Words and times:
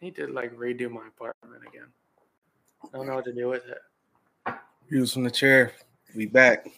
need 0.00 0.16
to 0.16 0.26
like 0.26 0.54
redo 0.56 0.90
my 0.90 1.06
apartment 1.08 1.62
again. 1.68 1.86
I 2.84 2.96
don't 2.96 3.06
know 3.06 3.16
what 3.16 3.24
to 3.24 3.32
do 3.32 3.48
with 3.48 3.64
it. 3.66 4.54
Views 4.88 5.12
from 5.12 5.24
the 5.24 5.30
chair. 5.30 5.72
We 6.14 6.26
back. 6.26 6.68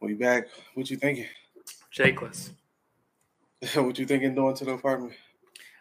We 0.00 0.14
back. 0.14 0.48
What 0.74 0.90
you 0.90 0.96
thinking? 0.96 1.26
Shakeless. 1.94 2.50
what 3.74 3.98
you 3.98 4.06
thinking 4.06 4.34
doing 4.34 4.54
to 4.56 4.64
the 4.64 4.72
apartment? 4.72 5.12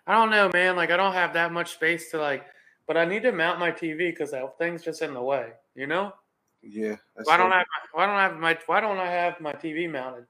I 0.06 0.14
don't 0.14 0.32
know, 0.32 0.50
man. 0.52 0.76
Like 0.76 0.92
I 0.92 0.98
don't 0.98 1.14
have 1.14 1.34
that 1.34 1.54
much 1.54 1.73
space 1.73 2.12
to 2.12 2.18
like, 2.18 2.46
but 2.88 2.98
I 2.98 3.05
need 3.05 3.23
to 3.23 3.32
mount 3.32 3.60
my 3.60 3.71
TV 3.71 4.10
because 4.10 4.32
that 4.32 4.57
thing's 4.57 4.84
just 4.84 5.02
in 5.02 5.14
the 5.14 5.21
way. 5.21 5.52
You 5.76 5.88
know? 5.88 6.14
Yeah. 6.62 6.96
Why 7.23 7.38
don't 7.38 7.54
I? 7.54 7.64
Why 7.94 8.05
don't 8.05 8.16
I 8.16 8.23
have 8.23 8.38
my? 8.38 8.57
Why 8.66 8.82
don't 8.82 8.98
I 8.98 9.10
have 9.10 9.39
my 9.39 9.54
TV 9.54 9.89
mounted? 9.89 10.26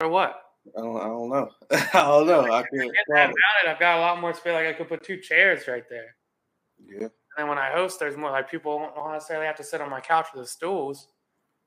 For 0.00 0.08
what? 0.08 0.45
I 0.76 0.80
don't. 0.80 0.96
I 0.96 1.04
don't 1.04 1.30
know. 1.30 1.50
I 1.70 2.02
don't 2.02 2.26
know. 2.26 2.52
I 2.52 2.62
can't. 2.62 2.92
mounted, 3.08 3.68
I've 3.68 3.78
got 3.78 3.98
a 3.98 4.00
lot 4.00 4.20
more 4.20 4.34
space. 4.34 4.52
Like 4.52 4.66
I 4.66 4.72
could 4.72 4.88
put 4.88 5.02
two 5.02 5.18
chairs 5.18 5.68
right 5.68 5.84
there. 5.88 6.16
Yeah. 6.84 7.02
And 7.04 7.10
then 7.36 7.48
when 7.48 7.58
I 7.58 7.70
host, 7.70 8.00
there's 8.00 8.16
more 8.16 8.30
like 8.30 8.50
people 8.50 8.90
don't 8.94 9.12
necessarily 9.12 9.46
have 9.46 9.56
to 9.56 9.64
sit 9.64 9.80
on 9.80 9.90
my 9.90 10.00
couch 10.00 10.28
with 10.34 10.44
the 10.44 10.48
stools. 10.48 11.08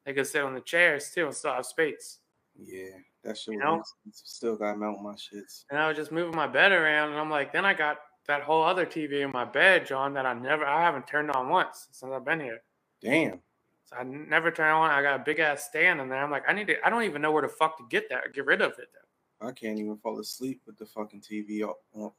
They 0.05 0.13
could 0.13 0.27
sit 0.27 0.43
on 0.43 0.53
the 0.53 0.61
chairs 0.61 1.11
too 1.13 1.25
and 1.25 1.35
still 1.35 1.53
have 1.53 1.65
space. 1.65 2.19
Yeah, 2.61 2.97
that 3.23 3.37
shit. 3.37 3.53
You 3.53 3.59
know? 3.59 3.83
Still 4.11 4.55
got 4.55 4.73
to 4.73 4.77
mount 4.77 5.01
my 5.01 5.13
shits. 5.13 5.65
And 5.69 5.79
I 5.79 5.87
was 5.87 5.97
just 5.97 6.11
moving 6.11 6.35
my 6.35 6.47
bed 6.47 6.71
around, 6.71 7.11
and 7.11 7.19
I'm 7.19 7.29
like, 7.29 7.53
then 7.53 7.65
I 7.65 7.73
got 7.73 7.97
that 8.27 8.41
whole 8.41 8.63
other 8.63 8.85
TV 8.85 9.23
in 9.23 9.31
my 9.31 9.45
bed, 9.45 9.85
John, 9.85 10.13
that 10.13 10.25
I 10.25 10.33
never, 10.33 10.65
I 10.65 10.81
haven't 10.81 11.07
turned 11.07 11.31
on 11.31 11.49
once 11.49 11.87
since 11.91 12.11
I've 12.11 12.25
been 12.25 12.39
here. 12.39 12.61
Damn. 13.01 13.39
So 13.89 13.97
I 13.97 14.03
never 14.03 14.51
turn 14.51 14.71
on. 14.71 14.91
I 14.91 15.01
got 15.01 15.19
a 15.19 15.23
big 15.23 15.39
ass 15.39 15.63
stand 15.63 15.99
in 15.99 16.09
there. 16.09 16.23
I'm 16.23 16.29
like, 16.29 16.43
I 16.47 16.53
need 16.53 16.67
to. 16.67 16.75
I 16.85 16.91
don't 16.91 17.03
even 17.03 17.23
know 17.23 17.31
where 17.31 17.41
the 17.41 17.47
fuck 17.47 17.77
to 17.77 17.83
get 17.89 18.07
that. 18.09 18.33
Get 18.33 18.45
rid 18.45 18.61
of 18.61 18.73
it. 18.77 18.89
Though. 18.93 19.47
I 19.47 19.51
can't 19.51 19.79
even 19.79 19.97
fall 19.97 20.19
asleep 20.19 20.61
with 20.67 20.77
the 20.77 20.85
fucking 20.85 21.21
TV 21.21 21.67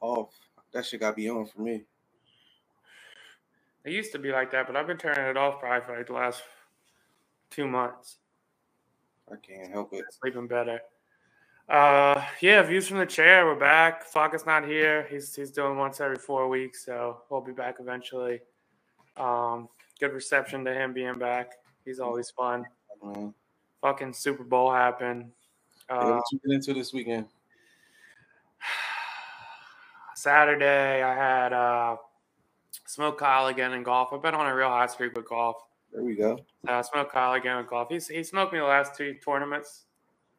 off. 0.01 0.33
That 0.73 0.85
shit 0.85 0.99
got 0.99 1.11
to 1.11 1.15
be 1.15 1.29
on 1.29 1.45
for 1.45 1.61
me. 1.61 1.85
It 3.85 3.93
used 3.93 4.11
to 4.11 4.19
be 4.19 4.31
like 4.31 4.51
that, 4.51 4.67
but 4.67 4.75
I've 4.75 4.85
been 4.85 4.97
turning 4.97 5.25
it 5.25 5.37
off 5.37 5.59
probably 5.59 5.85
for 5.85 5.97
like 5.97 6.07
the 6.07 6.13
last 6.13 6.43
two 7.49 7.67
months. 7.67 8.17
I 9.31 9.35
can't 9.37 9.71
help 9.71 9.93
it. 9.93 10.03
Sleeping 10.21 10.47
better. 10.47 10.81
Uh, 11.69 12.21
yeah, 12.41 12.61
views 12.63 12.87
from 12.87 12.97
the 12.97 13.05
chair. 13.05 13.45
We're 13.45 13.55
back. 13.55 14.03
is 14.33 14.45
not 14.45 14.67
here. 14.67 15.07
He's 15.09 15.33
he's 15.33 15.51
doing 15.51 15.77
once 15.77 16.01
every 16.01 16.17
four 16.17 16.49
weeks, 16.49 16.85
so 16.85 17.21
we'll 17.29 17.41
be 17.41 17.53
back 17.53 17.77
eventually. 17.79 18.41
Um, 19.15 19.69
good 19.99 20.11
reception 20.11 20.65
to 20.65 20.73
him 20.73 20.93
being 20.93 21.17
back. 21.17 21.53
He's 21.85 21.99
always 21.99 22.29
fun. 22.29 22.65
Mm-hmm. 23.03 23.29
Fucking 23.81 24.13
Super 24.13 24.43
Bowl 24.43 24.71
happened. 24.71 25.31
Uh, 25.89 26.13
what 26.13 26.23
you 26.31 26.39
get 26.45 26.55
into 26.55 26.73
this 26.73 26.93
weekend? 26.93 27.25
Saturday, 30.15 31.01
I 31.01 31.15
had 31.15 31.53
uh, 31.53 31.97
smoked 32.85 33.19
Kyle 33.19 33.47
again 33.47 33.73
in 33.73 33.83
golf. 33.83 34.09
I've 34.13 34.21
been 34.21 34.35
on 34.35 34.47
a 34.47 34.55
real 34.55 34.69
hot 34.69 34.91
streak 34.91 35.15
with 35.15 35.27
golf. 35.27 35.57
There 35.91 36.03
we 36.03 36.15
go. 36.15 36.39
Uh, 36.67 36.81
smoked 36.83 37.11
Kyle 37.11 37.33
again 37.33 37.57
in 37.57 37.65
golf. 37.65 37.89
He's 37.89 38.07
he 38.07 38.23
smoked 38.23 38.53
me 38.53 38.59
the 38.59 38.65
last 38.65 38.95
two 38.95 39.15
tournaments. 39.15 39.85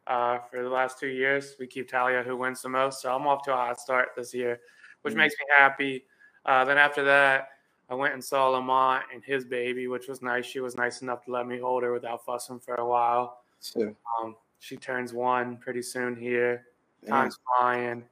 Uh, 0.05 0.39
for 0.51 0.61
the 0.61 0.69
last 0.69 0.99
two 0.99 1.07
years, 1.07 1.55
we 1.59 1.67
keep 1.67 1.87
tally 1.87 2.15
of 2.15 2.25
who 2.25 2.35
wins 2.35 2.61
the 2.61 2.69
most. 2.69 3.01
So 3.01 3.13
I'm 3.13 3.25
off 3.25 3.43
to 3.43 3.53
a 3.53 3.55
hot 3.55 3.79
start 3.79 4.09
this 4.17 4.33
year, 4.33 4.59
which 5.01 5.13
mm-hmm. 5.13 5.19
makes 5.19 5.35
me 5.35 5.45
happy. 5.57 6.05
Uh, 6.45 6.65
then 6.65 6.77
after 6.77 7.03
that, 7.03 7.49
I 7.89 7.95
went 7.95 8.13
and 8.13 8.23
saw 8.23 8.47
Lamont 8.49 9.03
and 9.13 9.23
his 9.23 9.45
baby, 9.45 9.87
which 9.87 10.07
was 10.07 10.21
nice. 10.21 10.45
She 10.45 10.59
was 10.59 10.75
nice 10.75 11.01
enough 11.01 11.25
to 11.25 11.31
let 11.31 11.47
me 11.47 11.59
hold 11.59 11.83
her 11.83 11.93
without 11.93 12.25
fussing 12.25 12.59
for 12.59 12.75
a 12.75 12.87
while. 12.87 13.41
Sure. 13.61 13.93
Um, 14.21 14.35
she 14.59 14.77
turns 14.77 15.13
one 15.13 15.57
pretty 15.57 15.81
soon 15.81 16.15
here. 16.15 16.65
Time's 17.07 17.37
flying. 17.45 18.05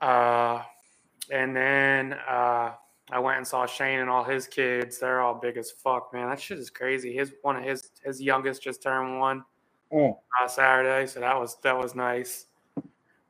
Uh, 0.00 0.62
and 1.30 1.54
then 1.54 2.14
uh, 2.28 2.72
I 3.10 3.18
went 3.18 3.38
and 3.38 3.46
saw 3.46 3.66
Shane 3.66 4.00
and 4.00 4.10
all 4.10 4.24
his 4.24 4.46
kids. 4.46 4.98
They're 4.98 5.20
all 5.20 5.34
big 5.34 5.56
as 5.56 5.70
fuck, 5.70 6.12
man. 6.12 6.28
That 6.28 6.40
shit 6.40 6.58
is 6.58 6.70
crazy. 6.70 7.12
His 7.12 7.34
one 7.42 7.56
of 7.56 7.64
his 7.64 7.90
his 8.02 8.20
youngest 8.20 8.62
just 8.62 8.82
turned 8.82 9.18
one 9.18 9.44
oh. 9.92 10.18
uh, 10.40 10.48
Saturday, 10.48 11.06
so 11.06 11.20
that 11.20 11.38
was 11.38 11.58
that 11.62 11.76
was 11.76 11.94
nice. 11.94 12.46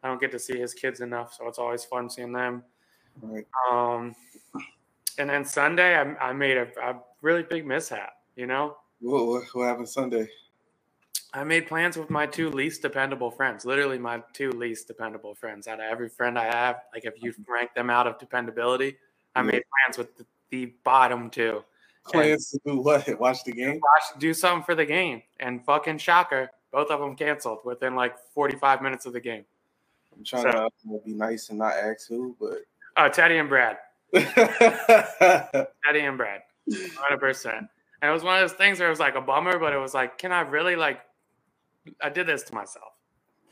I 0.02 0.08
don't 0.08 0.20
get 0.20 0.30
to 0.32 0.38
see 0.38 0.58
his 0.58 0.74
kids 0.74 1.00
enough, 1.00 1.34
so 1.34 1.48
it's 1.48 1.58
always 1.58 1.84
fun 1.84 2.08
seeing 2.08 2.32
them. 2.32 2.62
Right. 3.20 3.46
Um, 3.70 4.14
and 5.18 5.28
then 5.28 5.44
Sunday, 5.44 5.96
I, 5.96 6.28
I 6.28 6.32
made 6.32 6.56
a, 6.56 6.68
a, 6.82 7.00
really 7.20 7.42
big 7.42 7.66
mishap. 7.66 8.12
You 8.36 8.46
know. 8.46 8.76
What, 9.00 9.44
what 9.52 9.66
happened 9.66 9.88
Sunday? 9.88 10.28
I 11.34 11.44
made 11.44 11.66
plans 11.66 11.96
with 11.96 12.08
my 12.08 12.26
two 12.26 12.50
least 12.50 12.80
dependable 12.82 13.30
friends. 13.30 13.64
Literally, 13.64 13.98
my 13.98 14.22
two 14.32 14.50
least 14.52 14.86
dependable 14.86 15.34
friends 15.34 15.68
out 15.68 15.80
of 15.80 15.86
every 15.90 16.08
friend 16.08 16.38
I 16.38 16.44
have. 16.44 16.76
Like, 16.94 17.04
if 17.04 17.14
you 17.22 17.34
rank 17.46 17.74
them 17.74 17.90
out 17.90 18.06
of 18.06 18.18
dependability, 18.18 18.96
I 19.34 19.40
yeah. 19.40 19.46
made 19.46 19.62
plans 19.84 19.98
with 19.98 20.16
the, 20.16 20.24
the 20.50 20.72
bottom 20.84 21.28
two. 21.28 21.62
Plans 22.04 22.52
and 22.52 22.62
to 22.64 22.70
do 22.70 22.80
what? 22.80 23.20
Watch 23.20 23.44
the 23.44 23.52
game? 23.52 23.74
Watch, 23.74 24.18
do 24.18 24.32
something 24.32 24.64
for 24.64 24.74
the 24.74 24.86
game. 24.86 25.22
And 25.40 25.64
fucking 25.64 25.98
shocker, 25.98 26.50
both 26.72 26.90
of 26.90 27.00
them 27.00 27.14
canceled 27.14 27.58
within 27.64 27.94
like 27.94 28.16
45 28.34 28.80
minutes 28.80 29.04
of 29.04 29.12
the 29.12 29.20
game. 29.20 29.44
I'm 30.16 30.24
trying 30.24 30.50
so, 30.50 30.68
to 30.84 31.00
be 31.04 31.12
nice 31.12 31.50
and 31.50 31.58
not 31.58 31.74
ask 31.74 32.08
who, 32.08 32.36
but. 32.40 32.58
Oh, 32.96 33.08
Teddy 33.08 33.36
and 33.36 33.48
Brad. 33.48 33.76
Teddy 34.14 36.00
and 36.00 36.16
Brad, 36.16 36.42
100. 36.66 37.18
percent 37.18 37.68
And 38.00 38.10
it 38.10 38.12
was 38.12 38.22
one 38.22 38.42
of 38.42 38.48
those 38.48 38.56
things 38.56 38.78
where 38.78 38.88
it 38.88 38.90
was 38.90 39.00
like 39.00 39.16
a 39.16 39.20
bummer, 39.20 39.58
but 39.58 39.72
it 39.72 39.78
was 39.78 39.94
like, 39.94 40.18
can 40.18 40.32
I 40.32 40.40
really 40.40 40.76
like? 40.76 41.00
I 42.02 42.08
did 42.08 42.26
this 42.26 42.42
to 42.44 42.54
myself. 42.54 42.92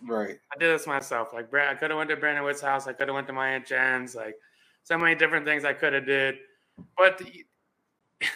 Right. 0.02 0.38
I 0.54 0.58
did 0.58 0.74
this 0.74 0.86
myself. 0.86 1.28
Like 1.32 1.50
Brad, 1.50 1.74
I 1.74 1.78
could 1.78 1.90
have 1.90 1.98
went 1.98 2.10
to 2.10 2.16
Brandon 2.16 2.44
Wood's 2.44 2.60
house. 2.60 2.86
I 2.86 2.92
could 2.92 3.08
have 3.08 3.14
went 3.14 3.26
to 3.26 3.32
my 3.32 3.50
aunt 3.50 3.66
Jen's. 3.66 4.14
Like 4.14 4.36
so 4.82 4.96
many 4.96 5.14
different 5.14 5.44
things 5.44 5.64
I 5.64 5.72
could 5.72 5.92
have 5.92 6.06
did, 6.06 6.36
but 6.96 7.18
the, 7.18 7.44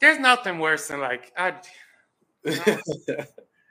there's 0.00 0.18
nothing 0.18 0.58
worse 0.58 0.88
than 0.88 1.00
like 1.00 1.32
I. 1.36 1.54
You 2.44 2.56
know, 2.66 2.76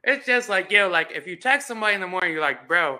it's 0.04 0.26
just 0.26 0.50
like 0.50 0.72
yo, 0.72 0.90
like 0.90 1.12
if 1.14 1.28
you 1.28 1.36
text 1.36 1.68
somebody 1.68 1.96
in 1.96 2.02
the 2.02 2.08
morning, 2.08 2.32
you're 2.32 2.42
like, 2.42 2.68
bro, 2.68 3.00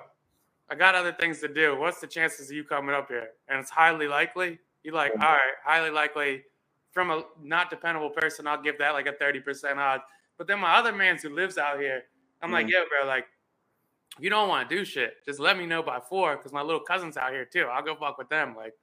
I 0.70 0.76
got 0.76 0.96
other 0.96 1.14
things 1.14 1.40
to 1.42 1.48
do. 1.48 1.78
What's 1.78 2.02
the 2.02 2.08
chances 2.08 2.50
of 2.50 2.56
you 2.56 2.64
coming 2.64 2.94
up 2.94 3.08
here? 3.08 3.30
And 3.48 3.60
it's 3.60 3.70
highly 3.70 4.08
likely. 4.08 4.60
You're 4.84 4.94
like, 4.94 5.12
all 5.14 5.20
right, 5.20 5.56
highly 5.64 5.90
likely. 5.90 6.44
From 6.92 7.12
a 7.12 7.24
not 7.42 7.70
dependable 7.70 8.10
person, 8.10 8.48
I'll 8.48 8.62
give 8.62 8.78
that 8.80 8.92
like 8.92 9.08
a 9.08 9.14
30% 9.14 9.78
odds. 9.78 10.04
But 10.38 10.48
then 10.48 10.60
my 10.60 10.76
other 10.76 10.92
man 10.92 11.18
who 11.22 11.30
lives 11.30 11.58
out 11.58 11.80
here, 11.80 12.04
I'm 12.42 12.50
mm. 12.50 12.54
like, 12.54 12.70
yo, 12.70 12.80
bro, 12.90 13.08
like, 13.08 13.26
if 14.18 14.24
you 14.24 14.30
don't 14.30 14.50
want 14.50 14.68
to 14.68 14.76
do 14.76 14.84
shit, 14.84 15.14
just 15.26 15.40
let 15.40 15.58
me 15.58 15.66
know 15.66 15.84
by 15.84 16.00
four 16.00 16.38
because 16.38 16.52
my 16.52 16.62
little 16.62 16.80
cousin's 16.80 17.18
out 17.18 17.32
here 17.32 17.46
too. 17.46 17.66
I'll 17.72 17.84
go 17.84 17.96
fuck 17.96 18.18
with 18.18 18.30
them. 18.30 18.56
Like, 18.56 18.74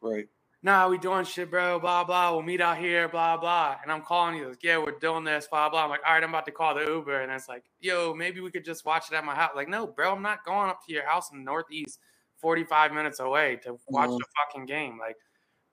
right. 0.00 0.28
Nah, 0.64 0.88
we 0.88 0.96
doing 0.96 1.24
shit, 1.24 1.50
bro. 1.50 1.80
Blah 1.80 2.04
blah. 2.04 2.32
We'll 2.32 2.42
meet 2.42 2.60
out 2.60 2.78
here. 2.78 3.08
Blah 3.08 3.36
blah. 3.36 3.76
And 3.82 3.90
I'm 3.90 4.02
calling 4.02 4.36
you. 4.36 4.48
Like, 4.48 4.62
yeah, 4.62 4.78
we're 4.78 4.98
doing 4.98 5.24
this. 5.24 5.48
Blah 5.48 5.68
blah. 5.68 5.84
I'm 5.84 5.90
like, 5.90 6.00
all 6.06 6.14
right, 6.14 6.22
I'm 6.22 6.30
about 6.30 6.46
to 6.46 6.52
call 6.52 6.74
the 6.74 6.84
Uber. 6.84 7.20
And 7.20 7.32
it's 7.32 7.48
like, 7.48 7.64
yo, 7.80 8.14
maybe 8.14 8.40
we 8.40 8.50
could 8.50 8.64
just 8.64 8.84
watch 8.84 9.10
it 9.10 9.14
at 9.14 9.24
my 9.24 9.34
house. 9.34 9.52
Like, 9.56 9.68
no, 9.68 9.86
bro, 9.86 10.12
I'm 10.14 10.22
not 10.22 10.44
going 10.44 10.70
up 10.70 10.84
to 10.86 10.92
your 10.92 11.06
house 11.06 11.32
in 11.32 11.38
the 11.38 11.44
Northeast, 11.44 11.98
45 12.36 12.92
minutes 12.92 13.18
away 13.18 13.56
to 13.64 13.76
watch 13.88 14.08
mm-hmm. 14.08 14.18
the 14.18 14.24
fucking 14.36 14.66
game. 14.66 14.98
Like, 14.98 15.16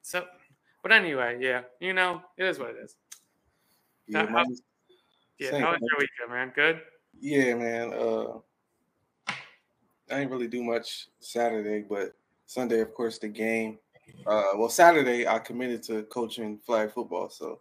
so. 0.01 0.25
But 0.81 0.91
anyway, 0.93 1.37
yeah, 1.41 1.63
you 1.79 1.93
know, 1.93 2.21
it 2.37 2.45
is 2.45 2.59
what 2.59 2.71
it 2.71 2.77
is. 2.83 2.95
Yeah, 4.07 4.25
how, 4.27 4.45
yeah. 5.37 5.59
How 5.59 5.71
was 5.71 5.79
your 5.81 5.99
weekend, 5.99 6.31
man? 6.31 6.51
Good. 6.55 6.81
Yeah, 7.19 7.55
man. 7.55 7.93
Uh, 7.93 8.39
I 10.11 10.19
didn't 10.19 10.31
really 10.31 10.47
do 10.47 10.63
much 10.63 11.09
Saturday, 11.19 11.85
but 11.87 12.13
Sunday, 12.45 12.79
of 12.79 12.93
course, 12.93 13.19
the 13.19 13.27
game. 13.27 13.77
Uh, 14.25 14.51
well, 14.55 14.69
Saturday 14.69 15.27
I 15.27 15.39
committed 15.39 15.83
to 15.83 16.03
coaching 16.03 16.57
flag 16.65 16.91
football, 16.91 17.29
so 17.29 17.59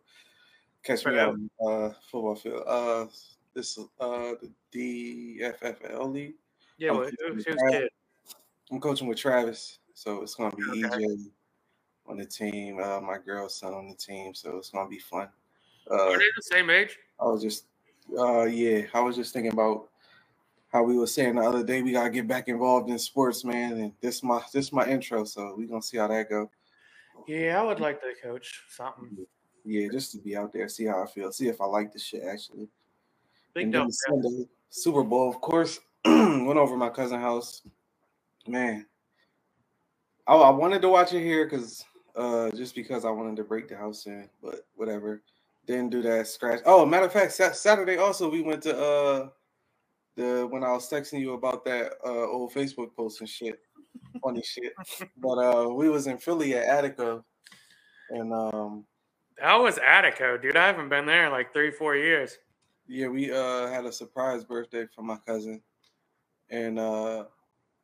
catch 0.82 1.04
me 1.04 1.18
on 1.18 1.50
uh, 1.66 1.90
football 2.10 2.34
field. 2.34 2.62
Uh, 2.66 3.06
this 3.54 3.78
uh 4.00 4.32
the 4.40 4.50
DFFL 4.72 6.12
league. 6.12 6.34
Yeah, 6.78 6.92
well, 6.92 7.10
who's 7.26 7.44
kid? 7.44 7.88
I'm 8.70 8.80
coaching 8.80 9.08
with 9.08 9.18
Travis, 9.18 9.78
so 9.94 10.22
it's 10.22 10.34
gonna 10.34 10.54
be 10.54 10.84
okay. 10.84 11.04
EJ 11.04 11.30
on 12.08 12.16
the 12.16 12.24
team. 12.24 12.80
Uh, 12.82 13.00
my 13.00 13.18
girl's 13.18 13.54
son 13.54 13.74
on 13.74 13.88
the 13.88 13.94
team, 13.94 14.34
so 14.34 14.56
it's 14.56 14.70
gonna 14.70 14.88
be 14.88 14.98
fun. 14.98 15.28
Uh, 15.90 16.10
Are 16.10 16.18
they 16.18 16.24
the 16.36 16.42
same 16.42 16.70
age? 16.70 16.98
I 17.20 17.24
was 17.24 17.42
just, 17.42 17.66
uh, 18.18 18.44
yeah, 18.44 18.82
I 18.94 19.00
was 19.00 19.16
just 19.16 19.32
thinking 19.32 19.52
about 19.52 19.88
how 20.72 20.82
we 20.82 20.96
were 20.96 21.06
saying 21.06 21.36
the 21.36 21.42
other 21.42 21.64
day, 21.64 21.82
we 21.82 21.92
gotta 21.92 22.10
get 22.10 22.28
back 22.28 22.48
involved 22.48 22.90
in 22.90 22.98
sports, 22.98 23.44
man. 23.44 23.72
And 23.72 23.92
this 24.00 24.22
my 24.22 24.42
this 24.52 24.72
my 24.72 24.86
intro, 24.86 25.24
so 25.24 25.54
we 25.56 25.66
gonna 25.66 25.82
see 25.82 25.98
how 25.98 26.08
that 26.08 26.28
go. 26.28 26.50
Yeah, 27.26 27.60
I 27.60 27.64
would 27.64 27.80
like 27.80 28.00
to 28.00 28.12
coach 28.22 28.62
something. 28.68 29.26
Yeah, 29.64 29.88
just 29.92 30.12
to 30.12 30.18
be 30.18 30.36
out 30.36 30.52
there, 30.52 30.68
see 30.68 30.86
how 30.86 31.02
I 31.02 31.06
feel, 31.06 31.32
see 31.32 31.48
if 31.48 31.60
I 31.60 31.64
like 31.66 31.92
the 31.92 31.98
shit 31.98 32.22
actually. 32.22 32.68
Big 33.54 33.72
dope. 33.72 33.90
Sunday, 33.90 34.46
Super 34.70 35.02
Bowl, 35.02 35.28
of 35.28 35.40
course. 35.40 35.80
went 36.04 36.58
over 36.58 36.76
my 36.76 36.88
cousin 36.88 37.20
house. 37.20 37.62
Man, 38.46 38.86
I, 40.26 40.34
I 40.34 40.50
wanted 40.50 40.80
to 40.82 40.88
watch 40.88 41.12
it 41.12 41.22
here 41.22 41.44
because 41.44 41.84
uh 42.18 42.50
just 42.50 42.74
because 42.74 43.04
I 43.04 43.10
wanted 43.10 43.36
to 43.36 43.44
break 43.44 43.68
the 43.68 43.76
house 43.76 44.06
in, 44.06 44.28
but 44.42 44.66
whatever. 44.74 45.22
Didn't 45.66 45.90
do 45.90 46.02
that 46.02 46.26
scratch. 46.26 46.60
Oh, 46.64 46.84
matter 46.86 47.06
of 47.06 47.12
fact, 47.12 47.32
Saturday 47.32 47.98
also 47.98 48.28
we 48.30 48.42
went 48.42 48.62
to 48.62 48.78
uh 48.78 49.28
the 50.18 50.46
when 50.50 50.64
I 50.64 50.72
was 50.72 50.90
texting 50.90 51.20
you 51.20 51.32
about 51.32 51.64
that 51.64 51.92
uh, 52.04 52.26
old 52.28 52.52
Facebook 52.52 52.94
post 52.96 53.20
and 53.20 53.28
shit. 53.28 53.60
funny 54.22 54.42
shit. 54.42 54.72
But 55.16 55.38
uh, 55.38 55.68
we 55.70 55.88
was 55.88 56.06
in 56.06 56.18
Philly 56.18 56.54
at 56.54 56.64
Attica, 56.64 57.22
and 58.10 58.32
um, 58.32 58.84
that 59.40 59.54
was 59.56 59.78
Attica, 59.78 60.38
dude. 60.42 60.56
I 60.56 60.66
haven't 60.66 60.88
been 60.88 61.06
there 61.06 61.26
in 61.26 61.32
like 61.32 61.52
three, 61.52 61.70
four 61.70 61.96
years. 61.96 62.36
Yeah, 62.86 63.08
we 63.08 63.30
uh 63.30 63.68
had 63.68 63.86
a 63.86 63.92
surprise 63.92 64.44
birthday 64.44 64.86
for 64.94 65.02
my 65.02 65.18
cousin, 65.26 65.62
and 66.50 66.78
uh, 66.78 67.24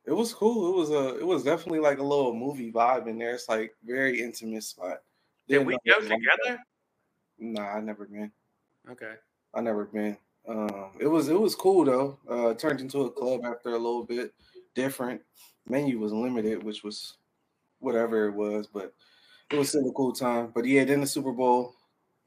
it 0.07 0.13
was 0.13 0.33
cool. 0.33 0.69
It 0.69 0.77
was 0.77 0.89
a, 0.91 1.19
it 1.19 1.25
was 1.25 1.43
definitely 1.43 1.79
like 1.79 1.99
a 1.99 2.03
little 2.03 2.33
movie 2.33 2.71
vibe 2.71 3.07
in 3.07 3.17
there. 3.17 3.35
It's 3.35 3.49
like 3.49 3.75
very 3.83 4.21
intimate 4.21 4.63
spot. 4.63 5.01
Did 5.47 5.59
Didn't 5.59 5.67
we 5.67 5.77
go 5.85 5.99
together? 5.99 6.63
Nah, 7.37 7.75
I 7.75 7.81
never 7.81 8.05
been. 8.05 8.31
Okay. 8.89 9.13
I 9.53 9.61
never 9.61 9.85
been. 9.85 10.17
Um, 10.47 10.91
it 10.99 11.07
was 11.07 11.29
it 11.29 11.39
was 11.39 11.55
cool 11.55 11.85
though. 11.85 12.19
Uh, 12.29 12.53
turned 12.53 12.81
into 12.81 13.01
a 13.01 13.11
club 13.11 13.41
after 13.45 13.69
a 13.69 13.77
little 13.77 14.03
bit. 14.03 14.33
Different 14.75 15.21
menu 15.67 15.99
was 15.99 16.13
limited, 16.13 16.63
which 16.63 16.83
was 16.83 17.17
whatever 17.79 18.27
it 18.27 18.33
was, 18.33 18.67
but 18.67 18.93
it 19.51 19.57
was 19.57 19.69
still 19.69 19.87
a 19.87 19.93
cool 19.93 20.13
time. 20.13 20.51
But 20.53 20.65
yeah, 20.65 20.83
then 20.83 21.01
the 21.01 21.07
Super 21.07 21.31
Bowl, 21.31 21.73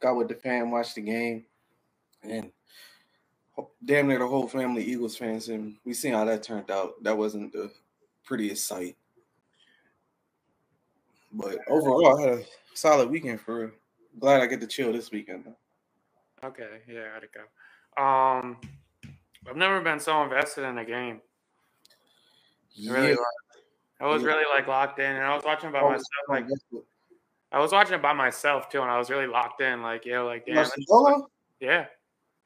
got 0.00 0.16
with 0.16 0.28
the 0.28 0.34
fam, 0.34 0.70
watched 0.70 0.96
the 0.96 1.02
game, 1.02 1.44
and 2.22 2.50
damn 3.84 4.08
near 4.08 4.18
the 4.18 4.26
whole 4.26 4.48
family 4.48 4.84
Eagles 4.84 5.16
fans, 5.16 5.48
and 5.48 5.76
we 5.84 5.94
seen 5.94 6.12
how 6.12 6.24
that 6.24 6.42
turned 6.42 6.70
out. 6.70 7.02
That 7.02 7.16
wasn't 7.16 7.52
the 7.52 7.70
prettiest 8.24 8.66
sight. 8.66 8.96
But 11.32 11.58
overall, 11.68 12.18
I 12.18 12.22
had 12.22 12.38
a 12.40 12.44
solid 12.74 13.10
weekend 13.10 13.40
for 13.40 13.58
real. 13.58 13.70
Glad 14.18 14.40
I 14.40 14.46
get 14.46 14.60
to 14.60 14.66
chill 14.66 14.92
this 14.92 15.10
weekend. 15.10 15.44
Though. 15.44 16.48
Okay, 16.48 16.80
yeah, 16.88 17.06
I 17.10 17.14
had 17.14 17.22
to 17.22 17.28
go. 17.28 18.02
Um, 18.02 18.56
I've 19.48 19.56
never 19.56 19.80
been 19.80 20.00
so 20.00 20.22
invested 20.22 20.64
in 20.64 20.78
a 20.78 20.84
game. 20.84 21.20
Yeah. 22.72 22.92
Really, 22.92 23.16
I 24.00 24.06
was 24.06 24.22
yeah. 24.22 24.28
really 24.28 24.44
like 24.52 24.68
locked 24.68 24.98
in, 24.98 25.10
and 25.16 25.24
I 25.24 25.34
was 25.34 25.44
watching 25.44 25.72
by 25.72 25.80
oh, 25.80 25.90
myself. 25.90 26.06
Like, 26.28 26.46
I 27.50 27.58
was 27.58 27.72
watching 27.72 27.94
it 27.94 28.02
by 28.02 28.12
myself 28.12 28.68
too, 28.68 28.80
and 28.82 28.90
I 28.90 28.98
was 28.98 29.10
really 29.10 29.26
locked 29.26 29.60
in. 29.60 29.82
Like, 29.82 30.04
yeah, 30.04 30.20
like, 30.20 30.46
damn, 30.46 30.66
yeah. 31.60 31.86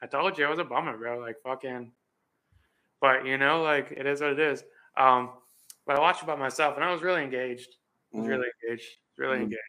I 0.03 0.07
told 0.07 0.37
you 0.37 0.45
it 0.45 0.51
was 0.51 0.59
a 0.59 0.65
bummer, 0.65 0.97
bro. 0.97 1.19
Like, 1.19 1.37
fucking. 1.45 1.93
But 3.01 3.25
you 3.25 3.39
know, 3.39 3.63
like, 3.63 3.93
it 3.93 4.07
is 4.07 4.21
what 4.21 4.33
it 4.33 4.41
is. 4.41 4.65
Um, 4.97 5.31
but 5.87 5.97
I 5.97 6.01
watched 6.01 6.23
it 6.23 6.27
by 6.27 6.37
myself, 6.37 6.77
and 6.77 6.85
I 6.85 6.93
was 6.93 7.03
really 7.03 7.23
engaged. 7.23 7.69
I 8.13 8.19
was 8.19 8.27
mm. 8.27 8.31
really 8.31 8.49
engaged. 8.65 8.89
Really 9.17 9.39
mm. 9.39 9.43
engaged. 9.43 9.61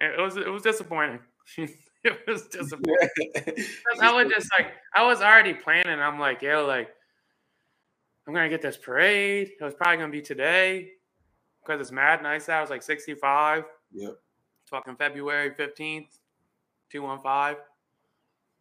It 0.00 0.20
was 0.20 0.36
it 0.36 0.48
was 0.48 0.62
disappointing. 0.62 1.20
it 1.56 2.18
was 2.26 2.46
disappointing. 2.46 3.08
I 4.00 4.12
was 4.12 4.32
just 4.32 4.48
like, 4.58 4.72
I 4.94 5.04
was 5.04 5.20
already 5.20 5.54
planning. 5.54 6.00
I'm 6.00 6.18
like, 6.18 6.42
yo, 6.42 6.66
like, 6.66 6.88
I'm 8.26 8.34
gonna 8.34 8.48
get 8.48 8.62
this 8.62 8.76
parade. 8.76 9.50
It 9.60 9.64
was 9.64 9.74
probably 9.74 9.98
gonna 9.98 10.12
be 10.12 10.22
today 10.22 10.92
because 11.62 11.80
it's 11.80 11.92
mad 11.92 12.22
nice 12.22 12.48
out. 12.48 12.62
It's 12.62 12.70
like 12.70 12.82
65. 12.82 13.64
Yep. 13.92 14.14
Fucking 14.66 14.96
February 14.96 15.50
15th, 15.50 16.18
215. 16.90 17.62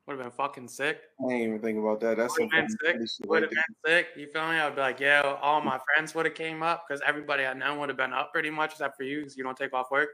Would 0.09 0.17
have 0.17 0.25
been 0.25 0.31
fucking 0.31 0.67
sick. 0.67 1.01
I 1.23 1.29
didn't 1.29 1.43
even 1.43 1.59
think 1.59 1.77
about 1.77 1.99
that. 1.99 2.17
That's 2.17 2.35
would 2.39 2.51
have 2.51 2.67
been 2.67 3.07
sick. 3.07 3.27
Would 3.27 3.43
have 3.43 3.51
been 3.51 3.61
sick. 3.85 4.07
You 4.17 4.25
feel 4.25 4.49
me? 4.49 4.57
I'd 4.57 4.73
be 4.73 4.81
like, 4.81 4.99
yeah, 4.99 5.21
all 5.39 5.61
my 5.61 5.79
friends 5.93 6.15
would 6.15 6.25
have 6.25 6.33
came 6.33 6.63
up 6.63 6.85
because 6.87 6.99
everybody 7.05 7.45
I 7.45 7.53
know 7.53 7.77
would 7.77 7.89
have 7.89 7.97
been 7.97 8.11
up 8.11 8.33
pretty 8.33 8.49
much, 8.49 8.71
except 8.71 8.97
for 8.97 9.03
you 9.03 9.19
because 9.19 9.37
you 9.37 9.43
don't 9.43 9.55
take 9.55 9.71
off 9.71 9.91
work. 9.91 10.09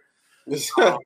um, 0.81 0.97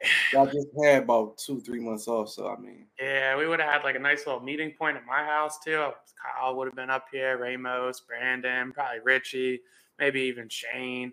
I 0.38 0.46
just 0.46 0.68
had 0.80 1.02
about 1.02 1.36
two, 1.38 1.60
three 1.60 1.80
months 1.80 2.06
off, 2.06 2.28
so 2.28 2.46
I 2.46 2.60
mean, 2.60 2.86
yeah, 3.00 3.36
we 3.36 3.48
would 3.48 3.58
have 3.58 3.72
had 3.72 3.82
like 3.82 3.96
a 3.96 3.98
nice 3.98 4.24
little 4.24 4.40
meeting 4.40 4.70
point 4.78 4.96
at 4.96 5.04
my 5.04 5.24
house 5.24 5.58
too. 5.58 5.90
Kyle 6.22 6.54
would 6.54 6.68
have 6.68 6.76
been 6.76 6.90
up 6.90 7.06
here, 7.10 7.38
Ramos, 7.38 7.98
Brandon, 7.98 8.70
probably 8.70 9.00
Richie, 9.02 9.62
maybe 9.98 10.20
even 10.20 10.48
Shane. 10.48 11.12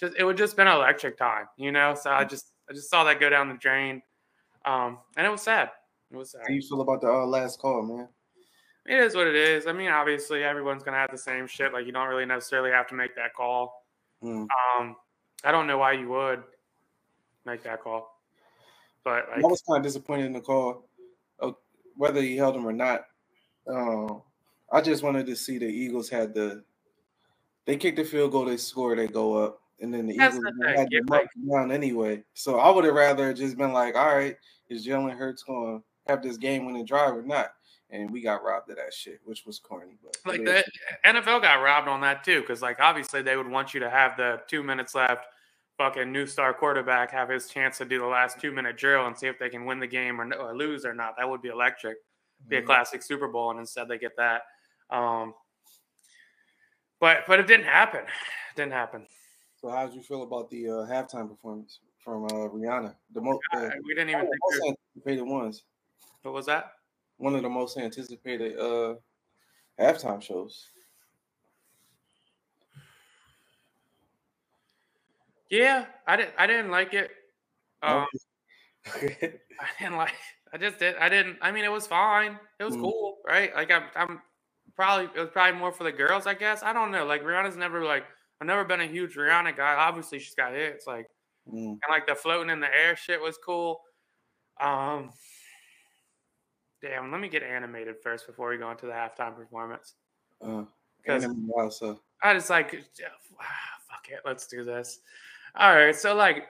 Just 0.00 0.16
it 0.18 0.24
would 0.24 0.38
just 0.38 0.56
been 0.56 0.66
electric 0.66 1.16
time, 1.16 1.46
you 1.56 1.70
know. 1.70 1.94
So 1.94 2.10
I 2.10 2.24
just 2.24 2.50
I 2.68 2.72
just 2.72 2.90
saw 2.90 3.04
that 3.04 3.20
go 3.20 3.30
down 3.30 3.48
the 3.48 3.54
drain, 3.54 4.02
um, 4.64 4.98
and 5.16 5.24
it 5.24 5.30
was 5.30 5.42
sad. 5.42 5.70
Was. 6.14 6.34
How 6.40 6.52
you 6.52 6.62
feel 6.62 6.80
about 6.80 7.00
the 7.00 7.08
uh, 7.08 7.26
last 7.26 7.58
call, 7.58 7.82
man? 7.82 8.08
It 8.86 8.98
is 8.98 9.14
what 9.14 9.26
it 9.26 9.34
is. 9.34 9.66
I 9.66 9.72
mean, 9.72 9.90
obviously, 9.90 10.44
everyone's 10.44 10.82
gonna 10.82 10.98
have 10.98 11.10
the 11.10 11.18
same 11.18 11.46
shit. 11.46 11.72
Like 11.72 11.86
you 11.86 11.92
don't 11.92 12.08
really 12.08 12.26
necessarily 12.26 12.70
have 12.70 12.86
to 12.88 12.94
make 12.94 13.16
that 13.16 13.34
call. 13.34 13.86
Mm. 14.22 14.46
Um, 14.78 14.96
I 15.42 15.52
don't 15.52 15.66
know 15.66 15.78
why 15.78 15.92
you 15.92 16.08
would 16.10 16.42
make 17.46 17.62
that 17.62 17.82
call. 17.82 18.20
But 19.04 19.26
like, 19.28 19.44
I 19.44 19.46
was 19.46 19.62
kind 19.62 19.78
of 19.78 19.84
disappointed 19.84 20.26
in 20.26 20.32
the 20.32 20.40
call, 20.40 20.88
uh, 21.40 21.52
whether 21.96 22.20
he 22.20 22.36
held 22.36 22.56
him 22.56 22.66
or 22.66 22.72
not. 22.72 23.06
Uh, 23.66 24.14
I 24.72 24.80
just 24.80 25.02
wanted 25.02 25.26
to 25.26 25.36
see 25.36 25.58
the 25.58 25.66
Eagles 25.66 26.08
had 26.08 26.34
the 26.34 26.64
they 27.66 27.76
kick 27.76 27.96
the 27.96 28.04
field 28.04 28.32
goal, 28.32 28.44
they 28.44 28.58
score, 28.58 28.94
they 28.94 29.06
go 29.06 29.34
up, 29.34 29.60
and 29.80 29.92
then 29.92 30.06
the 30.06 30.16
That's 30.16 30.36
Eagles 30.36 30.54
the 30.58 30.68
had 30.68 30.88
the 30.90 31.02
like, 31.08 31.28
down 31.50 31.72
anyway. 31.72 32.22
So 32.34 32.58
I 32.58 32.70
would 32.70 32.84
have 32.84 32.94
rather 32.94 33.32
just 33.32 33.56
been 33.56 33.72
like, 33.72 33.94
all 33.94 34.14
right, 34.14 34.36
is 34.68 34.86
Jalen 34.86 35.16
Hurts 35.16 35.42
going 35.42 35.78
to 35.78 35.84
have 36.06 36.22
this 36.22 36.36
game 36.36 36.66
winning 36.66 36.84
drive 36.84 37.14
or 37.14 37.22
not? 37.22 37.52
And 37.90 38.10
we 38.10 38.22
got 38.22 38.42
robbed 38.42 38.70
of 38.70 38.76
that 38.76 38.92
shit, 38.92 39.20
which 39.24 39.44
was 39.46 39.58
corny. 39.58 39.98
But 40.02 40.16
like 40.26 40.44
the 40.44 40.64
NFL 41.06 41.42
got 41.42 41.62
robbed 41.62 41.86
on 41.86 42.00
that 42.00 42.24
too, 42.24 42.40
because 42.40 42.62
like 42.62 42.80
obviously 42.80 43.22
they 43.22 43.36
would 43.36 43.48
want 43.48 43.74
you 43.74 43.80
to 43.80 43.90
have 43.90 44.16
the 44.16 44.40
two 44.48 44.62
minutes 44.62 44.94
left 44.94 45.26
fucking 45.76 46.12
new 46.12 46.26
star 46.26 46.54
quarterback 46.54 47.10
have 47.10 47.28
his 47.28 47.48
chance 47.48 47.78
to 47.78 47.84
do 47.84 47.98
the 47.98 48.06
last 48.06 48.40
two 48.40 48.52
minute 48.52 48.76
drill 48.76 49.06
and 49.06 49.16
see 49.16 49.26
if 49.26 49.38
they 49.38 49.48
can 49.48 49.64
win 49.64 49.80
the 49.80 49.86
game 49.86 50.20
or, 50.20 50.32
or 50.34 50.56
lose 50.56 50.84
or 50.84 50.94
not. 50.94 51.14
That 51.18 51.28
would 51.28 51.42
be 51.42 51.48
electric. 51.48 51.96
Be 52.48 52.56
a 52.56 52.58
mm-hmm. 52.58 52.66
classic 52.66 53.02
Super 53.02 53.28
Bowl, 53.28 53.50
and 53.50 53.60
instead 53.60 53.88
they 53.88 53.98
get 53.98 54.16
that. 54.16 54.42
Um, 54.90 55.34
but 57.00 57.24
but 57.26 57.40
it 57.40 57.46
didn't 57.46 57.66
happen. 57.66 58.00
It 58.00 58.56
didn't 58.56 58.72
happen. 58.72 59.06
So 59.56 59.70
how 59.70 59.86
did 59.86 59.94
you 59.94 60.02
feel 60.02 60.22
about 60.22 60.50
the 60.50 60.68
uh, 60.68 60.72
halftime 60.86 61.28
performance 61.28 61.78
from 61.98 62.24
uh, 62.24 62.48
Rihanna? 62.48 62.94
The 63.14 63.20
most 63.20 63.40
uh, 63.54 63.70
we 63.86 63.94
didn't 63.94 64.10
even 64.10 64.28
most 64.50 64.76
anticipated 64.96 65.22
ones. 65.22 65.64
What 66.24 66.32
was 66.32 66.46
that? 66.46 66.72
One 67.18 67.34
of 67.34 67.42
the 67.42 67.50
most 67.50 67.76
anticipated 67.76 68.58
uh, 68.58 68.94
halftime 69.78 70.22
shows. 70.22 70.68
Yeah, 75.50 75.84
I 76.06 76.16
didn't. 76.16 76.32
I 76.38 76.46
didn't 76.46 76.70
like 76.70 76.94
it. 76.94 77.10
Um, 77.82 78.06
I 78.86 79.68
didn't 79.78 79.96
like. 79.96 80.14
I 80.50 80.56
just 80.56 80.78
did. 80.78 80.96
I 80.96 81.10
didn't. 81.10 81.36
I 81.42 81.52
mean, 81.52 81.64
it 81.64 81.70
was 81.70 81.86
fine. 81.86 82.38
It 82.58 82.64
was 82.64 82.74
mm. 82.74 82.80
cool, 82.80 83.18
right? 83.26 83.54
Like 83.54 83.70
I'm. 83.70 83.84
I'm 83.94 84.22
probably. 84.74 85.10
It 85.14 85.20
was 85.20 85.28
probably 85.30 85.60
more 85.60 85.72
for 85.72 85.84
the 85.84 85.92
girls, 85.92 86.26
I 86.26 86.32
guess. 86.32 86.62
I 86.62 86.72
don't 86.72 86.90
know. 86.90 87.04
Like 87.04 87.22
Rihanna's 87.22 87.56
never 87.56 87.84
like. 87.84 88.04
I've 88.40 88.46
never 88.46 88.64
been 88.64 88.80
a 88.80 88.86
huge 88.86 89.14
Rihanna 89.14 89.58
guy. 89.58 89.74
Obviously, 89.74 90.20
she's 90.20 90.34
got 90.34 90.54
hits. 90.54 90.86
Like, 90.86 91.06
mm. 91.46 91.68
and 91.68 91.80
like 91.90 92.06
the 92.06 92.14
floating 92.14 92.50
in 92.50 92.60
the 92.60 92.74
air 92.74 92.96
shit 92.96 93.20
was 93.20 93.36
cool. 93.44 93.82
Um. 94.58 95.10
Damn. 96.84 97.10
Let 97.10 97.18
me 97.18 97.28
get 97.28 97.42
animated 97.42 97.96
first 98.02 98.26
before 98.26 98.50
we 98.50 98.58
go 98.58 98.70
into 98.70 98.84
the 98.84 98.92
halftime 98.92 99.34
performance. 99.34 99.94
Because 100.38 101.24
uh, 101.24 101.94
I 102.22 102.34
just 102.34 102.50
like, 102.50 102.72
fuck 102.72 104.06
it. 104.10 104.20
Let's 104.26 104.46
do 104.46 104.64
this. 104.64 105.00
All 105.56 105.74
right, 105.74 105.96
so 105.96 106.14
like 106.14 106.44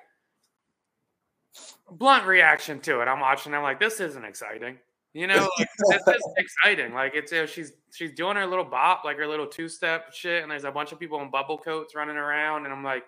blunt 1.89 2.27
reaction 2.27 2.81
to 2.81 3.01
it. 3.01 3.05
I'm 3.07 3.21
watching. 3.21 3.55
I'm 3.55 3.63
like, 3.63 3.79
this 3.79 4.01
isn't 4.01 4.25
exciting. 4.25 4.79
You 5.13 5.29
know, 5.29 5.49
like, 5.59 5.69
this 6.07 6.17
is 6.17 6.33
exciting. 6.37 6.95
Like 6.95 7.15
it's 7.15 7.31
you 7.31 7.39
know, 7.39 7.47
she's 7.47 7.73
she's 7.93 8.13
doing 8.13 8.35
her 8.35 8.47
little 8.47 8.65
bop, 8.65 9.05
like 9.05 9.19
her 9.19 9.29
little 9.29 9.47
two 9.47 9.69
step 9.69 10.13
shit, 10.13 10.43
and 10.43 10.51
there's 10.51 10.65
a 10.65 10.73
bunch 10.73 10.91
of 10.91 10.99
people 10.99 11.21
in 11.21 11.31
bubble 11.31 11.59
coats 11.59 11.95
running 11.95 12.17
around, 12.17 12.65
and 12.65 12.75
I'm 12.75 12.83
like, 12.83 13.05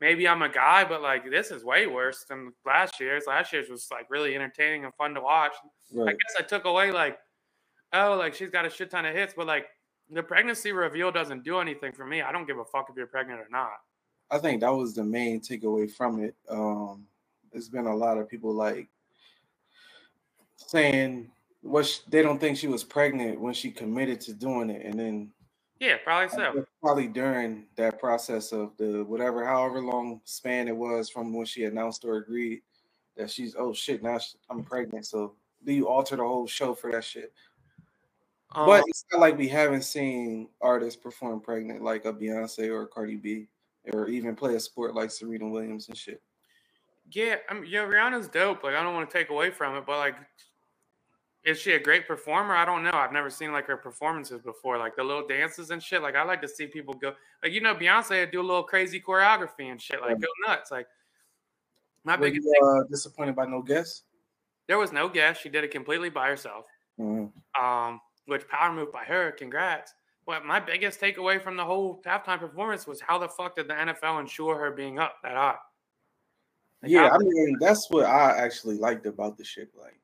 maybe 0.00 0.28
I'm 0.28 0.42
a 0.42 0.48
guy, 0.48 0.84
but 0.84 1.02
like 1.02 1.30
this 1.30 1.50
is 1.50 1.64
way 1.64 1.86
worse 1.86 2.24
than 2.28 2.52
last 2.66 3.00
year's. 3.00 3.24
Last 3.26 3.52
year's 3.52 3.68
was 3.68 3.88
like 3.90 4.10
really 4.10 4.34
entertaining 4.34 4.84
and 4.84 4.94
fun 4.94 5.14
to 5.14 5.20
watch. 5.20 5.52
Right. 5.92 6.08
I 6.08 6.12
guess 6.12 6.34
I 6.38 6.42
took 6.42 6.64
away 6.64 6.92
like, 6.92 7.18
oh, 7.92 8.16
like 8.18 8.34
she's 8.34 8.50
got 8.50 8.66
a 8.66 8.70
shit 8.70 8.90
ton 8.90 9.06
of 9.06 9.14
hits, 9.14 9.34
but 9.36 9.46
like 9.46 9.66
the 10.10 10.22
pregnancy 10.22 10.72
reveal 10.72 11.10
doesn't 11.10 11.44
do 11.44 11.58
anything 11.58 11.92
for 11.92 12.06
me. 12.06 12.22
I 12.22 12.32
don't 12.32 12.46
give 12.46 12.58
a 12.58 12.64
fuck 12.64 12.88
if 12.90 12.96
you're 12.96 13.06
pregnant 13.06 13.40
or 13.40 13.48
not. 13.50 13.78
I 14.30 14.38
think 14.38 14.60
that 14.60 14.74
was 14.74 14.94
the 14.94 15.04
main 15.04 15.40
takeaway 15.40 15.90
from 15.90 16.22
it. 16.22 16.34
Um, 16.48 17.06
there's 17.52 17.68
been 17.68 17.86
a 17.86 17.96
lot 17.96 18.18
of 18.18 18.28
people 18.28 18.52
like 18.52 18.88
saying 20.56 21.30
what 21.62 21.72
well, 21.72 21.90
they 22.08 22.22
don't 22.22 22.38
think 22.38 22.56
she 22.56 22.68
was 22.68 22.84
pregnant 22.84 23.40
when 23.40 23.54
she 23.54 23.70
committed 23.70 24.20
to 24.22 24.32
doing 24.32 24.70
it, 24.70 24.84
and 24.84 24.98
then 24.98 25.30
yeah, 25.80 25.96
probably 26.02 26.28
so. 26.36 26.64
Probably 26.82 27.06
during 27.06 27.66
that 27.76 27.98
process 27.98 28.52
of 28.52 28.76
the 28.76 29.04
whatever, 29.04 29.44
however 29.44 29.80
long 29.80 30.20
span 30.24 30.68
it 30.68 30.76
was 30.76 31.08
from 31.08 31.32
when 31.32 31.46
she 31.46 31.64
announced 31.64 32.04
or 32.04 32.16
agreed 32.16 32.62
that 33.16 33.30
she's 33.30 33.54
oh 33.58 33.72
shit 33.72 34.02
now 34.02 34.18
I'm 34.50 34.62
pregnant. 34.62 35.06
So 35.06 35.34
do 35.64 35.72
you 35.72 35.88
alter 35.88 36.16
the 36.16 36.22
whole 36.22 36.46
show 36.46 36.74
for 36.74 36.90
that 36.92 37.04
shit? 37.04 37.32
Um, 38.52 38.66
but 38.66 38.84
it's 38.88 39.04
not 39.12 39.20
like 39.20 39.36
we 39.36 39.48
haven't 39.48 39.82
seen 39.82 40.48
artists 40.60 41.00
perform 41.00 41.40
pregnant 41.40 41.82
like 41.82 42.04
a 42.06 42.12
Beyonce 42.12 42.68
or 42.70 42.82
a 42.82 42.86
Cardi 42.86 43.16
B 43.16 43.48
or 43.92 44.08
even 44.08 44.34
play 44.34 44.54
a 44.54 44.60
sport 44.60 44.94
like 44.94 45.10
Serena 45.10 45.48
Williams 45.48 45.88
and 45.88 45.96
shit. 45.96 46.22
Yeah, 47.10 47.36
I 47.48 47.54
mean, 47.54 47.66
yeah, 47.66 47.80
Rihanna's 47.80 48.28
dope. 48.28 48.62
Like, 48.62 48.74
I 48.74 48.82
don't 48.82 48.94
want 48.94 49.08
to 49.08 49.18
take 49.18 49.30
away 49.30 49.50
from 49.50 49.76
it, 49.76 49.84
but 49.86 49.98
like, 49.98 50.16
is 51.48 51.58
she 51.58 51.72
a 51.72 51.80
great 51.80 52.06
performer? 52.06 52.54
I 52.54 52.66
don't 52.66 52.82
know. 52.82 52.90
I've 52.92 53.12
never 53.12 53.30
seen 53.30 53.52
like 53.52 53.66
her 53.66 53.76
performances 53.78 54.42
before, 54.42 54.76
like 54.76 54.94
the 54.96 55.02
little 55.02 55.26
dances 55.26 55.70
and 55.70 55.82
shit. 55.82 56.02
Like 56.02 56.14
I 56.14 56.22
like 56.22 56.42
to 56.42 56.48
see 56.48 56.66
people 56.66 56.92
go, 56.92 57.14
like 57.42 57.52
you 57.52 57.62
know, 57.62 57.74
Beyonce 57.74 58.30
do 58.30 58.40
a 58.40 58.42
little 58.42 58.62
crazy 58.62 59.00
choreography 59.00 59.70
and 59.70 59.80
shit, 59.80 60.00
like 60.02 60.20
go 60.20 60.28
nuts. 60.46 60.70
Like 60.70 60.86
my 62.04 62.16
Were 62.16 62.26
biggest 62.26 62.46
you, 62.46 62.66
uh, 62.66 62.84
disappointed 62.90 63.34
by 63.34 63.46
no 63.46 63.62
guest. 63.62 64.04
There 64.66 64.76
was 64.76 64.92
no 64.92 65.08
guest. 65.08 65.40
She 65.40 65.48
did 65.48 65.64
it 65.64 65.70
completely 65.70 66.10
by 66.10 66.28
herself. 66.28 66.66
Mm-hmm. 67.00 67.64
Um, 67.64 68.00
which 68.26 68.46
power 68.48 68.70
move 68.70 68.92
by 68.92 69.04
her. 69.04 69.32
Congrats. 69.32 69.94
But 70.26 70.44
my 70.44 70.60
biggest 70.60 71.00
takeaway 71.00 71.42
from 71.42 71.56
the 71.56 71.64
whole 71.64 72.02
halftime 72.04 72.38
performance 72.38 72.86
was 72.86 73.00
how 73.00 73.16
the 73.16 73.28
fuck 73.28 73.56
did 73.56 73.68
the 73.68 73.72
NFL 73.72 74.20
ensure 74.20 74.58
her 74.58 74.70
being 74.70 74.98
up 74.98 75.14
that 75.22 75.32
high? 75.32 75.56
Like, 76.82 76.92
yeah, 76.92 77.08
I 77.08 77.16
mean 77.16 77.56
that's 77.58 77.88
what 77.88 78.04
I 78.04 78.36
actually 78.36 78.76
liked 78.76 79.06
about 79.06 79.38
the 79.38 79.44
shit. 79.44 79.70
Like, 79.74 79.98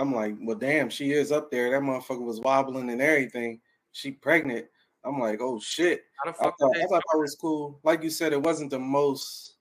I'm 0.00 0.14
like, 0.14 0.34
well, 0.40 0.56
damn, 0.56 0.88
she 0.88 1.12
is 1.12 1.30
up 1.30 1.50
there. 1.50 1.70
That 1.70 1.82
motherfucker 1.82 2.24
was 2.24 2.40
wobbling 2.40 2.88
and 2.88 3.02
everything. 3.02 3.60
She 3.92 4.10
pregnant. 4.10 4.64
I'm 5.04 5.18
like, 5.18 5.42
oh 5.42 5.60
shit. 5.60 6.04
I 6.26 6.32
thought, 6.32 6.54
I 6.58 6.86
thought 6.86 7.02
that 7.12 7.18
was 7.18 7.36
cool. 7.38 7.78
Like 7.82 8.02
you 8.02 8.08
said, 8.08 8.32
it 8.32 8.42
wasn't 8.42 8.70
the 8.70 8.78
most 8.78 9.56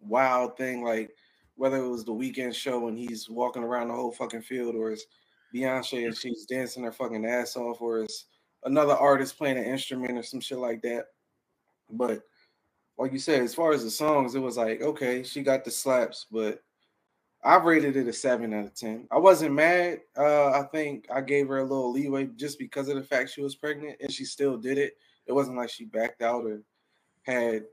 wild 0.00 0.58
thing. 0.58 0.84
Like 0.84 1.12
whether 1.56 1.78
it 1.78 1.88
was 1.88 2.04
the 2.04 2.12
Weeknd 2.12 2.54
show 2.54 2.88
and 2.88 2.98
he's 2.98 3.30
walking 3.30 3.62
around 3.62 3.88
the 3.88 3.94
whole 3.94 4.12
fucking 4.12 4.42
field, 4.42 4.74
or 4.74 4.90
it's 4.90 5.06
Beyonce 5.54 6.04
and 6.04 6.16
she's 6.16 6.44
dancing 6.44 6.84
her 6.84 6.92
fucking 6.92 7.24
ass 7.24 7.56
off, 7.56 7.80
or 7.80 8.00
it's 8.00 8.26
another 8.64 8.92
artist 8.92 9.38
playing 9.38 9.56
an 9.56 9.64
instrument 9.64 10.18
or 10.18 10.22
some 10.22 10.40
shit 10.40 10.58
like 10.58 10.82
that. 10.82 11.06
But 11.88 12.20
like 12.98 13.12
you 13.12 13.18
said, 13.18 13.40
as 13.40 13.54
far 13.54 13.72
as 13.72 13.82
the 13.82 13.90
songs, 13.90 14.34
it 14.34 14.40
was 14.40 14.58
like, 14.58 14.82
okay, 14.82 15.22
she 15.22 15.42
got 15.42 15.64
the 15.64 15.70
slaps, 15.70 16.26
but 16.30 16.63
I 17.44 17.56
rated 17.56 17.96
it 17.96 18.08
a 18.08 18.12
seven 18.12 18.54
out 18.54 18.64
of 18.64 18.74
ten. 18.74 19.06
I 19.10 19.18
wasn't 19.18 19.54
mad. 19.54 20.00
Uh, 20.16 20.50
I 20.50 20.62
think 20.72 21.06
I 21.12 21.20
gave 21.20 21.48
her 21.48 21.58
a 21.58 21.62
little 21.62 21.92
leeway 21.92 22.28
just 22.36 22.58
because 22.58 22.88
of 22.88 22.96
the 22.96 23.02
fact 23.02 23.30
she 23.30 23.42
was 23.42 23.54
pregnant 23.54 23.98
and 24.00 24.10
she 24.10 24.24
still 24.24 24.56
did 24.56 24.78
it. 24.78 24.96
It 25.26 25.32
wasn't 25.32 25.58
like 25.58 25.68
she 25.68 25.84
backed 25.84 26.22
out 26.22 26.44
or 26.44 26.62
had 27.22 27.64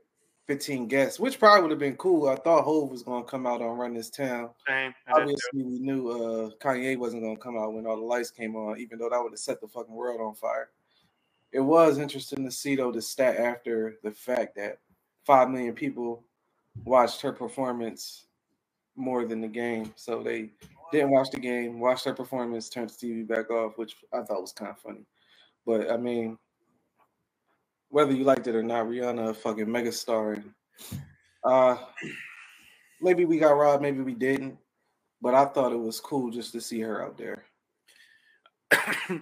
15 0.46 0.88
guests, 0.88 1.18
which 1.18 1.38
probably 1.38 1.62
would 1.62 1.70
have 1.70 1.78
been 1.78 1.96
cool. 1.96 2.28
I 2.28 2.36
thought 2.36 2.64
Hov 2.64 2.90
was 2.90 3.02
gonna 3.02 3.24
come 3.24 3.46
out 3.46 3.62
on 3.62 3.78
Run 3.78 3.94
This 3.94 4.10
Town. 4.10 4.50
Same. 4.68 4.92
Obviously, 5.08 5.62
we 5.62 5.78
knew 5.78 6.10
uh, 6.10 6.50
Kanye 6.60 6.98
wasn't 6.98 7.22
gonna 7.22 7.36
come 7.36 7.56
out 7.56 7.72
when 7.72 7.86
all 7.86 7.96
the 7.96 8.02
lights 8.02 8.30
came 8.30 8.54
on, 8.56 8.78
even 8.78 8.98
though 8.98 9.08
that 9.08 9.22
would 9.22 9.32
have 9.32 9.38
set 9.38 9.60
the 9.62 9.68
fucking 9.68 9.94
world 9.94 10.20
on 10.20 10.34
fire. 10.34 10.68
It 11.50 11.60
was 11.60 11.98
interesting 11.98 12.44
to 12.44 12.50
see 12.50 12.76
though 12.76 12.92
the 12.92 13.00
stat 13.00 13.36
after 13.36 13.98
the 14.02 14.10
fact 14.10 14.56
that 14.56 14.80
five 15.24 15.48
million 15.48 15.74
people 15.74 16.24
watched 16.84 17.22
her 17.22 17.32
performance 17.32 18.26
more 18.96 19.24
than 19.24 19.40
the 19.40 19.48
game. 19.48 19.92
So 19.96 20.22
they 20.22 20.50
didn't 20.92 21.10
watch 21.10 21.30
the 21.30 21.40
game, 21.40 21.80
watched 21.80 22.04
her 22.04 22.14
performance, 22.14 22.68
turned 22.68 22.90
the 22.90 22.94
TV 23.06 23.26
back 23.26 23.50
off, 23.50 23.78
which 23.78 23.96
I 24.12 24.22
thought 24.22 24.40
was 24.42 24.52
kind 24.52 24.70
of 24.70 24.78
funny. 24.78 25.06
But 25.64 25.90
I 25.90 25.96
mean, 25.96 26.38
whether 27.88 28.12
you 28.12 28.24
liked 28.24 28.46
it 28.46 28.54
or 28.54 28.62
not, 28.62 28.86
Rihanna 28.86 29.30
a 29.30 29.34
fucking 29.34 29.66
megastar. 29.66 30.42
uh 31.44 31.76
maybe 33.00 33.24
we 33.24 33.38
got 33.38 33.52
robbed, 33.52 33.82
maybe 33.82 34.00
we 34.00 34.14
didn't. 34.14 34.58
But 35.20 35.34
I 35.34 35.44
thought 35.44 35.72
it 35.72 35.76
was 35.76 36.00
cool 36.00 36.30
just 36.30 36.52
to 36.52 36.60
see 36.60 36.80
her 36.80 37.04
out 37.04 37.16
there. 37.16 37.44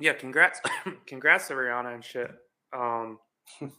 yeah, 0.00 0.12
congrats 0.14 0.60
congrats 1.06 1.48
to 1.48 1.54
Rihanna 1.54 1.94
and 1.94 2.04
shit. 2.04 2.30
Um 2.72 3.18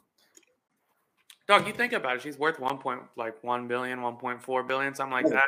Dog, 1.47 1.67
you 1.67 1.73
think 1.73 1.93
about 1.93 2.15
it, 2.15 2.21
she's 2.21 2.39
worth 2.39 2.59
one 2.59 2.77
point 2.77 3.01
like 3.15 3.43
one 3.43 3.67
billion, 3.67 3.99
1.4 3.99 4.67
billion, 4.67 4.95
something 4.95 5.13
like 5.13 5.29
that. 5.29 5.43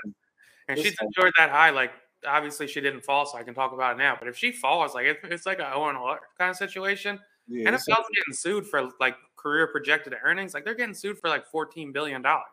And 0.68 0.78
she's 0.78 0.96
enjoyed 1.02 1.34
that 1.38 1.50
high. 1.50 1.72
Like 1.72 1.92
obviously 2.26 2.68
she 2.68 2.82
didn't 2.82 3.02
fall, 3.02 3.26
so 3.26 3.38
I 3.38 3.44
can 3.44 3.54
talk 3.54 3.74
about 3.74 3.96
it 3.96 3.98
now. 3.98 4.16
But 4.18 4.28
if 4.28 4.38
she 4.38 4.52
falls, 4.52 4.94
like 4.94 5.06
it, 5.06 5.18
it's 5.24 5.46
like 5.46 5.60
a 5.60 5.74
Owen 5.74 5.96
Hart 5.96 6.22
kind 6.38 6.52
of 6.52 6.58
situation. 6.58 7.20
Yeah, 7.48 7.72
NFL's 7.72 8.08
getting 8.14 8.34
sued 8.34 8.68
for 8.68 8.90
like 9.00 9.16
career 9.38 9.68
projected 9.68 10.14
earnings. 10.24 10.54
Like 10.54 10.66
they're 10.66 10.76
getting 10.76 10.94
sued 10.94 11.18
for 11.18 11.30
like 11.30 11.48
14 11.48 11.92
billion 11.92 12.22
dollars. 12.22 12.44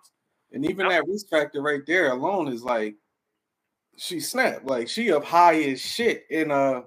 And 0.53 0.65
even 0.65 0.89
that 0.89 1.07
risk 1.07 1.29
factor 1.29 1.61
right 1.61 1.85
there 1.87 2.13
alone 2.13 2.49
is 2.49 2.63
like 2.63 2.95
she 3.97 4.21
snapped. 4.21 4.65
Like 4.65 4.89
she 4.89 5.13
up 5.13 5.25
high 5.25 5.61
as 5.63 5.81
shit. 5.81 6.25
And 6.31 6.53
uh 6.53 6.83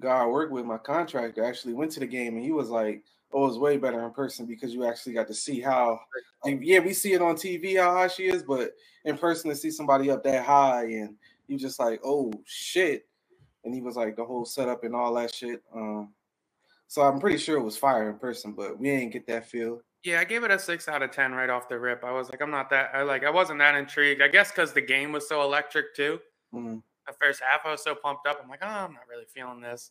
guy 0.00 0.22
I 0.22 0.26
worked 0.26 0.52
with, 0.52 0.64
my 0.64 0.78
contractor, 0.78 1.44
actually 1.44 1.74
went 1.74 1.92
to 1.92 2.00
the 2.00 2.06
game 2.06 2.34
and 2.36 2.44
he 2.44 2.52
was 2.52 2.70
like, 2.70 3.04
Oh, 3.32 3.46
it's 3.46 3.58
way 3.58 3.76
better 3.76 4.04
in 4.04 4.12
person 4.12 4.46
because 4.46 4.72
you 4.72 4.86
actually 4.86 5.12
got 5.12 5.26
to 5.26 5.34
see 5.34 5.60
how 5.60 6.00
like, 6.44 6.60
yeah, 6.62 6.78
we 6.78 6.92
see 6.94 7.12
it 7.12 7.22
on 7.22 7.34
TV 7.34 7.78
how 7.78 7.92
high 7.92 8.08
she 8.08 8.26
is, 8.26 8.42
but 8.42 8.72
in 9.04 9.18
person 9.18 9.50
to 9.50 9.56
see 9.56 9.70
somebody 9.70 10.10
up 10.10 10.24
that 10.24 10.44
high 10.44 10.84
and 10.84 11.14
you 11.46 11.58
just 11.58 11.78
like, 11.78 12.00
oh 12.04 12.32
shit. 12.46 13.06
And 13.64 13.74
he 13.74 13.82
was 13.82 13.96
like 13.96 14.16
the 14.16 14.24
whole 14.24 14.44
setup 14.44 14.84
and 14.84 14.94
all 14.94 15.12
that 15.14 15.34
shit. 15.34 15.62
Um 15.74 16.14
so 16.86 17.02
I'm 17.02 17.20
pretty 17.20 17.36
sure 17.36 17.58
it 17.58 17.62
was 17.62 17.76
fire 17.76 18.08
in 18.08 18.18
person, 18.18 18.52
but 18.52 18.78
we 18.78 18.88
didn't 18.88 19.12
get 19.12 19.26
that 19.26 19.46
feel. 19.46 19.82
Yeah, 20.04 20.20
I 20.20 20.24
gave 20.24 20.42
it 20.44 20.50
a 20.50 20.58
six 20.58 20.88
out 20.88 21.02
of 21.02 21.10
ten 21.10 21.32
right 21.32 21.50
off 21.50 21.68
the 21.68 21.78
rip. 21.78 22.02
I 22.02 22.12
was 22.12 22.30
like, 22.30 22.40
I'm 22.40 22.50
not 22.50 22.70
that. 22.70 22.90
I 22.94 23.02
like, 23.02 23.24
I 23.24 23.30
wasn't 23.30 23.58
that 23.58 23.74
intrigued. 23.74 24.22
I 24.22 24.28
guess 24.28 24.50
because 24.50 24.72
the 24.72 24.80
game 24.80 25.12
was 25.12 25.28
so 25.28 25.42
electric 25.42 25.94
too. 25.94 26.18
Mm-hmm. 26.54 26.78
The 27.06 27.12
first 27.20 27.42
half, 27.42 27.60
I 27.66 27.72
was 27.72 27.82
so 27.82 27.94
pumped 27.94 28.26
up. 28.26 28.40
I'm 28.42 28.48
like, 28.48 28.60
oh, 28.62 28.66
I'm 28.66 28.94
not 28.94 29.02
really 29.08 29.26
feeling 29.26 29.60
this. 29.60 29.90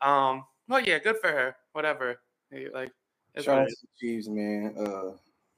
Um, 0.00 0.44
well, 0.68 0.80
yeah, 0.80 0.98
good 0.98 1.16
for 1.20 1.28
her. 1.28 1.56
Whatever. 1.72 2.18
Like, 2.72 2.92
shout 3.38 3.60
out 3.60 3.68
to 3.68 3.76
Chiefs, 3.98 4.28
man. 4.28 4.74
Uh, 4.78 5.12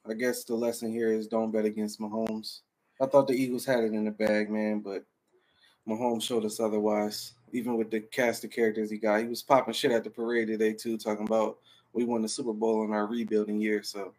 I 0.08 0.14
guess 0.14 0.44
the 0.44 0.54
lesson 0.54 0.92
here 0.92 1.12
is 1.12 1.26
don't 1.26 1.50
bet 1.50 1.64
against 1.64 2.00
Mahomes. 2.00 2.60
I 3.00 3.06
thought 3.06 3.26
the 3.26 3.34
Eagles 3.34 3.64
had 3.64 3.84
it 3.84 3.92
in 3.92 4.04
the 4.04 4.10
bag, 4.10 4.50
man, 4.50 4.80
but 4.80 5.04
Mahomes 5.88 6.22
showed 6.22 6.44
us 6.44 6.60
otherwise 6.60 7.34
even 7.54 7.76
with 7.76 7.90
the 7.90 8.00
cast 8.00 8.44
of 8.44 8.50
characters 8.50 8.90
he 8.90 8.98
got. 8.98 9.20
He 9.20 9.26
was 9.26 9.42
popping 9.42 9.72
shit 9.72 9.92
at 9.92 10.04
the 10.04 10.10
parade 10.10 10.48
today 10.48 10.72
too, 10.72 10.98
talking 10.98 11.26
about 11.26 11.58
we 11.92 12.04
won 12.04 12.20
the 12.20 12.28
Super 12.28 12.52
Bowl 12.52 12.84
in 12.84 12.92
our 12.92 13.06
rebuilding 13.06 13.60
year. 13.60 13.82
So 13.82 14.12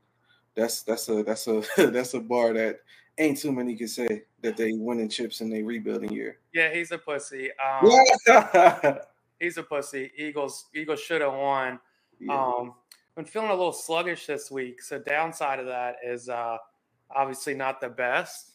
that's 0.55 0.83
that's 0.83 1.09
a 1.09 1.21
that's 1.21 1.47
a 1.47 1.61
that's 1.91 2.13
a 2.13 2.19
bar 2.19 2.53
that 2.53 2.79
ain't 3.17 3.37
too 3.37 3.51
many 3.51 3.75
can 3.75 3.89
say 3.89 4.23
that 4.41 4.57
they 4.57 4.71
winning 4.73 5.09
chips 5.09 5.41
in 5.41 5.49
their 5.49 5.65
rebuilding 5.65 6.11
year. 6.11 6.37
Yeah, 6.53 6.73
he's 6.73 6.91
a 6.91 6.97
pussy. 6.97 7.49
Um, 7.59 7.91
he's 9.39 9.57
a 9.57 9.63
pussy. 9.63 10.11
Eagles 10.17 10.65
Eagles 10.73 11.01
should 11.01 11.21
have 11.21 11.33
won. 11.33 11.79
Yeah. 12.19 12.33
Um, 12.33 12.73
I'm 13.17 13.25
feeling 13.25 13.49
a 13.49 13.55
little 13.55 13.73
sluggish 13.73 14.25
this 14.25 14.51
week. 14.51 14.81
So 14.81 14.99
downside 14.99 15.59
of 15.59 15.67
that 15.67 15.97
is 16.05 16.27
uh, 16.29 16.57
obviously 17.15 17.53
not 17.53 17.79
the 17.79 17.89
best. 17.89 18.51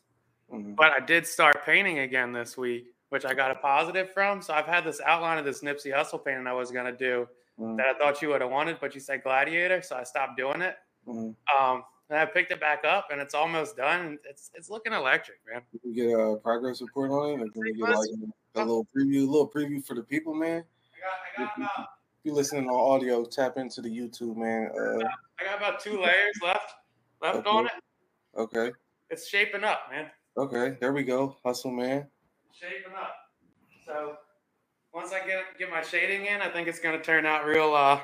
Mm-hmm. 0.52 0.74
But 0.74 0.92
I 0.92 1.00
did 1.00 1.26
start 1.26 1.64
painting 1.64 2.00
again 2.00 2.32
this 2.32 2.56
week 2.56 2.86
which 3.10 3.24
I 3.24 3.34
got 3.34 3.50
a 3.50 3.56
positive 3.56 4.10
from. 4.12 4.40
So 4.40 4.54
I've 4.54 4.66
had 4.66 4.84
this 4.84 5.00
outline 5.04 5.38
of 5.38 5.44
this 5.44 5.62
Nipsey 5.62 5.92
Hussle 5.92 6.24
painting 6.24 6.46
I 6.46 6.52
was 6.52 6.70
gonna 6.70 6.96
do 6.96 7.28
mm. 7.58 7.76
that 7.76 7.86
I 7.86 7.98
thought 7.98 8.22
you 8.22 8.28
would 8.30 8.40
have 8.40 8.50
wanted, 8.50 8.78
but 8.80 8.94
you 8.94 9.00
said 9.00 9.22
Gladiator, 9.22 9.82
so 9.82 9.96
I 9.96 10.04
stopped 10.04 10.36
doing 10.36 10.62
it. 10.62 10.76
Mm. 11.06 11.34
Um, 11.60 11.84
and 12.08 12.18
I 12.18 12.24
picked 12.24 12.50
it 12.50 12.60
back 12.60 12.84
up, 12.84 13.08
and 13.12 13.20
it's 13.20 13.34
almost 13.34 13.76
done. 13.76 14.18
It's 14.28 14.50
it's 14.54 14.70
looking 14.70 14.92
electric, 14.92 15.38
man. 15.50 15.62
Can 15.70 15.80
we 15.84 15.94
get 15.94 16.18
a 16.18 16.36
progress 16.36 16.80
report 16.80 17.10
on 17.10 17.30
it? 17.30 17.42
Or 17.42 17.48
can 17.50 17.62
we 17.62 17.72
get 17.72 17.88
like 17.88 18.08
a, 18.56 18.60
a 18.60 18.64
little 18.64 18.86
preview, 18.96 19.28
a 19.28 19.30
little 19.30 19.48
preview 19.48 19.84
for 19.84 19.94
the 19.94 20.02
people, 20.02 20.34
man? 20.34 20.64
I 21.38 21.42
got, 21.42 21.44
I 21.44 21.46
got 21.46 21.56
about, 21.56 21.88
if 22.20 22.30
you 22.30 22.34
listening 22.34 22.68
on 22.68 23.00
audio, 23.00 23.24
tap 23.24 23.56
into 23.56 23.80
the 23.80 23.88
YouTube, 23.88 24.36
man. 24.36 24.70
Uh, 24.74 25.04
I 25.40 25.44
got 25.44 25.58
about 25.58 25.80
two 25.80 26.00
layers 26.00 26.36
left 26.42 26.72
left 27.22 27.38
okay. 27.38 27.50
on 27.50 27.66
it. 27.66 27.72
Okay. 28.36 28.72
It's 29.08 29.28
shaping 29.28 29.64
up, 29.64 29.82
man. 29.90 30.06
Okay, 30.36 30.76
there 30.80 30.92
we 30.92 31.02
go. 31.02 31.36
Hustle, 31.44 31.72
man 31.72 32.06
shaping 32.60 32.92
up. 32.92 33.14
So 33.86 34.16
once 34.92 35.12
I 35.12 35.26
get 35.26 35.58
get 35.58 35.70
my 35.70 35.82
shading 35.82 36.26
in, 36.26 36.40
I 36.42 36.48
think 36.48 36.68
it's 36.68 36.78
gonna 36.78 37.02
turn 37.02 37.24
out 37.24 37.46
real 37.46 37.74
uh 37.74 38.00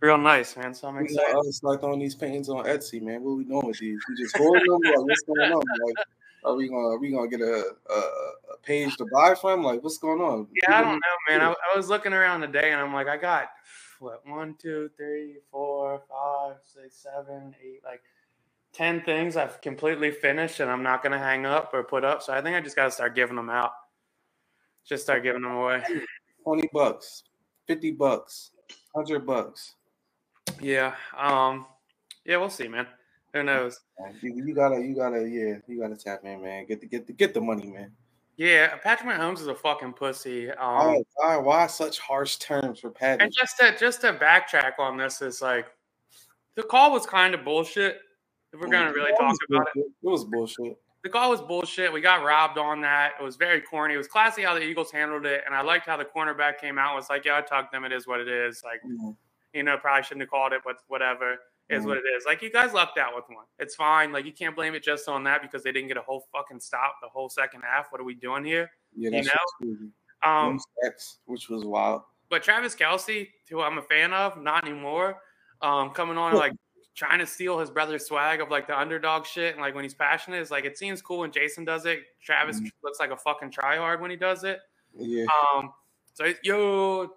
real 0.00 0.16
nice, 0.16 0.56
man. 0.56 0.72
So 0.74 0.88
I'm 0.88 0.98
excited. 0.98 1.34
I 1.34 1.36
was 1.36 1.60
like 1.62 1.82
on 1.82 1.98
these 1.98 2.14
paintings 2.14 2.48
on 2.48 2.64
Etsy, 2.64 3.02
man. 3.02 3.22
What 3.22 3.32
are 3.32 3.36
we 3.36 3.44
doing 3.44 3.66
with 3.66 3.78
these? 3.78 4.00
We 4.08 4.16
just 4.16 4.36
holding 4.36 4.62
them. 4.64 4.80
Like, 4.82 4.98
what's 4.98 5.22
going 5.22 5.52
on? 5.52 5.62
Like, 5.86 6.06
are 6.48 6.54
we 6.56 6.68
gonna 6.68 6.88
are 6.88 6.98
we 6.98 7.10
gonna 7.10 7.28
get 7.28 7.40
a, 7.40 7.72
a, 7.90 7.94
a 7.94 8.56
page 8.62 8.96
to 8.96 9.06
buy 9.12 9.34
from? 9.34 9.62
Like, 9.62 9.82
what's 9.82 9.98
going 9.98 10.20
on? 10.20 10.48
Yeah, 10.54 10.78
I 10.78 10.82
don't 10.82 10.94
know, 10.94 11.16
man. 11.28 11.40
I, 11.42 11.50
I 11.50 11.76
was 11.76 11.88
looking 11.88 12.12
around 12.12 12.40
today, 12.40 12.72
and 12.72 12.80
I'm 12.80 12.92
like, 12.92 13.08
I 13.08 13.16
got 13.16 13.48
what 14.00 14.26
one, 14.26 14.54
two, 14.58 14.90
three, 14.96 15.36
four, 15.50 16.02
five, 16.08 16.56
six, 16.64 16.96
seven, 17.02 17.54
eight, 17.62 17.80
like 17.84 18.02
10 18.72 19.02
things 19.02 19.36
I've 19.36 19.60
completely 19.60 20.10
finished 20.10 20.60
and 20.60 20.70
I'm 20.70 20.82
not 20.82 21.02
going 21.02 21.12
to 21.12 21.18
hang 21.18 21.46
up 21.46 21.70
or 21.72 21.82
put 21.82 22.04
up. 22.04 22.22
So 22.22 22.32
I 22.32 22.40
think 22.40 22.56
I 22.56 22.60
just 22.60 22.76
got 22.76 22.84
to 22.84 22.90
start 22.90 23.14
giving 23.14 23.36
them 23.36 23.50
out. 23.50 23.72
Just 24.86 25.02
start 25.02 25.22
giving 25.22 25.42
them 25.42 25.52
away. 25.52 25.82
20 26.44 26.68
bucks, 26.72 27.24
50 27.66 27.92
bucks, 27.92 28.52
100 28.92 29.26
bucks. 29.26 29.74
Yeah. 30.60 30.94
Um, 31.16 31.66
yeah, 32.24 32.36
we'll 32.36 32.50
see, 32.50 32.68
man. 32.68 32.86
Who 33.34 33.42
knows? 33.42 33.80
You, 34.22 34.34
you, 34.46 34.54
gotta, 34.54 34.80
you 34.80 34.94
gotta, 34.94 35.28
yeah, 35.28 35.56
you 35.66 35.80
gotta 35.80 35.96
tap 35.96 36.20
in, 36.24 36.42
man. 36.42 36.66
Get 36.66 36.80
the, 36.80 36.86
get 36.86 37.06
the, 37.06 37.12
get 37.12 37.34
the 37.34 37.40
money, 37.40 37.66
man. 37.66 37.92
Yeah, 38.36 38.76
Patrick 38.76 39.08
Mahomes 39.08 39.40
is 39.40 39.48
a 39.48 39.54
fucking 39.54 39.94
pussy. 39.94 40.50
Um, 40.50 40.56
why, 40.58 41.02
why, 41.16 41.36
why 41.36 41.66
such 41.66 41.98
harsh 41.98 42.36
terms 42.36 42.78
for 42.80 42.90
Patrick? 42.90 43.22
And 43.22 43.32
just 43.32 43.58
to 43.58 43.76
just 43.76 44.00
to 44.02 44.12
backtrack 44.14 44.78
on 44.78 44.96
this 44.96 45.20
is 45.20 45.42
like, 45.42 45.66
the 46.54 46.62
call 46.62 46.92
was 46.92 47.04
kind 47.04 47.34
of 47.34 47.44
bullshit 47.44 48.00
if 48.52 48.60
we're 48.60 48.68
gonna 48.68 48.92
really 48.92 49.12
talk 49.18 49.36
about 49.50 49.66
it, 49.74 49.80
it 49.80 49.92
was 50.02 50.24
bullshit. 50.24 50.78
the 51.02 51.08
call 51.10 51.30
was 51.30 51.40
bullshit. 51.42 51.92
We 51.92 52.00
got 52.00 52.24
robbed 52.24 52.58
on 52.58 52.80
that. 52.82 53.12
It 53.20 53.22
was 53.22 53.36
very 53.36 53.60
corny. 53.60 53.94
It 53.94 53.98
was 53.98 54.08
classy 54.08 54.42
how 54.42 54.54
the 54.54 54.62
Eagles 54.62 54.90
handled 54.90 55.26
it, 55.26 55.42
and 55.44 55.54
I 55.54 55.60
liked 55.60 55.86
how 55.86 55.96
the 55.96 56.04
cornerback 56.04 56.58
came 56.58 56.78
out. 56.78 56.90
and 56.90 56.96
Was 56.96 57.10
like, 57.10 57.24
yeah, 57.24 57.36
I 57.36 57.42
tucked 57.42 57.72
them. 57.72 57.84
It 57.84 57.92
is 57.92 58.06
what 58.06 58.20
it 58.20 58.28
is. 58.28 58.62
Like, 58.64 58.82
Mhm. 58.84 59.16
you 59.52 59.62
know, 59.64 59.76
probably 59.76 60.02
shouldn't 60.02 60.22
have 60.22 60.30
called 60.30 60.52
it, 60.52 60.62
but 60.64 60.76
whatever 60.88 61.38
is 61.68 61.84
Mhm. 61.84 61.88
what 61.88 61.96
it 61.98 62.04
is. 62.16 62.24
Like, 62.24 62.40
you 62.42 62.50
guys 62.50 62.72
lucked 62.72 62.98
out 62.98 63.14
with 63.14 63.24
one. 63.28 63.44
It's 63.58 63.74
fine. 63.74 64.10
Like, 64.12 64.24
you 64.24 64.32
can't 64.32 64.56
blame 64.56 64.74
it 64.74 64.82
just 64.82 65.08
on 65.08 65.22
that 65.24 65.42
because 65.42 65.62
they 65.62 65.72
didn't 65.72 65.88
get 65.88 65.96
a 65.96 66.02
whole 66.02 66.26
fucking 66.32 66.60
stop 66.60 66.96
the 67.02 67.08
whole 67.08 67.28
second 67.28 67.62
half. 67.62 67.92
What 67.92 68.00
are 68.00 68.04
we 68.04 68.14
doing 68.14 68.44
here? 68.44 68.70
Yeah, 68.96 69.10
You 69.10 69.22
know? 69.62 69.88
Um, 70.28 70.58
sacks, 70.82 71.18
which 71.26 71.48
was 71.48 71.64
wild. 71.64 72.02
but 72.30 72.42
Travis 72.42 72.74
Kelce, 72.74 73.30
who 73.48 73.60
I'm 73.62 73.78
a 73.78 73.82
fan 73.82 74.12
of, 74.12 74.36
not 74.42 74.66
anymore, 74.66 75.22
um, 75.62 75.90
coming 75.90 76.18
on 76.18 76.34
like 76.34 76.52
trying 76.94 77.20
to 77.20 77.26
steal 77.26 77.58
his 77.58 77.70
brother's 77.70 78.04
swag 78.06 78.40
of 78.40 78.50
like 78.50 78.66
the 78.66 78.76
underdog 78.78 79.24
shit 79.24 79.52
and 79.54 79.62
like 79.62 79.74
when 79.74 79.84
he's 79.84 79.94
passionate, 79.94 80.38
is 80.40 80.50
like 80.50 80.64
it 80.64 80.76
seems 80.76 81.00
cool 81.00 81.18
when 81.20 81.30
Jason 81.32 81.64
does 81.64 81.86
it. 81.86 82.02
Travis 82.22 82.60
Mhm. 82.60 82.70
looks 82.82 82.98
like 83.00 83.10
a 83.12 83.16
fucking 83.16 83.50
tryhard 83.52 84.00
when 84.00 84.10
he 84.10 84.16
does 84.16 84.42
it. 84.44 84.60
Yeah, 84.94 85.26
Um, 85.54 85.72
so 86.14 86.32
yo, 86.42 87.14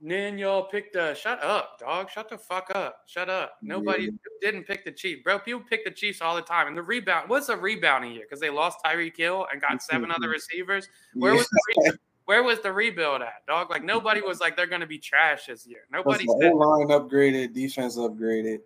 Nin, 0.00 0.36
y'all 0.36 0.64
picked 0.64 0.92
the 0.92 1.14
shut 1.14 1.42
up, 1.42 1.78
dog. 1.80 2.10
Shut 2.10 2.28
the 2.28 2.36
fuck 2.36 2.70
up. 2.74 2.98
Shut 3.06 3.30
up. 3.30 3.56
Nobody 3.62 4.04
Yeah. 4.04 4.10
didn't 4.42 4.64
pick 4.64 4.84
the 4.84 4.92
Chiefs, 4.92 5.22
bro. 5.22 5.38
People 5.38 5.62
pick 5.68 5.84
the 5.84 5.90
Chiefs 5.90 6.20
all 6.20 6.36
the 6.36 6.42
time. 6.42 6.66
And 6.68 6.76
the 6.76 6.82
rebound, 6.82 7.30
what's 7.30 7.48
a 7.48 7.56
rebounding 7.56 8.12
year? 8.12 8.24
Because 8.28 8.40
they 8.40 8.50
lost 8.50 8.78
Tyreek 8.84 9.16
Hill 9.16 9.46
and 9.50 9.58
got 9.60 9.82
seven 9.82 10.10
other 10.10 10.28
receivers. 10.28 10.88
Where 11.14 11.32
yeah. 11.32 11.38
was 11.38 11.48
the 11.48 11.82
re- 11.84 11.92
where 12.26 12.42
was 12.42 12.60
the 12.60 12.72
rebuild 12.72 13.22
at, 13.22 13.46
dog? 13.48 13.70
Like 13.70 13.82
nobody 13.82 14.20
was 14.20 14.38
like 14.38 14.54
they're 14.54 14.66
gonna 14.66 14.86
be 14.86 14.98
trash 14.98 15.46
this 15.46 15.66
year. 15.66 15.86
Nobody 15.90 16.26
the 16.26 16.52
line 16.54 16.88
upgraded, 16.88 17.54
defense 17.54 17.96
upgraded. 17.96 18.58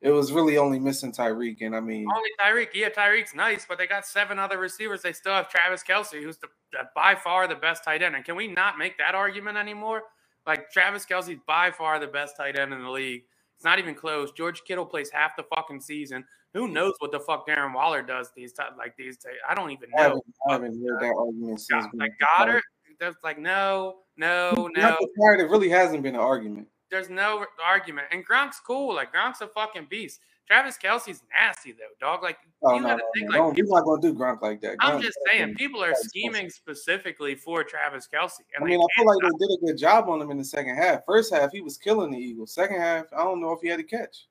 It 0.00 0.10
was 0.10 0.32
really 0.32 0.58
only 0.58 0.78
missing 0.78 1.12
Tyreek, 1.12 1.58
and 1.60 1.76
I 1.76 1.80
mean, 1.80 2.06
only 2.08 2.30
Tyreek. 2.40 2.68
Yeah, 2.74 2.88
Tyreek's 2.88 3.34
nice, 3.34 3.66
but 3.68 3.78
they 3.78 3.86
got 3.86 4.06
seven 4.06 4.38
other 4.38 4.58
receivers. 4.58 5.02
They 5.02 5.12
still 5.12 5.32
have 5.32 5.48
Travis 5.48 5.82
Kelce, 5.82 6.22
who's 6.22 6.38
the, 6.38 6.48
the 6.72 6.78
by 6.94 7.14
far 7.14 7.46
the 7.46 7.54
best 7.54 7.84
tight 7.84 8.02
end. 8.02 8.16
And 8.16 8.24
can 8.24 8.34
we 8.36 8.48
not 8.48 8.78
make 8.78 8.96
that 8.98 9.14
argument 9.14 9.58
anymore? 9.58 10.02
Like 10.46 10.70
Travis 10.70 11.06
Kelce's 11.06 11.38
by 11.46 11.70
far 11.70 11.98
the 11.98 12.06
best 12.06 12.36
tight 12.36 12.58
end 12.58 12.72
in 12.72 12.82
the 12.82 12.90
league. 12.90 13.22
It's 13.56 13.64
not 13.64 13.78
even 13.78 13.94
close. 13.94 14.32
George 14.32 14.62
Kittle 14.64 14.84
plays 14.84 15.10
half 15.10 15.36
the 15.36 15.44
fucking 15.44 15.80
season. 15.80 16.24
Who 16.54 16.68
knows 16.68 16.94
what 16.98 17.12
the 17.12 17.20
fuck 17.20 17.46
Darren 17.46 17.74
Waller 17.74 18.02
does 18.02 18.30
these 18.36 18.52
times? 18.52 18.74
Like 18.76 18.96
these, 18.96 19.16
days? 19.16 19.36
I 19.48 19.54
don't 19.54 19.70
even 19.70 19.88
know. 19.94 20.20
I 20.48 20.52
haven't 20.52 20.82
heard 20.84 21.00
that 21.00 21.14
argument 21.16 21.60
since. 21.60 21.84
God, 21.84 21.94
like. 21.94 22.12
Goddard, 22.18 22.62
that's 23.00 23.22
like 23.24 23.38
no, 23.38 23.98
no, 24.16 24.68
no. 24.76 24.96
It 25.00 25.48
really 25.48 25.68
hasn't 25.68 26.02
been 26.02 26.14
an 26.14 26.20
argument. 26.20 26.68
There's 26.90 27.08
no 27.08 27.46
argument. 27.64 28.08
And 28.12 28.26
Gronk's 28.26 28.60
cool. 28.60 28.94
Like 28.94 29.12
Gronk's 29.14 29.40
a 29.40 29.48
fucking 29.48 29.86
beast. 29.88 30.20
Travis 30.52 30.76
Kelce's 30.76 31.22
nasty 31.34 31.72
though, 31.72 31.94
dog. 31.98 32.22
Like 32.22 32.36
Oh 32.62 32.74
you 32.74 32.82
no, 32.82 32.88
gotta 32.88 32.98
no, 33.02 33.08
think 33.14 33.30
no. 33.30 33.48
like 33.48 33.56
We're 33.56 33.64
not 33.64 33.84
gonna 33.84 34.02
do 34.02 34.14
Gronk 34.14 34.42
like 34.42 34.60
that. 34.60 34.76
I'm 34.80 35.00
just 35.00 35.16
saying, 35.30 35.54
people 35.54 35.82
are 35.82 35.94
scheming 35.94 36.50
specifically 36.50 37.34
for 37.34 37.64
Travis 37.64 38.06
Kelce. 38.12 38.40
I 38.60 38.62
mean, 38.62 38.78
I 38.78 38.84
feel 38.96 39.06
like 39.06 39.18
can't 39.22 39.32
they 39.40 39.46
did 39.46 39.54
a 39.62 39.66
good 39.66 39.78
job 39.78 40.10
on 40.10 40.20
him 40.20 40.30
in 40.30 40.36
the 40.36 40.44
second 40.44 40.76
half. 40.76 41.06
First 41.06 41.32
half, 41.32 41.52
he 41.52 41.62
was 41.62 41.78
killing 41.78 42.10
the 42.10 42.18
Eagles. 42.18 42.52
Second 42.52 42.80
half, 42.80 43.06
I 43.16 43.24
don't 43.24 43.40
know 43.40 43.52
if 43.52 43.60
he 43.62 43.68
had 43.68 43.80
a 43.80 43.82
catch. 43.84 44.26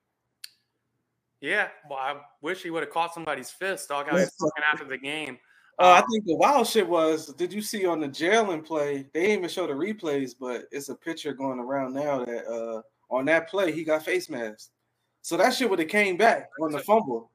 Yeah, 1.40 1.68
well, 1.90 1.98
I 1.98 2.20
wish 2.40 2.62
he 2.62 2.70
would 2.70 2.84
have 2.84 2.92
caught 2.92 3.12
somebody's 3.12 3.50
fist, 3.50 3.88
dog. 3.88 4.06
How 4.08 4.16
he's 4.16 4.32
talking 4.36 4.62
after 4.72 4.84
the 4.84 4.98
game. 4.98 5.38
Uh, 5.80 5.82
I 5.84 5.98
Um, 5.98 6.04
think 6.12 6.24
the 6.24 6.36
wild 6.36 6.68
shit 6.68 6.88
was, 6.88 7.34
did 7.34 7.52
you 7.52 7.60
see 7.62 7.84
on 7.84 7.98
the 7.98 8.08
Jalen 8.08 8.64
play? 8.64 9.08
They 9.12 9.22
didn't 9.22 9.38
even 9.38 9.48
show 9.48 9.66
the 9.66 9.72
replays, 9.72 10.36
but 10.38 10.66
it's 10.70 10.88
a 10.88 10.94
picture 10.94 11.32
going 11.32 11.58
around 11.58 11.94
now 11.94 12.24
that 12.24 12.46
uh 12.46 12.82
on 13.10 13.24
that 13.24 13.48
play 13.50 13.72
he 13.72 13.82
got 13.82 14.04
face 14.04 14.30
masked. 14.30 14.70
So 15.22 15.36
that 15.36 15.54
shit 15.54 15.70
would 15.70 15.78
have 15.78 15.88
came 15.88 16.16
back 16.16 16.50
on 16.60 16.72
the 16.72 16.80
fumble. 16.80 17.30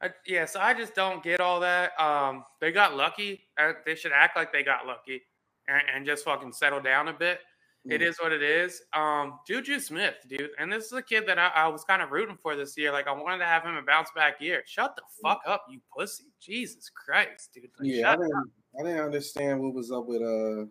I, 0.00 0.10
yeah, 0.26 0.44
so 0.44 0.60
I 0.60 0.74
just 0.74 0.94
don't 0.94 1.22
get 1.22 1.40
all 1.40 1.60
that. 1.60 1.98
Um, 2.00 2.44
they 2.60 2.72
got 2.72 2.96
lucky. 2.96 3.44
Uh, 3.58 3.72
they 3.84 3.94
should 3.94 4.12
act 4.12 4.36
like 4.36 4.52
they 4.52 4.62
got 4.62 4.86
lucky 4.86 5.22
and, 5.68 5.82
and 5.94 6.06
just 6.06 6.24
fucking 6.24 6.52
settle 6.52 6.80
down 6.80 7.08
a 7.08 7.12
bit. 7.12 7.40
It 7.86 8.00
is 8.00 8.16
what 8.18 8.32
it 8.32 8.42
is. 8.42 8.80
Um, 8.94 9.40
Juju 9.46 9.78
Smith, 9.78 10.14
dude, 10.26 10.48
and 10.58 10.72
this 10.72 10.86
is 10.86 10.92
a 10.92 11.02
kid 11.02 11.26
that 11.26 11.38
I, 11.38 11.48
I 11.48 11.68
was 11.68 11.84
kind 11.84 12.00
of 12.00 12.12
rooting 12.12 12.38
for 12.42 12.56
this 12.56 12.78
year. 12.78 12.90
Like 12.90 13.06
I 13.06 13.12
wanted 13.12 13.38
to 13.38 13.44
have 13.44 13.62
him 13.62 13.76
a 13.76 13.82
bounce 13.82 14.08
back 14.16 14.40
year. 14.40 14.62
Shut 14.64 14.96
the 14.96 15.02
fuck 15.22 15.42
up, 15.46 15.66
you 15.68 15.80
pussy! 15.94 16.24
Jesus 16.40 16.88
Christ, 16.88 17.50
dude. 17.52 17.64
Like, 17.78 17.90
Yeah, 17.90 18.12
I 18.12 18.16
didn't, 18.16 18.50
I 18.80 18.82
didn't 18.84 19.04
understand 19.04 19.60
what 19.60 19.74
was 19.74 19.92
up 19.92 20.06
with 20.06 20.22
uh 20.22 20.64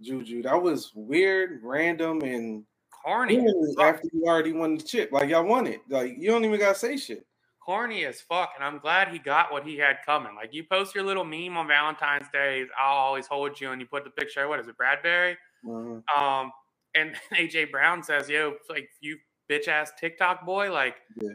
Juju. 0.00 0.42
That 0.42 0.60
was 0.60 0.90
weird, 0.96 1.60
random, 1.62 2.22
and 2.22 2.64
corny. 3.06 3.38
After 3.80 4.08
you 4.12 4.24
already 4.26 4.52
won 4.52 4.76
the 4.76 4.82
chip, 4.82 5.12
like 5.12 5.28
y'all 5.30 5.44
won 5.44 5.66
it. 5.66 5.80
Like 5.88 6.16
you 6.18 6.28
don't 6.28 6.44
even 6.44 6.58
gotta 6.58 6.78
say 6.78 6.96
shit. 6.96 7.24
corny 7.64 8.04
as 8.04 8.20
fuck, 8.20 8.52
and 8.56 8.64
I'm 8.64 8.78
glad 8.78 9.08
he 9.08 9.18
got 9.18 9.50
what 9.52 9.64
he 9.66 9.76
had 9.76 9.96
coming. 10.04 10.34
Like 10.34 10.52
you 10.54 10.64
post 10.64 10.94
your 10.94 11.04
little 11.04 11.24
meme 11.24 11.56
on 11.56 11.66
Valentine's 11.68 12.28
Day, 12.32 12.64
I'll 12.80 12.96
always 12.96 13.26
hold 13.26 13.60
you, 13.60 13.70
and 13.72 13.80
you 13.80 13.86
put 13.86 14.04
the 14.04 14.10
picture. 14.10 14.46
What 14.48 14.60
is 14.60 14.68
it, 14.68 14.76
Bradbury? 14.76 15.36
Mhm. 15.64 16.02
Um, 16.16 16.52
and 16.94 17.14
AJ 17.32 17.70
Brown 17.70 18.02
says, 18.02 18.28
"Yo, 18.28 18.54
like 18.68 18.88
you 19.00 19.18
bitch 19.50 19.68
ass 19.68 19.92
TikTok 19.98 20.44
boy, 20.44 20.72
like 20.72 20.96
Yeah. 21.20 21.30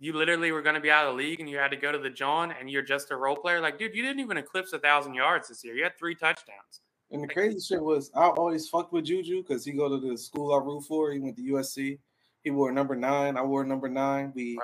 you 0.00 0.12
literally 0.14 0.50
were 0.52 0.62
going 0.62 0.74
to 0.74 0.80
be 0.80 0.90
out 0.90 1.06
of 1.06 1.12
the 1.12 1.16
league, 1.18 1.38
and 1.40 1.48
you 1.48 1.58
had 1.58 1.70
to 1.70 1.76
go 1.76 1.92
to 1.92 1.98
the 1.98 2.10
John, 2.10 2.52
and 2.52 2.68
you're 2.70 2.82
just 2.82 3.10
a 3.12 3.16
role 3.16 3.36
player. 3.36 3.60
Like, 3.60 3.78
dude, 3.78 3.94
you 3.94 4.02
didn't 4.02 4.18
even 4.20 4.36
eclipse 4.36 4.72
a 4.72 4.78
thousand 4.80 5.14
yards 5.14 5.48
this 5.48 5.62
year. 5.64 5.74
You 5.74 5.84
had 5.84 5.96
three 5.98 6.14
touchdowns. 6.16 6.80
And 7.12 7.22
the 7.22 7.28
crazy 7.28 7.60
shit 7.60 7.82
was, 7.82 8.10
I 8.14 8.28
always 8.28 8.68
fucked 8.68 8.92
with 8.92 9.04
Juju 9.04 9.42
because 9.42 9.64
he 9.64 9.72
go 9.72 9.88
to 9.88 9.98
the 9.98 10.16
school 10.16 10.54
I 10.54 10.64
root 10.64 10.82
for. 10.82 11.12
He 11.12 11.20
went 11.20 11.36
to 11.36 11.42
USC. 11.42 11.98
He 12.42 12.50
wore 12.50 12.72
number 12.72 12.96
nine. 12.96 13.36
I 13.36 13.42
wore 13.42 13.64
number 13.64 13.88
nine. 13.88 14.32
We 14.34 14.58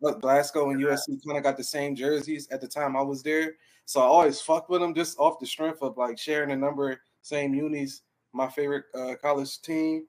Wow. 0.00 0.12
Glasgow 0.20 0.70
and 0.70 0.80
USC 0.80 1.18
kind 1.26 1.36
of 1.36 1.42
got 1.42 1.56
the 1.56 1.64
same 1.64 1.96
jerseys 1.96 2.48
at 2.50 2.60
the 2.60 2.68
time 2.68 2.96
I 2.96 3.02
was 3.02 3.22
there. 3.22 3.56
So 3.84 4.00
I 4.00 4.04
always 4.04 4.40
fucked 4.40 4.70
with 4.70 4.80
him 4.80 4.94
just 4.94 5.18
off 5.18 5.40
the 5.40 5.46
strength 5.46 5.82
of 5.82 5.96
like 5.96 6.18
sharing 6.18 6.52
a 6.52 6.56
number, 6.56 7.00
same 7.22 7.52
unis, 7.52 8.02
my 8.32 8.48
favorite 8.48 8.84
uh, 8.94 9.14
college 9.20 9.60
team. 9.60 10.06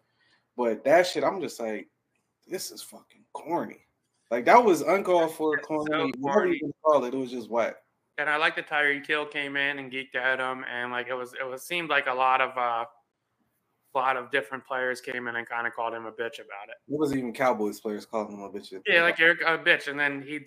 But 0.55 0.83
that 0.83 1.07
shit, 1.07 1.23
I'm 1.23 1.41
just 1.41 1.59
like, 1.59 1.87
this 2.47 2.71
is 2.71 2.81
fucking 2.83 3.23
corny. 3.33 3.85
Like 4.29 4.45
that 4.45 4.63
was 4.63 4.81
uncalled 4.81 5.33
for 5.33 5.57
corny. 5.57 6.11
so 6.13 6.21
corny. 6.21 6.53
you 6.53 6.59
can 6.59 6.73
call 6.83 7.03
it, 7.05 7.13
it 7.13 7.17
was 7.17 7.31
just 7.31 7.49
whack. 7.49 7.77
And 8.19 8.29
I 8.29 8.35
like 8.35 8.57
that 8.57 8.67
Tyreek 8.67 9.07
Hill 9.07 9.25
came 9.25 9.55
in 9.55 9.79
and 9.79 9.89
geeked 9.89 10.15
at 10.15 10.39
him, 10.39 10.65
and 10.69 10.91
like 10.91 11.07
it 11.07 11.13
was, 11.13 11.33
it 11.33 11.47
was 11.47 11.63
seemed 11.63 11.89
like 11.89 12.07
a 12.07 12.13
lot 12.13 12.41
of, 12.41 12.57
uh, 12.57 12.83
a 13.95 13.97
lot 13.97 14.17
of 14.17 14.29
different 14.29 14.65
players 14.65 14.99
came 14.99 15.27
in 15.27 15.37
and 15.37 15.47
kind 15.47 15.65
of 15.65 15.73
called 15.73 15.93
him 15.93 16.05
a 16.05 16.11
bitch 16.11 16.35
about 16.35 16.67
it. 16.67 16.75
It 16.87 16.99
wasn't 16.99 17.19
even 17.19 17.33
Cowboys 17.33 17.79
players 17.79 18.05
calling 18.05 18.33
him 18.33 18.41
a 18.41 18.49
bitch. 18.49 18.73
Yeah, 18.85 19.03
like 19.03 19.17
you're 19.19 19.31
a 19.31 19.57
bitch, 19.57 19.87
and 19.87 19.97
then 19.97 20.21
he, 20.21 20.41